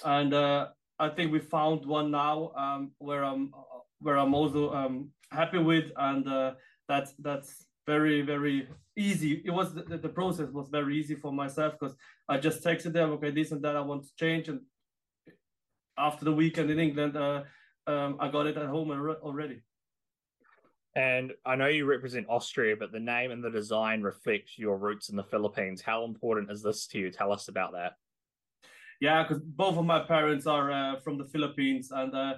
and 0.06 0.34
uh, 0.34 0.68
I 1.00 1.10
think 1.10 1.32
we 1.32 1.40
found 1.40 1.86
one 1.86 2.12
now 2.12 2.52
um, 2.56 2.92
where 2.98 3.24
I'm 3.24 3.52
where 4.00 4.18
I'm 4.18 4.34
also 4.34 4.74
um, 4.74 5.10
happy 5.32 5.58
with, 5.58 5.92
and 5.98 6.28
uh, 6.28 6.54
that's 6.88 7.14
that's 7.20 7.66
very 7.86 8.22
very 8.22 8.70
easy. 8.96 9.42
It 9.44 9.52
was 9.52 9.74
the, 9.74 9.98
the 9.98 10.10
process 10.10 10.50
was 10.50 10.70
very 10.70 10.98
easy 10.98 11.16
for 11.16 11.34
myself 11.34 11.74
because 11.78 11.96
I 12.30 12.38
just 12.38 12.64
texted 12.64 12.94
them, 12.94 13.12
okay, 13.14 13.32
this 13.32 13.52
and 13.52 13.62
that 13.64 13.76
I 13.76 13.82
want 13.82 14.04
to 14.04 14.10
change, 14.18 14.48
and 14.48 14.62
after 15.98 16.26
the 16.26 16.34
weekend 16.34 16.70
in 16.70 16.80
England, 16.80 17.16
uh, 17.16 17.44
um, 17.88 18.18
I 18.20 18.30
got 18.30 18.48
it 18.48 18.58
at 18.58 18.68
home 18.68 18.92
already. 18.92 19.62
And 20.96 21.34
I 21.46 21.56
know 21.56 21.68
you 21.68 21.86
represent 21.86 22.28
Austria, 22.30 22.76
but 22.78 22.92
the 22.92 23.00
name 23.00 23.32
and 23.32 23.44
the 23.44 23.50
design 23.50 24.02
reflect 24.02 24.52
your 24.58 24.78
roots 24.78 25.10
in 25.10 25.16
the 25.16 25.24
Philippines. 25.24 25.82
How 25.82 26.06
important 26.06 26.52
is 26.52 26.62
this 26.62 26.86
to 26.88 27.00
you? 27.00 27.10
Tell 27.10 27.32
us 27.32 27.48
about 27.48 27.74
that. 27.74 27.94
yeah, 29.00 29.24
because 29.24 29.42
both 29.44 29.78
of 29.78 29.86
my 29.86 30.00
parents 30.00 30.46
are 30.48 30.72
uh, 30.72 31.00
from 31.00 31.18
the 31.18 31.26
Philippines, 31.26 31.92
and 31.92 32.14
uh, 32.14 32.36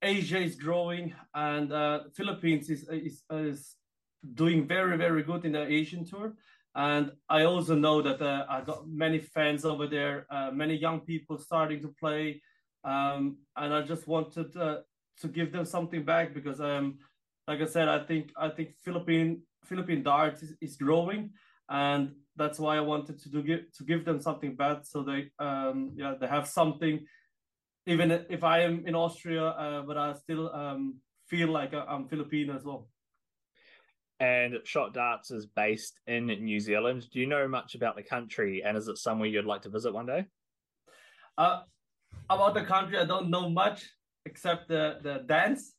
Asia 0.00 0.38
is 0.38 0.54
growing, 0.54 1.14
and 1.34 1.72
uh, 1.72 2.04
Philippines 2.14 2.70
is, 2.70 2.88
is 2.88 3.24
is 3.30 3.76
doing 4.34 4.66
very 4.66 4.96
very 4.96 5.22
good 5.22 5.44
in 5.44 5.52
the 5.52 5.66
Asian 5.66 6.04
tour. 6.04 6.34
And 6.74 7.10
I 7.28 7.42
also 7.42 7.74
know 7.74 8.02
that 8.02 8.22
uh, 8.22 8.46
I 8.48 8.60
got 8.60 8.88
many 8.88 9.18
fans 9.18 9.64
over 9.64 9.88
there, 9.88 10.26
uh, 10.30 10.50
many 10.52 10.74
young 10.74 11.00
people 11.00 11.36
starting 11.38 11.80
to 11.82 11.88
play, 11.88 12.40
um, 12.84 13.38
and 13.56 13.74
I 13.74 13.82
just 13.82 14.06
wanted 14.06 14.56
uh, 14.56 14.78
to 15.20 15.28
give 15.28 15.52
them 15.52 15.64
something 15.64 16.04
back 16.04 16.34
because, 16.34 16.60
um, 16.60 16.98
like 17.46 17.60
I 17.60 17.66
said, 17.66 17.88
I 17.88 18.04
think 18.04 18.30
I 18.36 18.48
think 18.48 18.76
Philippine 18.84 19.42
Philippine 19.64 20.02
darts 20.02 20.42
is, 20.42 20.54
is 20.60 20.76
growing, 20.76 21.30
and 21.68 22.12
that's 22.36 22.58
why 22.58 22.76
I 22.76 22.80
wanted 22.80 23.18
to 23.20 23.28
do 23.28 23.42
give 23.42 23.72
to 23.72 23.84
give 23.84 24.04
them 24.04 24.20
something 24.20 24.54
back 24.54 24.84
so 24.84 25.02
they 25.02 25.30
um, 25.38 25.92
yeah 25.96 26.14
they 26.20 26.28
have 26.28 26.46
something 26.46 27.04
even 27.88 28.10
if 28.28 28.44
I 28.44 28.60
am 28.60 28.86
in 28.86 28.94
Austria, 28.94 29.44
uh, 29.46 29.82
but 29.82 29.96
I 29.96 30.12
still 30.12 30.54
um, 30.54 30.96
feel 31.26 31.48
like 31.48 31.72
I'm 31.72 32.06
Filipino 32.06 32.54
as 32.54 32.62
well. 32.62 32.86
And 34.20 34.56
Shot 34.64 34.92
Darts 34.92 35.30
is 35.30 35.46
based 35.46 36.00
in 36.06 36.26
New 36.26 36.60
Zealand. 36.60 37.06
Do 37.10 37.18
you 37.18 37.26
know 37.26 37.48
much 37.48 37.74
about 37.74 37.96
the 37.96 38.02
country, 38.02 38.62
and 38.62 38.76
is 38.76 38.88
it 38.88 38.98
somewhere 38.98 39.28
you'd 39.28 39.46
like 39.46 39.62
to 39.62 39.70
visit 39.70 39.94
one 39.94 40.06
day? 40.06 40.26
Uh, 41.38 41.62
about 42.30 42.54
the 42.54 42.64
country, 42.64 42.98
I 42.98 43.04
don't 43.04 43.30
know 43.30 43.48
much 43.48 43.88
except 44.26 44.68
the 44.68 44.98
the 45.02 45.24
dance, 45.26 45.74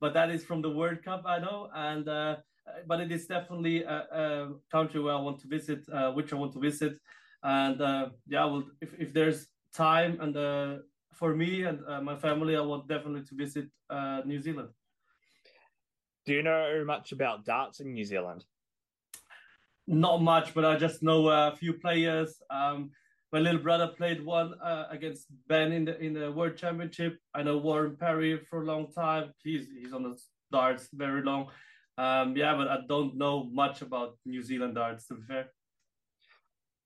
but 0.00 0.14
that 0.14 0.30
is 0.30 0.44
from 0.44 0.62
the 0.62 0.70
World 0.70 1.02
Cup, 1.04 1.22
I 1.26 1.38
know. 1.38 1.68
And 1.74 2.08
uh, 2.08 2.36
but 2.86 3.00
it 3.00 3.10
is 3.12 3.26
definitely 3.26 3.82
a, 3.84 4.06
a, 4.12 4.54
country 4.70 5.00
where 5.00 5.14
I 5.14 5.20
want 5.20 5.40
to 5.40 5.48
visit, 5.48 5.80
uh, 5.92 6.10
which 6.12 6.32
I 6.32 6.36
want 6.36 6.52
to 6.54 6.60
visit. 6.60 6.98
And 7.42 7.80
uh, 7.80 8.10
yeah, 8.26 8.44
well, 8.44 8.64
if 8.80 8.90
if 8.98 9.12
there's 9.12 9.48
time 9.72 10.18
and 10.20 10.36
uh, 10.36 10.76
for 11.12 11.34
me 11.34 11.64
and 11.64 11.80
uh, 11.86 12.00
my 12.00 12.16
family, 12.16 12.56
I 12.56 12.60
want 12.60 12.88
definitely 12.88 13.24
to 13.24 13.34
visit 13.34 13.68
uh, 13.90 14.22
New 14.24 14.40
Zealand. 14.40 14.70
Do 16.26 16.32
you 16.32 16.42
know 16.42 16.84
much 16.84 17.12
about 17.12 17.44
darts 17.44 17.80
in 17.80 17.92
New 17.92 18.04
Zealand? 18.04 18.44
Not 19.86 20.20
much, 20.20 20.52
but 20.52 20.64
I 20.64 20.76
just 20.76 21.02
know 21.02 21.28
a 21.28 21.54
few 21.56 21.74
players. 21.74 22.42
Um, 22.50 22.90
my 23.32 23.38
little 23.40 23.60
brother 23.60 23.88
played 23.88 24.24
one 24.24 24.54
uh, 24.62 24.86
against 24.90 25.26
Ben 25.48 25.72
in 25.72 25.84
the 25.84 25.98
in 25.98 26.14
the 26.14 26.30
World 26.30 26.56
Championship. 26.56 27.18
I 27.34 27.42
know 27.42 27.58
Warren 27.58 27.96
Parry 27.96 28.38
for 28.48 28.62
a 28.62 28.64
long 28.64 28.92
time. 28.92 29.32
He's 29.42 29.66
he's 29.78 29.92
on 29.92 30.04
the 30.04 30.16
darts 30.52 30.88
very 30.92 31.22
long. 31.22 31.48
Um, 31.98 32.36
yeah, 32.36 32.54
but 32.56 32.68
I 32.68 32.78
don't 32.88 33.16
know 33.16 33.44
much 33.44 33.82
about 33.82 34.16
New 34.24 34.42
Zealand 34.42 34.74
darts 34.74 35.06
to 35.08 35.14
be 35.14 35.22
fair. 35.22 35.46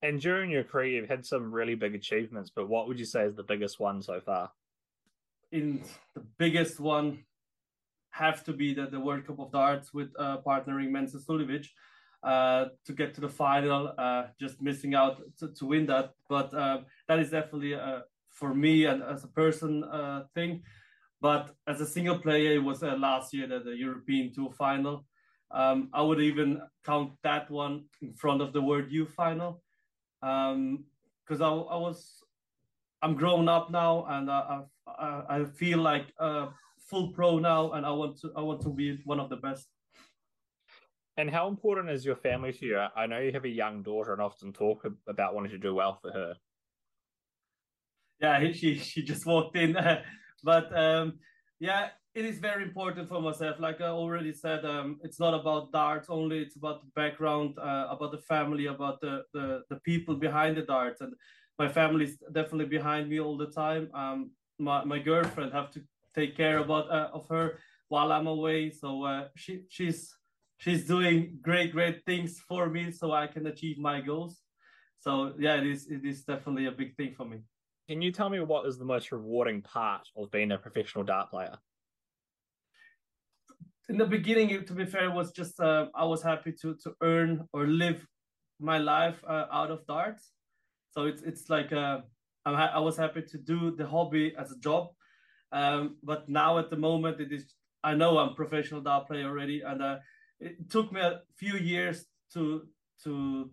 And 0.01 0.19
during 0.19 0.49
your 0.49 0.63
career, 0.63 0.99
you've 0.99 1.09
had 1.09 1.25
some 1.25 1.51
really 1.51 1.75
big 1.75 1.93
achievements, 1.93 2.51
but 2.55 2.67
what 2.67 2.87
would 2.87 2.97
you 2.97 3.05
say 3.05 3.25
is 3.25 3.35
the 3.35 3.43
biggest 3.43 3.79
one 3.79 4.01
so 4.01 4.19
far? 4.19 4.51
In 5.51 5.83
the 6.15 6.23
biggest 6.39 6.79
one, 6.79 7.23
have 8.11 8.43
to 8.45 8.53
be 8.53 8.73
the, 8.73 8.87
the 8.87 8.99
World 8.99 9.25
Cup 9.27 9.39
of 9.39 9.51
Darts 9.51 9.93
with 9.93 10.09
uh, 10.17 10.37
partnering 10.45 10.89
Mensur 10.89 11.23
Suljovic 11.23 11.67
uh, 12.23 12.65
to 12.85 12.93
get 12.93 13.13
to 13.15 13.21
the 13.21 13.29
final, 13.29 13.93
uh, 13.97 14.25
just 14.39 14.61
missing 14.61 14.93
out 14.95 15.21
to, 15.39 15.47
to 15.49 15.65
win 15.65 15.85
that. 15.87 16.13
But 16.29 16.53
uh, 16.53 16.79
that 17.07 17.19
is 17.19 17.31
definitely 17.31 17.75
uh, 17.75 18.01
for 18.29 18.53
me 18.53 18.85
and 18.85 19.03
as 19.03 19.23
a 19.23 19.27
person 19.27 19.83
uh, 19.83 20.23
thing. 20.33 20.63
But 21.19 21.51
as 21.67 21.81
a 21.81 21.85
single 21.85 22.17
player, 22.17 22.53
it 22.53 22.63
was 22.63 22.81
last 22.81 23.33
year 23.33 23.47
the, 23.47 23.59
the 23.59 23.75
European 23.75 24.33
Tour 24.33 24.51
final. 24.51 25.05
Um, 25.51 25.89
I 25.93 26.01
would 26.01 26.19
even 26.19 26.61
count 26.85 27.11
that 27.23 27.49
one 27.51 27.85
in 28.01 28.13
front 28.13 28.41
of 28.41 28.53
the 28.53 28.61
World 28.61 28.89
Youth 28.89 29.13
final 29.13 29.61
because 30.21 30.51
um, 30.51 31.43
I, 31.43 31.49
I 31.49 31.77
was 31.77 32.23
I'm 33.01 33.15
grown 33.15 33.49
up 33.49 33.71
now 33.71 34.05
and 34.07 34.29
I 34.31 34.61
I, 34.87 35.23
I 35.29 35.45
feel 35.45 35.79
like 35.79 36.05
a 36.19 36.49
full 36.89 37.09
pro 37.09 37.39
now 37.39 37.71
and 37.71 37.85
I 37.85 37.91
want 37.91 38.19
to 38.21 38.31
I 38.35 38.41
want 38.41 38.61
to 38.61 38.69
be 38.69 38.99
one 39.05 39.19
of 39.19 39.29
the 39.29 39.37
best. 39.37 39.67
And 41.21 41.29
how 41.29 41.47
important 41.47 41.91
is 41.91 42.03
your 42.03 42.15
family 42.15 42.51
to 42.51 42.65
you? 42.65 42.79
I 42.95 43.05
know 43.05 43.19
you 43.19 43.31
have 43.31 43.45
a 43.45 43.47
young 43.63 43.83
daughter 43.83 44.11
and 44.11 44.19
often 44.19 44.51
talk 44.51 44.87
about 45.07 45.35
wanting 45.35 45.51
to 45.51 45.59
do 45.59 45.75
well 45.75 45.99
for 46.01 46.11
her. 46.11 46.33
Yeah, 48.19 48.51
she 48.59 48.79
she 48.79 49.03
just 49.03 49.27
walked 49.27 49.55
in, 49.55 49.77
but 50.43 50.75
um, 50.75 51.19
yeah, 51.59 51.89
it 52.15 52.25
is 52.25 52.39
very 52.39 52.63
important 52.63 53.07
for 53.07 53.21
myself. 53.21 53.59
Like 53.59 53.81
I 53.81 53.89
already 53.89 54.33
said, 54.33 54.65
um, 54.65 54.97
it's 55.03 55.19
not 55.19 55.35
about 55.35 55.71
darts 55.71 56.09
only. 56.09 56.39
It's 56.39 56.55
about 56.55 56.81
the 56.81 56.89
background, 56.95 57.55
uh, 57.59 57.85
about 57.91 58.11
the 58.13 58.23
family, 58.27 58.65
about 58.65 58.99
the, 58.99 59.21
the 59.31 59.61
the 59.69 59.79
people 59.81 60.15
behind 60.15 60.57
the 60.57 60.63
darts, 60.63 61.01
and 61.01 61.13
my 61.59 61.67
family 61.67 62.05
is 62.05 62.17
definitely 62.31 62.65
behind 62.65 63.07
me 63.09 63.19
all 63.19 63.37
the 63.37 63.51
time. 63.51 63.91
Um, 63.93 64.31
my 64.57 64.83
my 64.85 64.97
girlfriend 64.97 65.53
have 65.53 65.69
to 65.73 65.81
take 66.15 66.35
care 66.35 66.57
about 66.57 66.89
uh, 66.89 67.09
of 67.13 67.27
her 67.29 67.59
while 67.89 68.11
I'm 68.11 68.25
away, 68.25 68.71
so 68.71 69.03
uh, 69.03 69.27
she 69.35 69.65
she's 69.69 70.15
she's 70.61 70.85
doing 70.85 71.39
great 71.41 71.71
great 71.71 72.05
things 72.05 72.39
for 72.47 72.69
me, 72.69 72.91
so 72.91 73.11
I 73.11 73.27
can 73.27 73.47
achieve 73.47 73.77
my 73.77 73.99
goals. 73.99 74.41
So 74.99 75.33
yeah, 75.37 75.55
it 75.55 75.67
is 75.67 75.87
it 75.89 76.05
is 76.05 76.23
definitely 76.23 76.67
a 76.67 76.71
big 76.71 76.95
thing 76.95 77.13
for 77.17 77.25
me. 77.25 77.39
Can 77.89 78.01
you 78.01 78.11
tell 78.11 78.29
me 78.29 78.39
what 78.39 78.65
is 78.67 78.77
the 78.77 78.85
most 78.85 79.11
rewarding 79.11 79.61
part 79.61 80.07
of 80.15 80.31
being 80.31 80.51
a 80.51 80.57
professional 80.57 81.03
dart 81.03 81.29
player? 81.29 81.57
in 83.89 83.97
the 83.97 84.05
beginning, 84.05 84.65
to 84.65 84.73
be 84.73 84.85
fair, 84.85 85.05
it 85.05 85.13
was 85.13 85.31
just 85.31 85.59
uh, 85.59 85.87
I 85.93 86.05
was 86.05 86.21
happy 86.23 86.53
to 86.61 86.75
to 86.83 86.93
earn 87.01 87.47
or 87.51 87.67
live 87.67 88.07
my 88.59 88.77
life 88.77 89.21
uh, 89.27 89.47
out 89.51 89.71
of 89.71 89.85
darts. 89.85 90.31
So 90.91 91.05
it's 91.05 91.21
it's 91.23 91.49
like 91.49 91.73
uh, 91.73 91.99
I'm 92.45 92.55
ha- 92.55 92.71
I 92.73 92.79
was 92.79 92.95
happy 92.95 93.23
to 93.23 93.37
do 93.37 93.75
the 93.75 93.85
hobby 93.85 94.33
as 94.37 94.51
a 94.51 94.59
job, 94.59 94.83
um, 95.51 95.97
but 96.03 96.29
now 96.29 96.57
at 96.57 96.69
the 96.69 96.77
moment 96.77 97.19
it 97.19 97.31
is 97.33 97.53
I 97.83 97.95
know 97.95 98.17
I'm 98.17 98.35
professional 98.35 98.81
dart 98.81 99.07
player 99.07 99.27
already, 99.27 99.61
and 99.61 99.81
uh, 99.81 99.97
it 100.41 100.69
took 100.69 100.91
me 100.91 100.99
a 101.01 101.21
few 101.35 101.55
years 101.57 102.05
to 102.33 102.67
to 103.03 103.49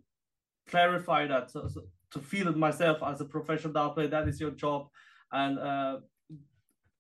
clarify 0.69 1.27
that 1.27 1.51
so, 1.51 1.69
so 1.69 1.83
to 2.11 2.19
feel 2.19 2.49
it 2.49 2.57
myself 2.57 2.99
as 3.03 3.21
a 3.21 3.25
professional 3.25 3.73
dart 3.73 3.95
player 3.95 4.09
that 4.09 4.29
is 4.29 4.41
your 4.41 4.51
job 4.51 4.89
and 5.33 5.59
uh, 5.59 5.99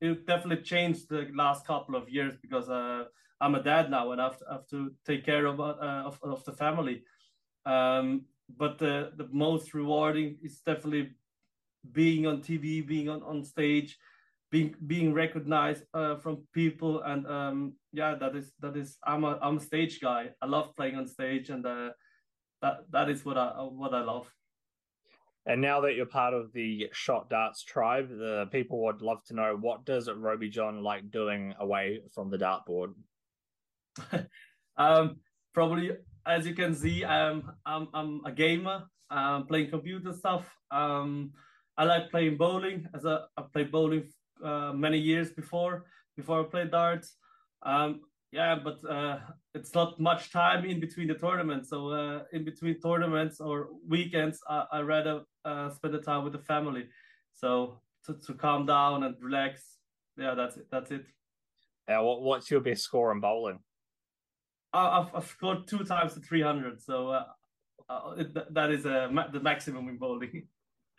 it 0.00 0.26
definitely 0.26 0.62
changed 0.62 1.08
the 1.08 1.28
last 1.34 1.66
couple 1.66 1.96
of 1.96 2.08
years 2.08 2.34
because 2.40 2.68
uh, 2.68 3.04
I'm 3.40 3.54
a 3.54 3.62
dad 3.62 3.90
now 3.90 4.12
and 4.12 4.20
I 4.20 4.24
have 4.24 4.38
to, 4.38 4.44
have 4.50 4.66
to 4.68 4.92
take 5.04 5.24
care 5.24 5.46
of, 5.46 5.60
uh, 5.60 5.74
of, 6.06 6.18
of 6.22 6.44
the 6.44 6.52
family. 6.52 7.02
Um, 7.66 8.26
but 8.56 8.78
the, 8.78 9.12
the 9.16 9.28
most 9.32 9.74
rewarding 9.74 10.38
is 10.42 10.60
definitely 10.60 11.10
being 11.92 12.26
on 12.26 12.40
TV, 12.40 12.86
being 12.86 13.08
on, 13.08 13.22
on 13.22 13.44
stage, 13.44 13.98
being 14.50 14.74
being 14.86 15.12
recognized 15.12 15.84
uh, 15.94 16.16
from 16.16 16.46
people, 16.52 17.02
and 17.02 17.26
um, 17.26 17.74
yeah, 17.92 18.14
that 18.14 18.34
is 18.34 18.52
that 18.60 18.76
is 18.76 18.96
I'm 19.04 19.24
a 19.24 19.38
I'm 19.42 19.58
a 19.58 19.60
stage 19.60 20.00
guy. 20.00 20.30
I 20.40 20.46
love 20.46 20.74
playing 20.76 20.96
on 20.96 21.06
stage, 21.06 21.50
and 21.50 21.66
uh, 21.66 21.90
that 22.62 22.78
that 22.90 23.10
is 23.10 23.24
what 23.24 23.36
I 23.36 23.50
what 23.60 23.94
I 23.94 24.02
love. 24.02 24.30
And 25.46 25.62
now 25.62 25.80
that 25.80 25.94
you're 25.94 26.06
part 26.06 26.34
of 26.34 26.52
the 26.52 26.90
Shot 26.92 27.30
Darts 27.30 27.64
tribe, 27.64 28.10
the 28.10 28.48
people 28.52 28.84
would 28.84 29.00
love 29.00 29.24
to 29.24 29.34
know 29.34 29.56
what 29.58 29.86
does 29.86 30.10
Rowby 30.10 30.50
John 30.50 30.82
like 30.82 31.10
doing 31.10 31.54
away 31.58 32.02
from 32.14 32.28
the 32.28 32.36
dartboard? 32.36 32.92
um, 34.76 35.16
probably, 35.54 35.92
as 36.26 36.46
you 36.46 36.54
can 36.54 36.74
see, 36.74 37.04
I'm 37.04 37.50
I'm, 37.64 37.88
I'm 37.94 38.20
a 38.26 38.32
gamer. 38.32 38.84
I'm 39.10 39.46
playing 39.46 39.70
computer 39.70 40.12
stuff. 40.12 40.46
Um, 40.70 41.32
I 41.78 41.84
like 41.84 42.10
playing 42.10 42.36
bowling. 42.36 42.86
As 42.94 43.04
a 43.04 43.26
I 43.36 43.42
play 43.52 43.64
bowling 43.64 44.04
uh, 44.44 44.72
many 44.72 44.98
years 44.98 45.30
before 45.30 45.86
before 46.16 46.40
I 46.40 46.44
played 46.44 46.70
darts. 46.70 47.16
Um, 47.62 48.00
yeah, 48.32 48.56
but 48.62 48.78
uh, 48.88 49.20
it's 49.54 49.74
not 49.74 49.98
much 49.98 50.30
time 50.30 50.64
in 50.64 50.80
between 50.80 51.08
the 51.08 51.14
tournaments. 51.14 51.70
So 51.70 51.88
uh, 51.88 52.22
in 52.32 52.44
between 52.44 52.78
tournaments 52.80 53.40
or 53.40 53.68
weekends, 53.86 54.40
I, 54.48 54.64
I 54.72 54.80
rather 54.80 55.22
uh, 55.44 55.70
spend 55.70 55.94
the 55.94 56.00
time 56.00 56.24
with 56.24 56.34
the 56.34 56.40
family. 56.40 56.84
So 57.32 57.80
to, 58.06 58.14
to 58.26 58.34
calm 58.34 58.66
down 58.66 59.04
and 59.04 59.14
relax. 59.20 59.62
Yeah, 60.16 60.34
that's 60.34 60.56
it. 60.56 60.66
That's 60.70 60.90
it. 60.90 61.06
Yeah, 61.88 62.00
what, 62.00 62.20
what's 62.22 62.50
your 62.50 62.60
best 62.60 62.82
score 62.82 63.12
in 63.12 63.20
bowling? 63.20 63.60
I've, 64.74 65.14
I've 65.14 65.26
scored 65.26 65.66
two 65.66 65.84
times 65.84 66.14
to 66.14 66.20
300. 66.20 66.82
So 66.82 67.08
uh, 67.08 67.24
it, 68.18 68.54
that 68.54 68.70
is 68.70 68.84
uh, 68.84 69.08
the 69.32 69.40
maximum 69.40 69.88
in 69.88 69.96
bowling. 69.96 70.48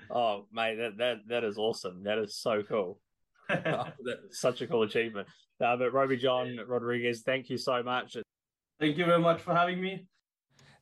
Oh, 0.10 0.48
mate, 0.52 0.78
that, 0.78 0.98
that, 0.98 1.18
that 1.28 1.44
is 1.44 1.58
awesome. 1.58 2.04
That 2.04 2.18
is 2.18 2.36
so 2.36 2.64
cool. 2.64 3.00
such 4.32 4.62
a 4.62 4.68
cool 4.68 4.84
achievement. 4.84 5.28
Uh, 5.64 5.76
but 5.76 5.94
Rowby 5.94 6.18
John 6.18 6.58
Rodriguez, 6.68 7.22
thank 7.26 7.50
you 7.50 7.58
so 7.58 7.84
much. 7.84 8.18
Thank 8.80 8.98
you 8.98 9.06
very 9.06 9.20
much 9.20 9.42
for 9.42 9.54
having 9.54 9.82
me. 9.82 10.06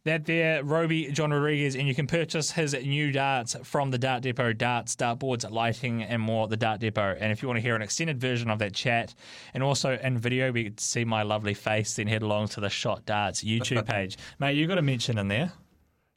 That 0.03 0.25
there, 0.25 0.63
Rowby 0.63 1.11
John 1.11 1.31
Rodriguez, 1.31 1.75
and 1.75 1.85
you 1.85 1.93
can 1.93 2.07
purchase 2.07 2.51
his 2.51 2.73
new 2.73 3.11
darts 3.11 3.57
from 3.63 3.91
the 3.91 3.97
Dart 3.97 4.23
Depot, 4.23 4.53
darts, 4.53 4.95
dartboards, 4.95 5.49
lighting, 5.51 6.01
and 6.01 6.21
more. 6.21 6.47
The 6.47 6.55
Dart 6.55 6.79
Depot. 6.79 7.17
And 7.19 7.29
if 7.29 7.41
you 7.41 7.49
want 7.49 7.57
to 7.57 7.61
hear 7.61 7.75
an 7.75 7.81
extended 7.81 8.21
version 8.21 8.49
of 8.49 8.59
that 8.59 8.73
chat, 8.73 9.13
and 9.53 9.61
also 9.61 9.97
in 9.97 10.17
video, 10.17 10.51
we 10.51 10.63
could 10.65 10.79
see 10.79 11.03
my 11.03 11.23
lovely 11.23 11.53
face. 11.53 11.95
Then 11.95 12.07
head 12.07 12.21
along 12.21 12.49
to 12.49 12.61
the 12.61 12.69
Shot 12.69 13.05
Darts 13.05 13.43
YouTube 13.43 13.85
page, 13.89 14.17
mate. 14.39 14.55
You 14.55 14.65
got 14.65 14.77
a 14.77 14.81
mention 14.81 15.17
in 15.17 15.27
there. 15.27 15.51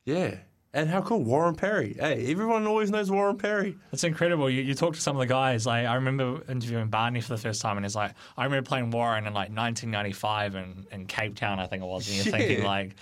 Yeah, 0.05 0.37
And 0.73 0.89
how 0.89 1.03
cool, 1.03 1.25
Warren 1.25 1.57
Parry. 1.57 1.97
Hey, 1.99 2.31
everyone 2.31 2.65
always 2.65 2.93
knows 2.93 3.11
Warren 3.11 3.37
Parry. 3.37 3.77
It's 3.93 4.05
incredible. 4.05 4.49
You, 4.49 4.63
you 4.63 4.75
talk 4.75 4.95
to 4.95 5.01
some 5.01 5.17
of 5.17 5.21
the 5.21 5.27
guys. 5.27 5.67
Like 5.67 5.85
I 5.87 5.97
remember 5.97 6.43
interviewing 6.49 6.87
Barney 6.89 7.21
for 7.21 7.31
the 7.31 7.39
first 7.39 7.61
time, 7.61 7.77
and 7.77 7.85
he's 7.85 7.97
like 7.97 8.13
I 8.37 8.45
remember 8.45 8.69
playing 8.69 8.91
Warren 8.93 9.27
in 9.27 9.35
like 9.35 9.51
1995 9.51 10.55
in, 10.55 10.87
in 10.93 11.07
Cape 11.07 11.35
Town, 11.35 11.59
I 11.59 11.67
think 11.67 11.83
it 11.83 11.87
was. 11.87 12.07
And 12.07 12.17
you're 12.19 12.27
Yeah. 12.27 12.31
thinking 12.47 12.65
like, 12.65 12.95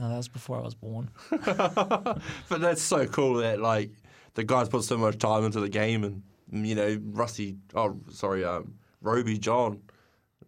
oh, 0.00 0.08
that 0.08 0.16
was 0.16 0.28
before 0.28 0.58
I 0.58 0.62
was 0.62 0.74
born. 0.74 1.10
But 2.48 2.60
that's 2.60 2.82
so 2.82 3.06
cool 3.06 3.34
that 3.38 3.60
like 3.60 3.90
the 4.34 4.44
guys 4.44 4.68
put 4.68 4.84
so 4.84 4.96
much 4.96 5.18
time 5.18 5.44
into 5.44 5.58
the 5.58 5.68
game, 5.68 6.04
and 6.04 6.22
you 6.66 6.76
know 6.76 6.96
Rusty, 7.06 7.56
oh 7.74 7.98
sorry, 8.12 8.44
um, 8.44 8.74
Rowby 9.02 9.38
John 9.38 9.80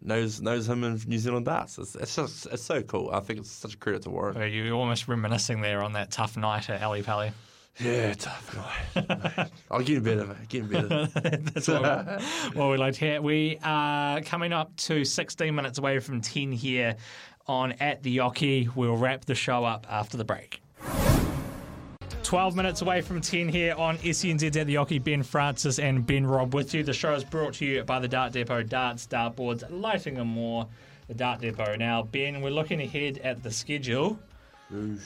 knows 0.00 0.40
knows 0.40 0.68
him 0.68 0.84
in 0.84 1.00
New 1.06 1.18
Zealand 1.18 1.46
darts. 1.46 1.78
It's, 1.78 1.94
it's 1.94 2.16
just 2.16 2.46
it's 2.46 2.62
so 2.62 2.82
cool. 2.82 3.10
I 3.12 3.20
think 3.20 3.40
it's 3.40 3.50
such 3.50 3.74
a 3.74 3.76
credit 3.76 4.02
to 4.02 4.10
Warren. 4.10 4.36
Where 4.36 4.46
You're 4.46 4.74
almost 4.74 5.08
reminiscing 5.08 5.60
there 5.60 5.82
on 5.82 5.92
that 5.94 6.10
tough 6.10 6.36
night 6.36 6.70
at 6.70 6.82
Ali 6.82 7.02
Pally. 7.02 7.32
Yeah, 7.80 8.12
tough 8.14 8.54
guy. 8.54 9.50
I'm 9.70 9.84
getting 9.84 10.02
better, 10.02 10.26
mate. 10.26 10.48
Getting 10.48 10.68
better. 10.68 11.06
That's 11.54 11.68
what, 11.68 12.22
what 12.54 12.70
we 12.70 12.76
like 12.76 12.94
to 12.94 13.00
hear. 13.00 13.22
We 13.22 13.58
are 13.62 14.20
coming 14.22 14.52
up 14.52 14.74
to 14.78 15.04
16 15.04 15.54
minutes 15.54 15.78
away 15.78 16.00
from 16.00 16.20
10 16.20 16.50
here 16.50 16.96
on 17.46 17.72
At 17.72 18.02
the 18.02 18.16
Oche. 18.18 18.74
We'll 18.74 18.96
wrap 18.96 19.26
the 19.26 19.36
show 19.36 19.64
up 19.64 19.86
after 19.88 20.16
the 20.16 20.24
break. 20.24 20.60
12 22.28 22.56
minutes 22.56 22.82
away 22.82 23.00
from 23.00 23.22
10 23.22 23.48
here 23.48 23.74
on 23.78 23.96
SENZ 23.96 24.54
at 24.54 24.66
the 24.66 24.74
Oche. 24.74 25.02
Ben 25.02 25.22
Francis 25.22 25.78
and 25.78 26.06
Ben 26.06 26.26
Robb 26.26 26.52
with 26.52 26.74
you. 26.74 26.82
The 26.82 26.92
show 26.92 27.14
is 27.14 27.24
brought 27.24 27.54
to 27.54 27.64
you 27.64 27.82
by 27.84 28.00
the 28.00 28.06
Dart 28.06 28.34
Depot, 28.34 28.62
darts, 28.62 29.06
dartboards, 29.06 29.64
lighting 29.70 30.18
and 30.18 30.28
more. 30.28 30.66
The 31.06 31.14
Dart 31.14 31.40
Depot. 31.40 31.76
Now, 31.76 32.02
Ben, 32.02 32.42
we're 32.42 32.50
looking 32.50 32.82
ahead 32.82 33.16
at 33.24 33.42
the 33.42 33.50
schedule. 33.50 34.18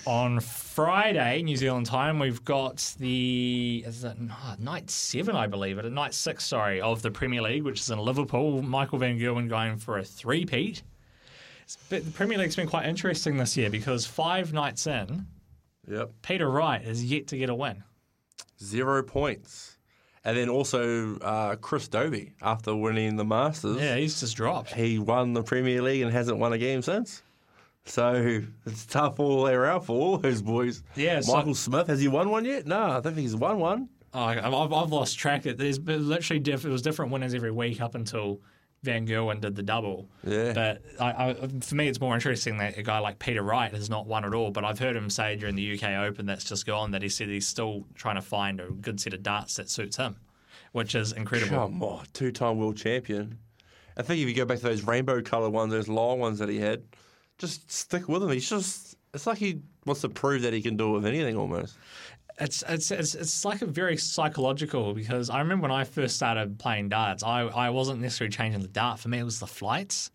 On 0.04 0.40
Friday, 0.40 1.42
New 1.42 1.56
Zealand 1.56 1.86
time, 1.86 2.18
we've 2.18 2.44
got 2.44 2.92
the 2.98 3.84
is 3.86 4.02
it 4.02 4.16
oh, 4.20 4.54
night 4.58 4.90
seven, 4.90 5.36
I 5.36 5.46
believe, 5.46 5.78
it 5.78 5.84
night 5.92 6.14
six, 6.14 6.44
sorry, 6.44 6.80
of 6.80 7.02
the 7.02 7.12
Premier 7.12 7.42
League, 7.42 7.62
which 7.62 7.78
is 7.78 7.88
in 7.88 8.00
Liverpool. 8.00 8.62
Michael 8.62 8.98
Van 8.98 9.16
Gerwen 9.16 9.48
going 9.48 9.76
for 9.76 9.96
a 9.96 10.02
three-peat. 10.02 10.82
But 11.88 12.04
the 12.04 12.10
Premier 12.10 12.38
League's 12.38 12.56
been 12.56 12.66
quite 12.66 12.86
interesting 12.88 13.36
this 13.36 13.56
year 13.56 13.70
because 13.70 14.04
five 14.04 14.52
nights 14.52 14.88
in, 14.88 15.28
yep, 15.88 16.10
Peter 16.22 16.50
Wright 16.50 16.82
has 16.82 17.04
yet 17.04 17.26
to 17.28 17.36
get 17.36 17.50
a 17.50 17.54
win. 17.54 17.82
zero 18.62 19.02
points. 19.02 19.76
And 20.24 20.36
then 20.36 20.48
also 20.48 21.16
uh, 21.18 21.56
Chris 21.56 21.88
Dobey, 21.88 22.30
after 22.40 22.76
winning 22.76 23.16
the 23.16 23.24
Masters. 23.24 23.78
Yeah, 23.80 23.96
he's 23.96 24.20
just 24.20 24.36
dropped. 24.36 24.72
He 24.72 25.00
won 25.00 25.32
the 25.32 25.42
Premier 25.42 25.82
League 25.82 26.02
and 26.02 26.12
hasn't 26.12 26.38
won 26.38 26.52
a 26.52 26.58
game 26.58 26.80
since. 26.80 27.22
So 27.86 28.40
it's 28.64 28.86
tough 28.86 29.18
all 29.18 29.38
the 29.38 29.42
way 29.42 29.52
around 29.54 29.80
for 29.80 29.96
all 30.00 30.18
those 30.18 30.40
boys. 30.40 30.84
Yeah, 30.94 31.20
so- 31.20 31.34
Michael 31.34 31.56
Smith, 31.56 31.88
has 31.88 32.00
he 32.00 32.06
won 32.06 32.30
one 32.30 32.44
yet? 32.44 32.66
No, 32.68 32.80
I 32.80 32.92
don't 33.00 33.02
think 33.02 33.16
he's 33.18 33.34
won 33.34 33.58
one. 33.58 33.88
Oh, 34.14 34.20
I've, 34.22 34.44
I've 34.72 34.92
lost 34.92 35.18
track. 35.18 35.46
It- 35.46 35.58
literally 35.58 36.38
diff- 36.38 36.64
it 36.64 36.68
was 36.70 36.82
different 36.82 37.10
winners 37.10 37.34
every 37.34 37.50
week 37.50 37.80
up 37.80 37.96
until 37.96 38.40
Van 38.82 39.06
Gerwen 39.06 39.40
did 39.40 39.54
the 39.54 39.62
double. 39.62 40.08
Yeah. 40.24 40.52
But 40.52 40.82
I, 41.00 41.30
I, 41.30 41.48
for 41.60 41.74
me, 41.76 41.88
it's 41.88 42.00
more 42.00 42.14
interesting 42.14 42.58
that 42.58 42.76
a 42.76 42.82
guy 42.82 42.98
like 42.98 43.18
Peter 43.18 43.42
Wright 43.42 43.72
has 43.72 43.88
not 43.88 44.06
won 44.06 44.24
at 44.24 44.34
all. 44.34 44.50
But 44.50 44.64
I've 44.64 44.78
heard 44.78 44.96
him 44.96 45.08
say 45.08 45.36
during 45.36 45.54
the 45.54 45.74
UK 45.74 45.90
Open 46.04 46.26
that's 46.26 46.44
just 46.44 46.66
gone 46.66 46.90
that 46.90 47.02
he 47.02 47.08
said 47.08 47.28
he's 47.28 47.46
still 47.46 47.84
trying 47.94 48.16
to 48.16 48.22
find 48.22 48.60
a 48.60 48.70
good 48.70 49.00
set 49.00 49.14
of 49.14 49.22
darts 49.22 49.54
that 49.56 49.70
suits 49.70 49.96
him, 49.96 50.16
which 50.72 50.94
is 50.94 51.12
incredible. 51.12 51.56
Come 51.56 51.82
on, 51.82 52.06
two-time 52.12 52.58
world 52.58 52.76
champion. 52.76 53.38
I 53.96 54.02
think 54.02 54.20
if 54.20 54.28
you 54.28 54.34
go 54.34 54.44
back 54.46 54.58
to 54.58 54.64
those 54.64 54.82
rainbow 54.82 55.22
coloured 55.22 55.50
ones, 55.50 55.72
those 55.72 55.88
long 55.88 56.18
ones 56.18 56.38
that 56.40 56.48
he 56.48 56.58
had, 56.58 56.82
just 57.38 57.70
stick 57.70 58.08
with 58.08 58.22
him. 58.22 58.30
He's 58.30 58.48
just, 58.48 58.96
it's 59.14 59.26
like 59.26 59.38
he 59.38 59.60
wants 59.84 60.00
to 60.00 60.08
prove 60.08 60.42
that 60.42 60.52
he 60.52 60.62
can 60.62 60.76
do 60.76 60.90
it 60.90 60.92
with 60.92 61.06
anything 61.06 61.36
almost. 61.36 61.76
It's, 62.42 62.64
it's 62.68 62.90
it's 62.90 63.14
it's 63.14 63.44
like 63.44 63.62
a 63.62 63.66
very 63.66 63.96
psychological 63.96 64.94
because 64.94 65.30
I 65.30 65.38
remember 65.38 65.62
when 65.62 65.70
I 65.70 65.84
first 65.84 66.16
started 66.16 66.58
playing 66.58 66.88
darts, 66.88 67.22
I, 67.22 67.42
I 67.42 67.70
wasn't 67.70 68.00
necessarily 68.00 68.32
changing 68.32 68.62
the 68.62 68.68
dart. 68.68 68.98
For 68.98 69.08
me, 69.08 69.18
it 69.18 69.24
was 69.24 69.38
the 69.38 69.46
flights. 69.46 70.10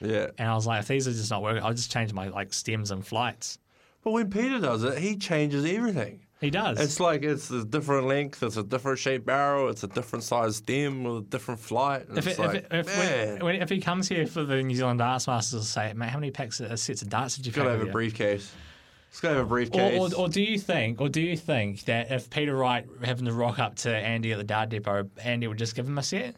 Yeah. 0.00 0.28
And 0.38 0.48
I 0.48 0.54
was 0.54 0.66
like, 0.66 0.80
if 0.80 0.88
these 0.88 1.08
are 1.08 1.12
just 1.12 1.30
not 1.30 1.42
working, 1.42 1.62
I'll 1.62 1.74
just 1.74 1.90
change 1.90 2.12
my 2.12 2.28
like 2.28 2.52
stems 2.52 2.92
and 2.92 3.04
flights. 3.04 3.58
But 4.04 4.12
when 4.12 4.30
Peter 4.30 4.60
does 4.60 4.84
it, 4.84 4.98
he 4.98 5.16
changes 5.16 5.64
everything. 5.64 6.20
He 6.40 6.50
does. 6.50 6.80
It's 6.80 6.98
like 6.98 7.22
it's 7.22 7.50
a 7.50 7.64
different 7.64 8.08
length, 8.08 8.42
it's 8.42 8.56
a 8.56 8.64
different 8.64 8.98
shaped 8.98 9.24
barrel, 9.24 9.68
it's 9.68 9.84
a 9.84 9.86
different 9.86 10.24
size 10.24 10.56
stem 10.56 11.04
with 11.04 11.18
a 11.18 11.26
different 11.28 11.60
flight. 11.60 12.06
If, 12.16 12.26
it's 12.26 12.38
it, 12.38 12.42
like, 12.42 12.56
if, 12.56 12.64
it, 12.72 12.88
if, 12.88 12.98
when, 12.98 13.44
when, 13.44 13.62
if 13.62 13.68
he 13.68 13.80
comes 13.80 14.08
here 14.08 14.26
for 14.26 14.42
the 14.42 14.60
New 14.60 14.74
Zealand 14.74 14.98
Darts 14.98 15.28
Masters, 15.28 15.68
say, 15.68 15.92
mate, 15.94 16.08
how 16.08 16.18
many 16.18 16.32
packs 16.32 16.58
of 16.58 16.72
uh, 16.72 16.76
sets 16.76 17.02
of 17.02 17.10
darts 17.10 17.36
did 17.36 17.46
you 17.46 17.52
got 17.52 17.64
to 17.64 17.70
have 17.70 17.82
a 17.82 17.86
briefcase. 17.86 18.52
Got 19.20 19.28
to 19.30 19.34
have 19.36 19.36
a 19.38 19.40
Or, 19.42 19.46
briefcase. 19.46 20.14
or, 20.14 20.20
or 20.22 20.28
do 20.28 20.40
you 20.42 20.58
think, 20.58 21.00
or 21.00 21.08
do 21.08 21.20
you 21.20 21.36
think 21.36 21.84
that 21.84 22.10
if 22.10 22.30
Peter 22.30 22.56
Wright 22.56 22.86
having 23.04 23.26
to 23.26 23.32
rock 23.32 23.58
up 23.58 23.76
to 23.76 23.94
Andy 23.94 24.32
at 24.32 24.38
the 24.38 24.44
Dart 24.44 24.68
Depot, 24.70 25.08
Andy 25.22 25.46
would 25.46 25.58
just 25.58 25.74
give 25.74 25.86
him 25.86 25.98
a 25.98 26.02
set? 26.02 26.34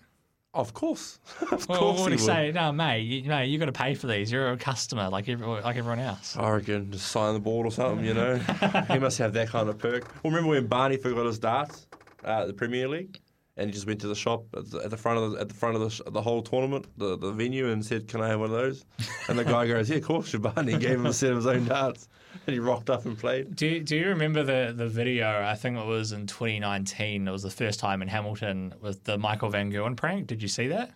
Of 0.52 0.72
course, 0.72 1.18
of 1.50 1.68
Well, 1.68 1.78
course 1.78 1.98
what 1.98 2.10
would 2.10 2.12
he 2.12 2.18
say? 2.24 2.52
No, 2.52 2.70
mate, 2.72 3.00
you, 3.00 3.22
no, 3.28 3.40
you 3.40 3.58
got 3.58 3.64
to 3.66 3.72
pay 3.72 3.94
for 3.94 4.06
these. 4.06 4.30
You're 4.30 4.52
a 4.52 4.56
customer, 4.56 5.08
like 5.08 5.28
every, 5.28 5.44
like 5.46 5.76
everyone 5.76 5.98
else. 5.98 6.36
I 6.36 6.48
reckon 6.50 6.92
just 6.92 7.08
sign 7.08 7.34
the 7.34 7.40
board 7.40 7.66
or 7.66 7.70
something, 7.72 8.04
you 8.04 8.14
know. 8.14 8.36
he 8.88 8.98
must 8.98 9.18
have 9.18 9.32
that 9.32 9.48
kind 9.48 9.68
of 9.68 9.78
perk. 9.78 10.04
Well, 10.22 10.30
remember 10.32 10.50
when 10.50 10.66
Barney 10.68 10.96
forgot 10.96 11.26
his 11.26 11.40
darts 11.40 11.88
uh, 12.24 12.42
at 12.42 12.46
the 12.46 12.52
Premier 12.52 12.86
League, 12.86 13.20
and 13.56 13.68
he 13.68 13.72
just 13.74 13.86
went 13.86 14.00
to 14.00 14.08
the 14.08 14.14
shop 14.14 14.44
at 14.56 14.70
the, 14.70 14.78
at 14.80 14.90
the 14.90 14.96
front 14.96 15.18
of 15.18 15.32
the, 15.32 15.40
at 15.40 15.48
the 15.48 15.54
front 15.54 15.76
of 15.76 15.82
the, 15.82 15.90
sh- 15.90 16.00
the 16.06 16.20
whole 16.20 16.42
tournament, 16.42 16.86
the, 16.96 17.16
the 17.16 17.30
venue, 17.30 17.68
and 17.70 17.84
said, 17.84 18.08
"Can 18.08 18.20
I 18.20 18.28
have 18.28 18.40
one 18.40 18.50
of 18.50 18.56
those?" 18.56 18.84
And 19.28 19.38
the 19.38 19.44
guy 19.44 19.66
goes, 19.66 19.88
"Yeah, 19.88 19.96
of 19.96 20.04
course." 20.04 20.34
And 20.34 20.42
Barney 20.42 20.76
gave 20.78 20.92
him 20.92 21.06
a 21.06 21.12
set 21.12 21.30
of 21.30 21.36
his 21.36 21.46
own 21.46 21.64
darts, 21.66 22.08
and 22.46 22.52
he 22.54 22.58
rocked 22.58 22.90
up 22.90 23.04
and 23.04 23.16
played. 23.18 23.54
Do 23.54 23.66
you, 23.66 23.80
do 23.80 23.96
you 23.96 24.08
remember 24.08 24.42
the, 24.42 24.74
the 24.76 24.88
video? 24.88 25.42
I 25.44 25.54
think 25.54 25.78
it 25.78 25.86
was 25.86 26.12
in 26.12 26.26
2019. 26.26 27.28
It 27.28 27.30
was 27.30 27.42
the 27.42 27.50
first 27.50 27.78
time 27.78 28.02
in 28.02 28.08
Hamilton 28.08 28.74
with 28.80 29.04
the 29.04 29.18
Michael 29.18 29.50
Van 29.50 29.70
Gerwen 29.70 29.96
prank. 29.96 30.26
Did 30.26 30.42
you 30.42 30.48
see 30.48 30.68
that? 30.68 30.92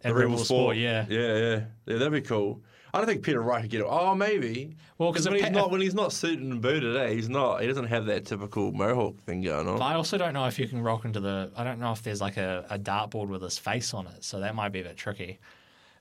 The 0.00 0.08
At 0.08 0.14
Rebel 0.14 0.30
Rebel 0.30 0.44
Sport, 0.44 0.76
yeah. 0.76 1.06
yeah, 1.08 1.20
yeah, 1.36 1.60
yeah. 1.86 1.98
That'd 1.98 2.12
be 2.12 2.20
cool. 2.20 2.60
I 2.94 2.98
don't 2.98 3.06
think 3.06 3.22
Peter 3.22 3.40
Wright 3.40 3.62
could 3.62 3.70
get 3.70 3.80
it. 3.80 3.86
Oh, 3.88 4.14
maybe. 4.14 4.76
Well, 4.98 5.12
'cause 5.12 5.26
when 5.26 5.36
if 5.38 5.44
he's 5.44 5.50
not 5.50 5.70
when 5.72 5.80
he's 5.80 5.94
not 5.94 6.12
suited 6.12 6.40
and 6.44 6.60
booted, 6.60 6.94
eh? 6.96 7.14
He's 7.14 7.28
not. 7.28 7.62
He 7.62 7.66
doesn't 7.66 7.86
have 7.86 8.04
that 8.06 8.26
typical 8.26 8.70
mohawk 8.72 9.18
thing 9.24 9.40
going 9.42 9.66
on. 9.66 9.78
But 9.78 9.84
I 9.84 9.94
also 9.94 10.18
don't 10.18 10.34
know 10.34 10.46
if 10.46 10.58
you 10.58 10.68
can 10.68 10.82
rock 10.82 11.04
into 11.06 11.18
the. 11.20 11.50
I 11.56 11.64
don't 11.64 11.78
know 11.80 11.92
if 11.92 12.02
there's 12.02 12.20
like 12.20 12.36
a, 12.36 12.66
a 12.68 12.78
dartboard 12.78 13.28
with 13.28 13.42
his 13.42 13.56
face 13.58 13.94
on 13.94 14.06
it, 14.08 14.24
so 14.24 14.40
that 14.40 14.54
might 14.54 14.70
be 14.72 14.80
a 14.80 14.84
bit 14.84 14.96
tricky. 14.96 15.38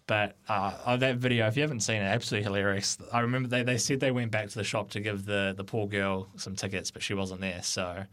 But 0.07 0.35
uh, 0.49 0.73
oh, 0.85 0.97
that 0.97 1.17
video, 1.17 1.47
if 1.47 1.55
you 1.55 1.61
haven't 1.61 1.79
seen 1.81 2.01
it, 2.01 2.05
absolutely 2.05 2.43
hilarious. 2.43 2.97
I 3.13 3.21
remember 3.21 3.47
they, 3.47 3.63
they 3.63 3.77
said 3.77 4.01
they 4.01 4.11
went 4.11 4.31
back 4.31 4.49
to 4.49 4.55
the 4.55 4.63
shop 4.65 4.89
to 4.91 4.99
give 4.99 5.25
the, 5.25 5.53
the 5.55 5.63
poor 5.63 5.87
girl 5.87 6.27
some 6.35 6.55
tickets, 6.57 6.91
but 6.91 7.01
she 7.01 7.13
wasn't 7.13 7.39
there. 7.39 7.61
So 7.63 8.03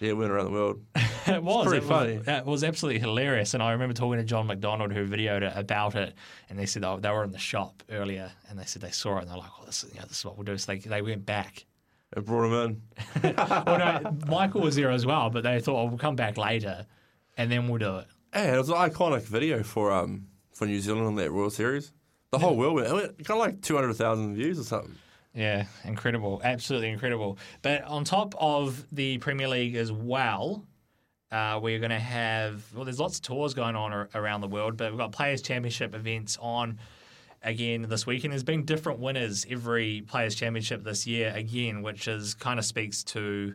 Yeah, 0.00 0.10
it 0.10 0.16
went 0.16 0.30
around 0.30 0.46
the 0.46 0.52
world. 0.52 0.80
it 1.26 1.42
was 1.42 1.66
pretty 1.66 1.84
it 1.84 1.88
funny. 1.88 2.18
Was, 2.18 2.28
it 2.28 2.46
was 2.46 2.64
absolutely 2.64 3.00
hilarious. 3.00 3.54
And 3.54 3.62
I 3.62 3.72
remember 3.72 3.94
talking 3.94 4.18
to 4.18 4.24
John 4.24 4.46
McDonald 4.46 4.92
who 4.92 5.06
videoed 5.06 5.42
it 5.42 5.52
about 5.56 5.94
it, 5.96 6.14
and 6.48 6.58
they 6.58 6.66
said 6.66 6.82
they, 6.82 6.96
they 7.00 7.10
were 7.10 7.24
in 7.24 7.32
the 7.32 7.38
shop 7.38 7.82
earlier, 7.90 8.30
and 8.48 8.58
they 8.58 8.64
said 8.64 8.82
they 8.82 8.90
saw 8.90 9.18
it, 9.18 9.22
and 9.22 9.30
they're 9.30 9.38
like, 9.38 9.50
"Oh, 9.60 9.64
this, 9.66 9.84
is- 9.84 9.92
you 9.92 10.00
know, 10.00 10.06
this 10.06 10.18
is 10.18 10.24
what 10.24 10.36
we'll 10.36 10.44
do." 10.44 10.56
So 10.56 10.72
they 10.72 10.78
they 10.78 11.02
went 11.02 11.26
back. 11.26 11.66
It 12.16 12.24
brought 12.24 12.46
him 12.46 12.80
in. 13.22 13.34
well, 13.36 13.78
no, 14.02 14.16
Michael 14.28 14.62
was 14.62 14.76
there 14.76 14.90
as 14.90 15.04
well, 15.04 15.28
but 15.30 15.42
they 15.42 15.60
thought, 15.60 15.76
oh, 15.82 15.84
"We'll 15.86 15.98
come 15.98 16.16
back 16.16 16.38
later, 16.38 16.86
and 17.36 17.50
then 17.50 17.68
we'll 17.68 17.78
do 17.78 17.96
it." 17.98 18.06
Yeah, 18.34 18.54
it 18.54 18.58
was 18.58 18.68
an 18.68 18.76
iconic 18.76 19.22
video 19.22 19.62
for 19.62 19.92
um 19.92 20.26
for 20.52 20.66
New 20.66 20.80
Zealand 20.80 21.06
on 21.06 21.16
that 21.16 21.32
World 21.32 21.52
Series. 21.52 21.92
The 22.30 22.38
whole 22.38 22.56
world 22.56 22.74
went, 22.74 22.88
it 22.88 22.92
went 22.94 23.24
got 23.24 23.38
like 23.38 23.62
two 23.62 23.74
hundred 23.74 23.94
thousand 23.94 24.36
views 24.36 24.58
or 24.58 24.64
something. 24.64 24.94
Yeah, 25.38 25.66
incredible, 25.84 26.40
absolutely 26.42 26.88
incredible. 26.88 27.38
But 27.62 27.84
on 27.84 28.02
top 28.02 28.34
of 28.40 28.84
the 28.90 29.18
Premier 29.18 29.46
League 29.46 29.76
as 29.76 29.92
well, 29.92 30.64
uh, 31.30 31.60
we're 31.62 31.78
going 31.78 31.90
to 31.90 31.98
have 32.00 32.64
well, 32.74 32.84
there's 32.84 32.98
lots 32.98 33.18
of 33.18 33.22
tours 33.22 33.54
going 33.54 33.76
on 33.76 33.92
ar- 33.92 34.08
around 34.16 34.40
the 34.40 34.48
world, 34.48 34.76
but 34.76 34.90
we've 34.90 34.98
got 34.98 35.12
Players 35.12 35.40
Championship 35.40 35.94
events 35.94 36.38
on 36.40 36.80
again 37.44 37.82
this 37.82 38.04
week. 38.04 38.24
And 38.24 38.32
There's 38.32 38.42
been 38.42 38.64
different 38.64 38.98
winners 38.98 39.46
every 39.48 40.00
Players 40.08 40.34
Championship 40.34 40.82
this 40.82 41.06
year 41.06 41.32
again, 41.32 41.82
which 41.82 42.08
is 42.08 42.34
kind 42.34 42.58
of 42.58 42.64
speaks 42.64 43.04
to 43.04 43.54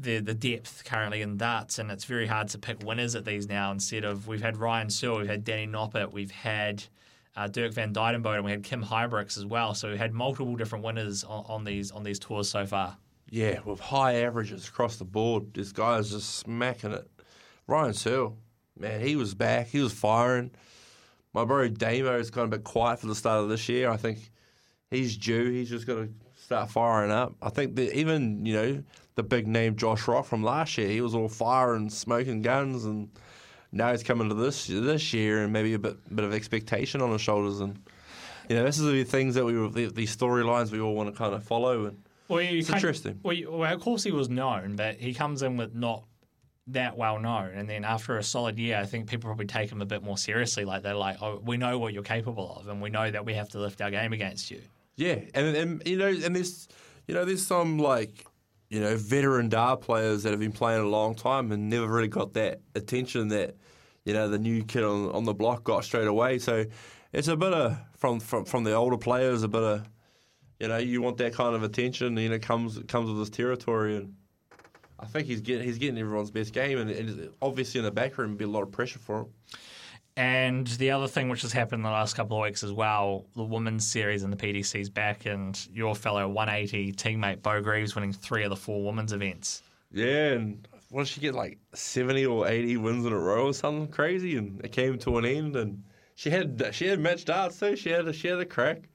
the 0.00 0.18
the 0.18 0.34
depth 0.34 0.82
currently 0.84 1.22
in 1.22 1.36
darts, 1.36 1.78
and 1.78 1.92
it's 1.92 2.06
very 2.06 2.26
hard 2.26 2.48
to 2.48 2.58
pick 2.58 2.84
winners 2.84 3.14
at 3.14 3.24
these 3.24 3.48
now. 3.48 3.70
Instead 3.70 4.02
of 4.02 4.26
we've 4.26 4.42
had 4.42 4.56
Ryan 4.56 4.90
Searle, 4.90 5.18
we've 5.18 5.28
had 5.28 5.44
Danny 5.44 5.68
Noppert, 5.68 6.10
we've 6.10 6.32
had 6.32 6.82
uh, 7.36 7.48
Dirk 7.48 7.72
van 7.72 7.92
Duijvenbode, 7.92 8.36
and 8.36 8.44
we 8.44 8.50
had 8.50 8.62
Kim 8.62 8.84
Huybrechts 8.84 9.38
as 9.38 9.46
well. 9.46 9.74
So 9.74 9.90
we 9.90 9.98
had 9.98 10.12
multiple 10.12 10.54
different 10.56 10.84
winners 10.84 11.24
on, 11.24 11.44
on 11.48 11.64
these 11.64 11.90
on 11.90 12.02
these 12.02 12.18
tours 12.18 12.50
so 12.50 12.66
far. 12.66 12.96
Yeah, 13.30 13.60
with 13.64 13.80
high 13.80 14.16
averages 14.16 14.68
across 14.68 14.96
the 14.96 15.04
board. 15.04 15.54
This 15.54 15.72
guy's 15.72 16.10
just 16.10 16.36
smacking 16.36 16.92
it. 16.92 17.08
Ryan 17.66 17.94
Searle, 17.94 18.36
man, 18.78 19.00
he 19.00 19.16
was 19.16 19.34
back. 19.34 19.68
He 19.68 19.80
was 19.80 19.92
firing. 19.92 20.50
My 21.32 21.46
bro 21.46 21.62
is 21.62 21.70
kind 21.78 22.44
of 22.44 22.52
a 22.52 22.58
bit 22.58 22.64
quiet 22.64 23.00
for 23.00 23.06
the 23.06 23.14
start 23.14 23.42
of 23.42 23.48
this 23.48 23.68
year. 23.68 23.88
I 23.88 23.96
think 23.96 24.30
he's 24.90 25.16
due. 25.16 25.50
He's 25.50 25.70
just 25.70 25.86
got 25.86 25.94
to 25.94 26.10
start 26.36 26.70
firing 26.70 27.10
up. 27.10 27.34
I 27.40 27.48
think 27.48 27.76
that 27.76 27.96
even, 27.96 28.44
you 28.44 28.52
know, 28.52 28.82
the 29.14 29.22
big 29.22 29.46
name 29.46 29.76
Josh 29.76 30.06
Rock 30.06 30.26
from 30.26 30.42
last 30.42 30.76
year, 30.76 30.88
he 30.88 31.00
was 31.00 31.14
all 31.14 31.28
fire 31.28 31.74
and 31.74 31.90
smoking 31.90 32.42
guns 32.42 32.84
and 32.84 33.08
now 33.72 33.90
he's 33.90 34.02
coming 34.02 34.28
to 34.28 34.34
this 34.34 34.66
this 34.66 35.12
year 35.12 35.42
and 35.42 35.52
maybe 35.52 35.74
a 35.74 35.78
bit 35.78 35.96
bit 36.14 36.24
of 36.24 36.32
expectation 36.32 37.00
on 37.00 37.10
his 37.10 37.20
shoulders 37.20 37.60
and 37.60 37.78
you 38.48 38.56
know, 38.56 38.64
this 38.64 38.78
is 38.78 38.84
the 38.84 39.04
things 39.04 39.34
that 39.36 39.44
we 39.44 39.52
the, 39.52 39.90
the 39.90 40.04
storylines 40.06 40.70
we 40.70 40.80
all 40.80 40.94
want 40.94 41.08
to 41.12 41.16
kind 41.16 41.32
of 41.34 41.42
follow 41.44 41.86
and 41.86 42.02
Well, 42.28 42.40
you 42.42 42.58
it's 42.58 42.70
interesting. 42.70 43.20
Well, 43.22 43.32
you- 43.34 43.50
well, 43.50 43.72
of 43.72 43.80
course 43.80 44.02
he 44.04 44.10
was 44.12 44.28
known, 44.28 44.76
but 44.76 44.96
he 44.96 45.14
comes 45.14 45.42
in 45.42 45.56
with 45.56 45.74
not 45.74 46.04
that 46.68 46.96
well 46.96 47.18
known, 47.18 47.50
and 47.54 47.68
then 47.68 47.84
after 47.84 48.18
a 48.18 48.22
solid 48.22 48.58
year, 48.58 48.78
I 48.78 48.84
think 48.86 49.08
people 49.08 49.28
probably 49.28 49.46
take 49.46 49.70
him 49.70 49.82
a 49.82 49.86
bit 49.86 50.02
more 50.02 50.16
seriously. 50.16 50.64
Like 50.64 50.82
they're 50.82 50.94
like, 50.94 51.16
"Oh, 51.20 51.40
we 51.44 51.56
know 51.56 51.78
what 51.78 51.92
you're 51.92 52.04
capable 52.04 52.56
of, 52.56 52.68
and 52.68 52.80
we 52.80 52.88
know 52.88 53.10
that 53.10 53.24
we 53.24 53.34
have 53.34 53.48
to 53.50 53.58
lift 53.58 53.80
our 53.80 53.90
game 53.90 54.12
against 54.12 54.50
you." 54.50 54.60
Yeah, 54.96 55.16
and 55.34 55.56
and 55.56 55.82
you 55.86 55.96
know, 55.96 56.08
and 56.08 56.36
there's 56.36 56.68
you 57.08 57.14
know, 57.14 57.24
there's 57.24 57.44
some 57.46 57.78
like 57.78 58.24
you 58.70 58.80
know 58.80 58.96
veteran 58.96 59.48
dart 59.48 59.80
players 59.80 60.22
that 60.22 60.30
have 60.30 60.40
been 60.40 60.52
playing 60.52 60.82
a 60.82 60.86
long 60.88 61.14
time 61.16 61.50
and 61.52 61.68
never 61.68 61.86
really 61.88 62.06
got 62.08 62.34
that 62.34 62.60
attention 62.76 63.28
that 63.28 63.56
you 64.04 64.14
know 64.14 64.28
the 64.28 64.38
new 64.38 64.64
kid 64.64 64.84
on, 64.84 65.10
on 65.10 65.24
the 65.24 65.34
block 65.34 65.64
got 65.64 65.84
straight 65.84 66.08
away. 66.08 66.38
So 66.38 66.64
it's 67.12 67.28
a 67.28 67.36
bit 67.36 67.52
of 67.52 67.78
from 67.96 68.20
from 68.20 68.44
from 68.44 68.64
the 68.64 68.74
older 68.74 68.98
players, 68.98 69.42
a 69.42 69.48
bit 69.48 69.62
of 69.62 69.88
you 70.62 70.68
know, 70.68 70.78
you 70.78 71.02
want 71.02 71.16
that 71.16 71.34
kind 71.34 71.56
of 71.56 71.64
attention. 71.64 72.16
You 72.16 72.28
know, 72.28 72.38
comes 72.38 72.78
comes 72.86 73.08
with 73.08 73.18
this 73.18 73.30
territory, 73.30 73.96
and 73.96 74.14
I 75.00 75.06
think 75.06 75.26
he's 75.26 75.40
getting 75.40 75.66
he's 75.66 75.76
getting 75.76 75.98
everyone's 75.98 76.30
best 76.30 76.52
game, 76.52 76.78
and, 76.78 76.88
and 76.88 77.30
obviously 77.42 77.80
in 77.80 77.84
the 77.84 77.90
back 77.90 78.16
room, 78.16 78.36
be 78.36 78.44
a 78.44 78.48
lot 78.48 78.62
of 78.62 78.70
pressure 78.70 79.00
for 79.00 79.22
him. 79.22 79.26
And 80.16 80.68
the 80.68 80.92
other 80.92 81.08
thing 81.08 81.28
which 81.30 81.42
has 81.42 81.52
happened 81.52 81.80
in 81.80 81.82
the 81.82 81.90
last 81.90 82.14
couple 82.14 82.36
of 82.36 82.44
weeks 82.44 82.62
as 82.62 82.70
well, 82.70 83.24
the 83.34 83.42
women's 83.42 83.88
series 83.88 84.22
in 84.22 84.30
the 84.30 84.36
PDC's 84.36 84.88
back, 84.88 85.26
and 85.26 85.58
your 85.72 85.96
fellow 85.96 86.28
180 86.28 86.92
teammate 86.92 87.42
Beau 87.42 87.60
Greaves 87.60 87.96
winning 87.96 88.12
three 88.12 88.44
of 88.44 88.50
the 88.50 88.56
four 88.56 88.84
women's 88.84 89.12
events. 89.12 89.64
Yeah, 89.90 90.34
and 90.34 90.68
what 90.92 91.04
did 91.04 91.08
she 91.08 91.20
get 91.22 91.34
like 91.34 91.58
seventy 91.72 92.26
or 92.26 92.46
eighty 92.46 92.76
wins 92.76 93.06
in 93.06 93.12
a 93.12 93.18
row 93.18 93.46
or 93.46 93.54
something 93.54 93.88
crazy? 93.88 94.36
And 94.36 94.60
it 94.62 94.72
came 94.72 94.98
to 94.98 95.16
an 95.16 95.24
end, 95.24 95.56
and 95.56 95.82
she 96.14 96.28
had 96.28 96.70
she 96.72 96.86
had 96.86 97.00
match 97.00 97.24
darts 97.24 97.58
too. 97.58 97.76
She 97.76 97.88
had 97.88 98.06
a, 98.06 98.12
she 98.12 98.28
had 98.28 98.38
a 98.38 98.44
crack. 98.44 98.88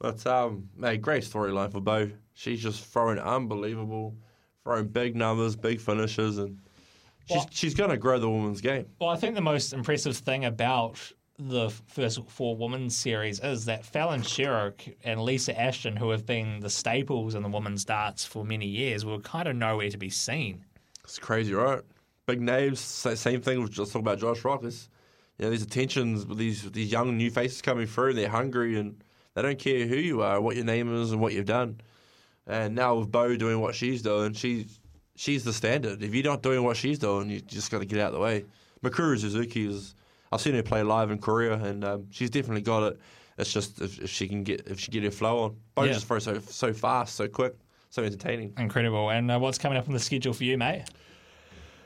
But 0.00 0.26
um, 0.26 0.68
mate, 0.76 1.00
great 1.02 1.22
storyline 1.22 1.70
for 1.70 1.80
Beau. 1.80 2.10
She's 2.34 2.60
just 2.60 2.84
throwing 2.86 3.18
unbelievable, 3.18 4.16
throwing 4.64 4.88
big 4.88 5.14
numbers, 5.14 5.54
big 5.54 5.80
finishes, 5.80 6.38
and 6.38 6.58
she's 7.28 7.36
Well- 7.36 7.48
she's 7.52 7.74
going 7.74 7.90
to 7.90 7.96
grow 7.96 8.18
the 8.18 8.28
women's 8.28 8.60
game. 8.60 8.86
Well, 9.00 9.10
I 9.10 9.16
think 9.16 9.34
the 9.36 9.40
most 9.40 9.72
impressive 9.72 10.16
thing 10.16 10.44
about 10.46 10.98
the 11.38 11.70
first 11.86 12.20
four 12.28 12.56
women's 12.56 12.96
series 12.96 13.40
is 13.40 13.64
that 13.66 13.84
Fallon 13.84 14.20
Sherrock 14.22 14.94
and 15.04 15.22
Lisa 15.22 15.58
Ashton, 15.58 15.96
who 15.96 16.10
have 16.10 16.26
been 16.26 16.60
the 16.60 16.68
staples 16.68 17.34
in 17.34 17.42
the 17.42 17.48
women's 17.48 17.84
darts 17.84 18.24
for 18.26 18.44
many 18.44 18.66
years, 18.66 19.04
were 19.06 19.20
kind 19.20 19.48
of 19.48 19.56
nowhere 19.56 19.88
to 19.90 19.96
be 19.96 20.10
seen. 20.10 20.64
It's 21.10 21.18
crazy, 21.18 21.52
right? 21.52 21.80
Big 22.26 22.40
names. 22.40 22.78
Same 22.78 23.40
thing. 23.40 23.60
with 23.60 23.72
just 23.72 23.90
talking 23.90 24.06
about 24.06 24.20
Josh 24.20 24.44
Rock. 24.44 24.62
It's, 24.62 24.88
you 25.38 25.44
know, 25.44 25.50
these 25.50 25.64
attentions 25.64 26.24
with 26.24 26.38
these 26.38 26.70
these 26.70 26.92
young 26.92 27.16
new 27.16 27.32
faces 27.32 27.60
coming 27.60 27.88
through. 27.88 28.14
They're 28.14 28.28
hungry 28.28 28.78
and 28.78 29.02
they 29.34 29.42
don't 29.42 29.58
care 29.58 29.88
who 29.88 29.96
you 29.96 30.22
are, 30.22 30.40
what 30.40 30.54
your 30.54 30.64
name 30.64 30.94
is, 30.94 31.10
and 31.10 31.20
what 31.20 31.32
you've 31.32 31.46
done. 31.46 31.80
And 32.46 32.76
now 32.76 32.94
with 32.94 33.10
Beau 33.10 33.34
doing 33.36 33.60
what 33.60 33.74
she's 33.74 34.02
doing, 34.02 34.34
she's 34.34 34.78
she's 35.16 35.42
the 35.42 35.52
standard. 35.52 36.00
If 36.00 36.14
you're 36.14 36.22
not 36.22 36.42
doing 36.44 36.62
what 36.62 36.76
she's 36.76 37.00
doing, 37.00 37.28
you 37.28 37.40
just 37.40 37.72
got 37.72 37.80
to 37.80 37.86
get 37.86 37.98
out 37.98 38.08
of 38.08 38.14
the 38.14 38.20
way. 38.20 38.44
Mikuru 38.84 39.18
Suzuki 39.18 39.66
is. 39.66 39.96
I've 40.30 40.40
seen 40.40 40.54
her 40.54 40.62
play 40.62 40.84
live 40.84 41.10
in 41.10 41.18
Korea, 41.18 41.54
and 41.54 41.84
um, 41.84 42.06
she's 42.10 42.30
definitely 42.30 42.62
got 42.62 42.84
it. 42.84 43.00
It's 43.36 43.52
just 43.52 43.80
if, 43.80 43.98
if 44.00 44.10
she 44.10 44.28
can 44.28 44.44
get 44.44 44.68
if 44.68 44.78
she 44.78 44.92
get 44.92 45.02
her 45.02 45.10
flow 45.10 45.40
on. 45.40 45.56
Beau 45.74 45.82
Yeah. 45.82 45.94
just 45.94 46.06
throws 46.06 46.22
so 46.22 46.38
so 46.38 46.72
fast, 46.72 47.16
so 47.16 47.26
quick, 47.26 47.56
so 47.90 48.02
entertaining. 48.02 48.54
Incredible. 48.58 49.10
And 49.10 49.30
uh, 49.30 49.38
what's 49.38 49.58
coming 49.58 49.76
up 49.76 49.86
on 49.86 49.92
the 49.92 50.00
schedule 50.00 50.32
for 50.32 50.44
you, 50.44 50.56
mate? 50.56 50.84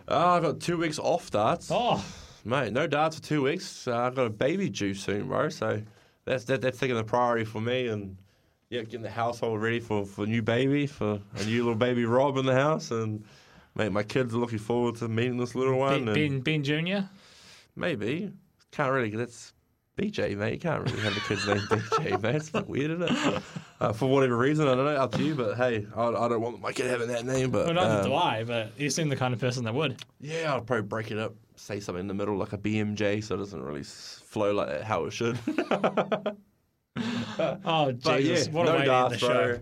Uh, 0.08 0.34
I've 0.34 0.42
got 0.42 0.60
two 0.60 0.76
weeks 0.76 0.98
off 0.98 1.30
darts. 1.30 1.68
Oh, 1.70 2.04
mate, 2.44 2.72
no 2.72 2.86
darts 2.86 3.16
for 3.16 3.22
two 3.22 3.42
weeks. 3.42 3.88
Uh, 3.88 3.96
I've 3.96 4.14
got 4.14 4.26
a 4.26 4.30
baby 4.30 4.68
due 4.68 4.94
soon, 4.94 5.28
bro. 5.28 5.48
So 5.48 5.82
that's 6.24 6.44
that, 6.44 6.60
that's 6.60 6.78
taking 6.78 6.96
the 6.96 7.04
priority 7.04 7.44
for 7.44 7.60
me, 7.60 7.88
and 7.88 8.16
yeah, 8.68 8.82
getting 8.82 9.02
the 9.02 9.10
household 9.10 9.60
ready 9.62 9.80
for 9.80 10.04
for 10.04 10.24
a 10.24 10.26
new 10.26 10.42
baby, 10.42 10.86
for 10.86 11.20
a 11.36 11.44
new 11.44 11.64
little 11.64 11.74
baby 11.74 12.04
Robb 12.04 12.36
in 12.36 12.46
the 12.46 12.54
house, 12.54 12.90
and 12.90 13.24
mate, 13.74 13.92
my 13.92 14.02
kids 14.02 14.34
are 14.34 14.38
looking 14.38 14.58
forward 14.58 14.96
to 14.96 15.08
meeting 15.08 15.38
this 15.38 15.54
little 15.54 15.78
one. 15.78 16.04
Ben, 16.04 16.16
and 16.16 16.44
ben, 16.44 16.62
ben 16.62 16.84
Jr.? 16.86 17.06
maybe 17.76 18.30
can't 18.74 18.92
really. 18.92 19.10
That's 19.10 19.52
BJ, 19.96 20.36
mate. 20.36 20.54
You 20.54 20.58
can't 20.58 20.82
really 20.82 21.00
have 21.02 21.14
the 21.14 21.20
kid's 21.20 21.46
name 21.46 21.58
BJ, 21.58 22.20
mate. 22.22 22.34
It's 22.36 22.48
a 22.48 22.52
bit 22.52 22.68
weird, 22.68 22.90
isn't 23.00 23.02
it? 23.10 23.42
Uh, 23.80 23.92
for 23.92 24.06
whatever 24.06 24.36
reason, 24.36 24.66
I 24.66 24.74
don't 24.74 24.84
know. 24.84 24.96
Up 24.96 25.12
to 25.12 25.22
you, 25.22 25.34
but 25.34 25.56
hey, 25.56 25.86
I, 25.94 26.06
I 26.08 26.28
don't 26.28 26.40
want 26.40 26.60
my 26.60 26.72
kid 26.72 26.86
having 26.86 27.08
that 27.08 27.24
name. 27.24 27.50
But 27.50 27.66
Well, 27.66 27.74
neither 27.74 28.00
um, 28.00 28.04
do 28.06 28.14
I, 28.14 28.44
but 28.44 28.72
you 28.78 28.90
seem 28.90 29.08
the 29.08 29.16
kind 29.16 29.32
of 29.32 29.40
person 29.40 29.64
that 29.64 29.74
would. 29.74 30.02
Yeah, 30.20 30.52
I'll 30.52 30.60
probably 30.62 30.82
break 30.82 31.10
it 31.10 31.18
up, 31.18 31.34
say 31.56 31.78
something 31.80 32.00
in 32.00 32.08
the 32.08 32.14
middle 32.14 32.36
like 32.36 32.52
a 32.52 32.58
BMJ, 32.58 33.22
so 33.22 33.36
it 33.36 33.38
doesn't 33.38 33.62
really 33.62 33.84
flow 33.84 34.52
like 34.52 34.68
that, 34.68 34.84
how 34.84 35.04
it 35.04 35.12
should. 35.12 35.38
Oh, 37.64 37.90
Jesus. 37.90 38.46
yeah, 38.46 38.52
what 38.52 38.68
a 38.68 38.72
no 38.72 38.78
way 38.78 38.84
to 38.84 38.92
end 38.92 39.10
darts, 39.10 39.20
the 39.20 39.26
bro. 39.26 39.34
show. 39.56 39.60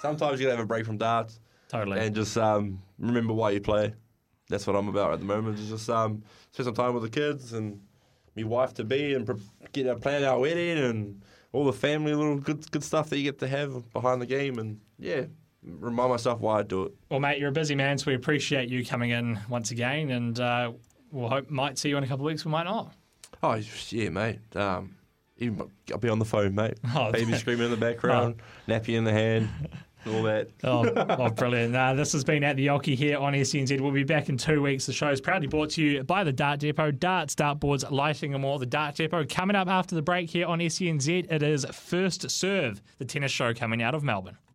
Sometimes 0.00 0.40
you 0.40 0.46
gotta 0.46 0.56
have 0.56 0.64
a 0.64 0.66
break 0.66 0.84
from 0.84 0.98
darts. 0.98 1.38
Totally. 1.68 2.00
And 2.00 2.14
just 2.14 2.36
um, 2.36 2.82
remember 2.98 3.32
why 3.32 3.50
you 3.50 3.60
play. 3.60 3.94
That's 4.48 4.66
what 4.66 4.74
I'm 4.74 4.88
about 4.88 5.12
at 5.12 5.20
the 5.20 5.24
moment. 5.24 5.58
Is 5.60 5.68
just 5.68 5.88
um, 5.88 6.22
spend 6.50 6.64
some 6.64 6.74
time 6.74 6.94
with 6.94 7.04
the 7.04 7.08
kids 7.08 7.52
and 7.52 7.80
my 8.36 8.44
wife 8.44 8.74
to 8.74 8.84
be, 8.84 9.14
and 9.14 9.28
get 9.72 9.86
uh, 9.86 9.94
plan 9.96 10.24
our 10.24 10.38
wedding 10.38 10.78
and 10.78 11.22
all 11.52 11.64
the 11.64 11.72
family 11.72 12.14
little 12.14 12.38
good 12.38 12.70
good 12.70 12.84
stuff 12.84 13.10
that 13.10 13.18
you 13.18 13.24
get 13.24 13.38
to 13.40 13.48
have 13.48 13.90
behind 13.92 14.22
the 14.22 14.26
game, 14.26 14.58
and 14.58 14.80
yeah, 14.98 15.24
remind 15.62 16.10
myself 16.10 16.40
why 16.40 16.60
I 16.60 16.62
do 16.62 16.84
it. 16.84 16.92
Well, 17.10 17.20
mate, 17.20 17.38
you're 17.38 17.50
a 17.50 17.52
busy 17.52 17.74
man, 17.74 17.98
so 17.98 18.06
we 18.10 18.14
appreciate 18.14 18.68
you 18.68 18.84
coming 18.84 19.10
in 19.10 19.38
once 19.48 19.70
again, 19.70 20.10
and 20.10 20.38
uh, 20.40 20.72
we'll 21.10 21.28
hope 21.28 21.50
might 21.50 21.78
see 21.78 21.88
you 21.88 21.96
in 21.96 22.04
a 22.04 22.06
couple 22.06 22.26
of 22.26 22.30
weeks. 22.30 22.44
We 22.44 22.50
might 22.50 22.64
not. 22.64 22.94
Oh 23.42 23.60
yeah, 23.90 24.08
mate. 24.08 24.38
Um, 24.54 24.96
even, 25.38 25.70
I'll 25.90 25.98
be 25.98 26.08
on 26.08 26.18
the 26.18 26.24
phone, 26.24 26.54
mate. 26.54 26.78
Oh, 26.94 27.10
Baby 27.10 27.32
screaming 27.38 27.66
in 27.66 27.70
the 27.70 27.76
background, 27.76 28.36
nappy 28.68 28.96
in 28.96 29.04
the 29.04 29.12
hand, 29.12 29.48
all 30.06 30.22
that. 30.22 30.48
Oh, 30.64 30.86
oh 30.86 31.30
brilliant. 31.30 31.74
Uh, 31.74 31.94
this 31.94 32.12
has 32.12 32.24
been 32.24 32.44
at 32.44 32.56
the 32.56 32.66
Oche 32.68 32.96
here 32.96 33.18
on 33.18 33.32
SENZ. 33.32 33.80
We'll 33.80 33.90
be 33.90 34.04
back 34.04 34.28
in 34.28 34.36
two 34.36 34.62
weeks. 34.62 34.86
The 34.86 34.92
show 34.92 35.08
is 35.08 35.20
proudly 35.20 35.48
brought 35.48 35.70
to 35.70 35.82
you 35.82 36.02
by 36.04 36.24
the 36.24 36.32
Dart 36.32 36.60
Depot, 36.60 36.90
darts, 36.92 37.34
dartboards, 37.34 37.90
lighting 37.90 38.32
and 38.34 38.42
more. 38.42 38.58
The 38.58 38.66
Dart 38.66 38.94
Depot 38.94 39.24
coming 39.28 39.56
up 39.56 39.68
after 39.68 39.94
the 39.94 40.02
break 40.02 40.30
here 40.30 40.46
on 40.46 40.60
SENZ. 40.60 41.30
It 41.30 41.42
is 41.42 41.64
First 41.66 42.30
Serve, 42.30 42.80
the 42.98 43.04
tennis 43.04 43.32
show 43.32 43.52
coming 43.52 43.82
out 43.82 43.94
of 43.94 44.02
Melbourne. 44.02 44.38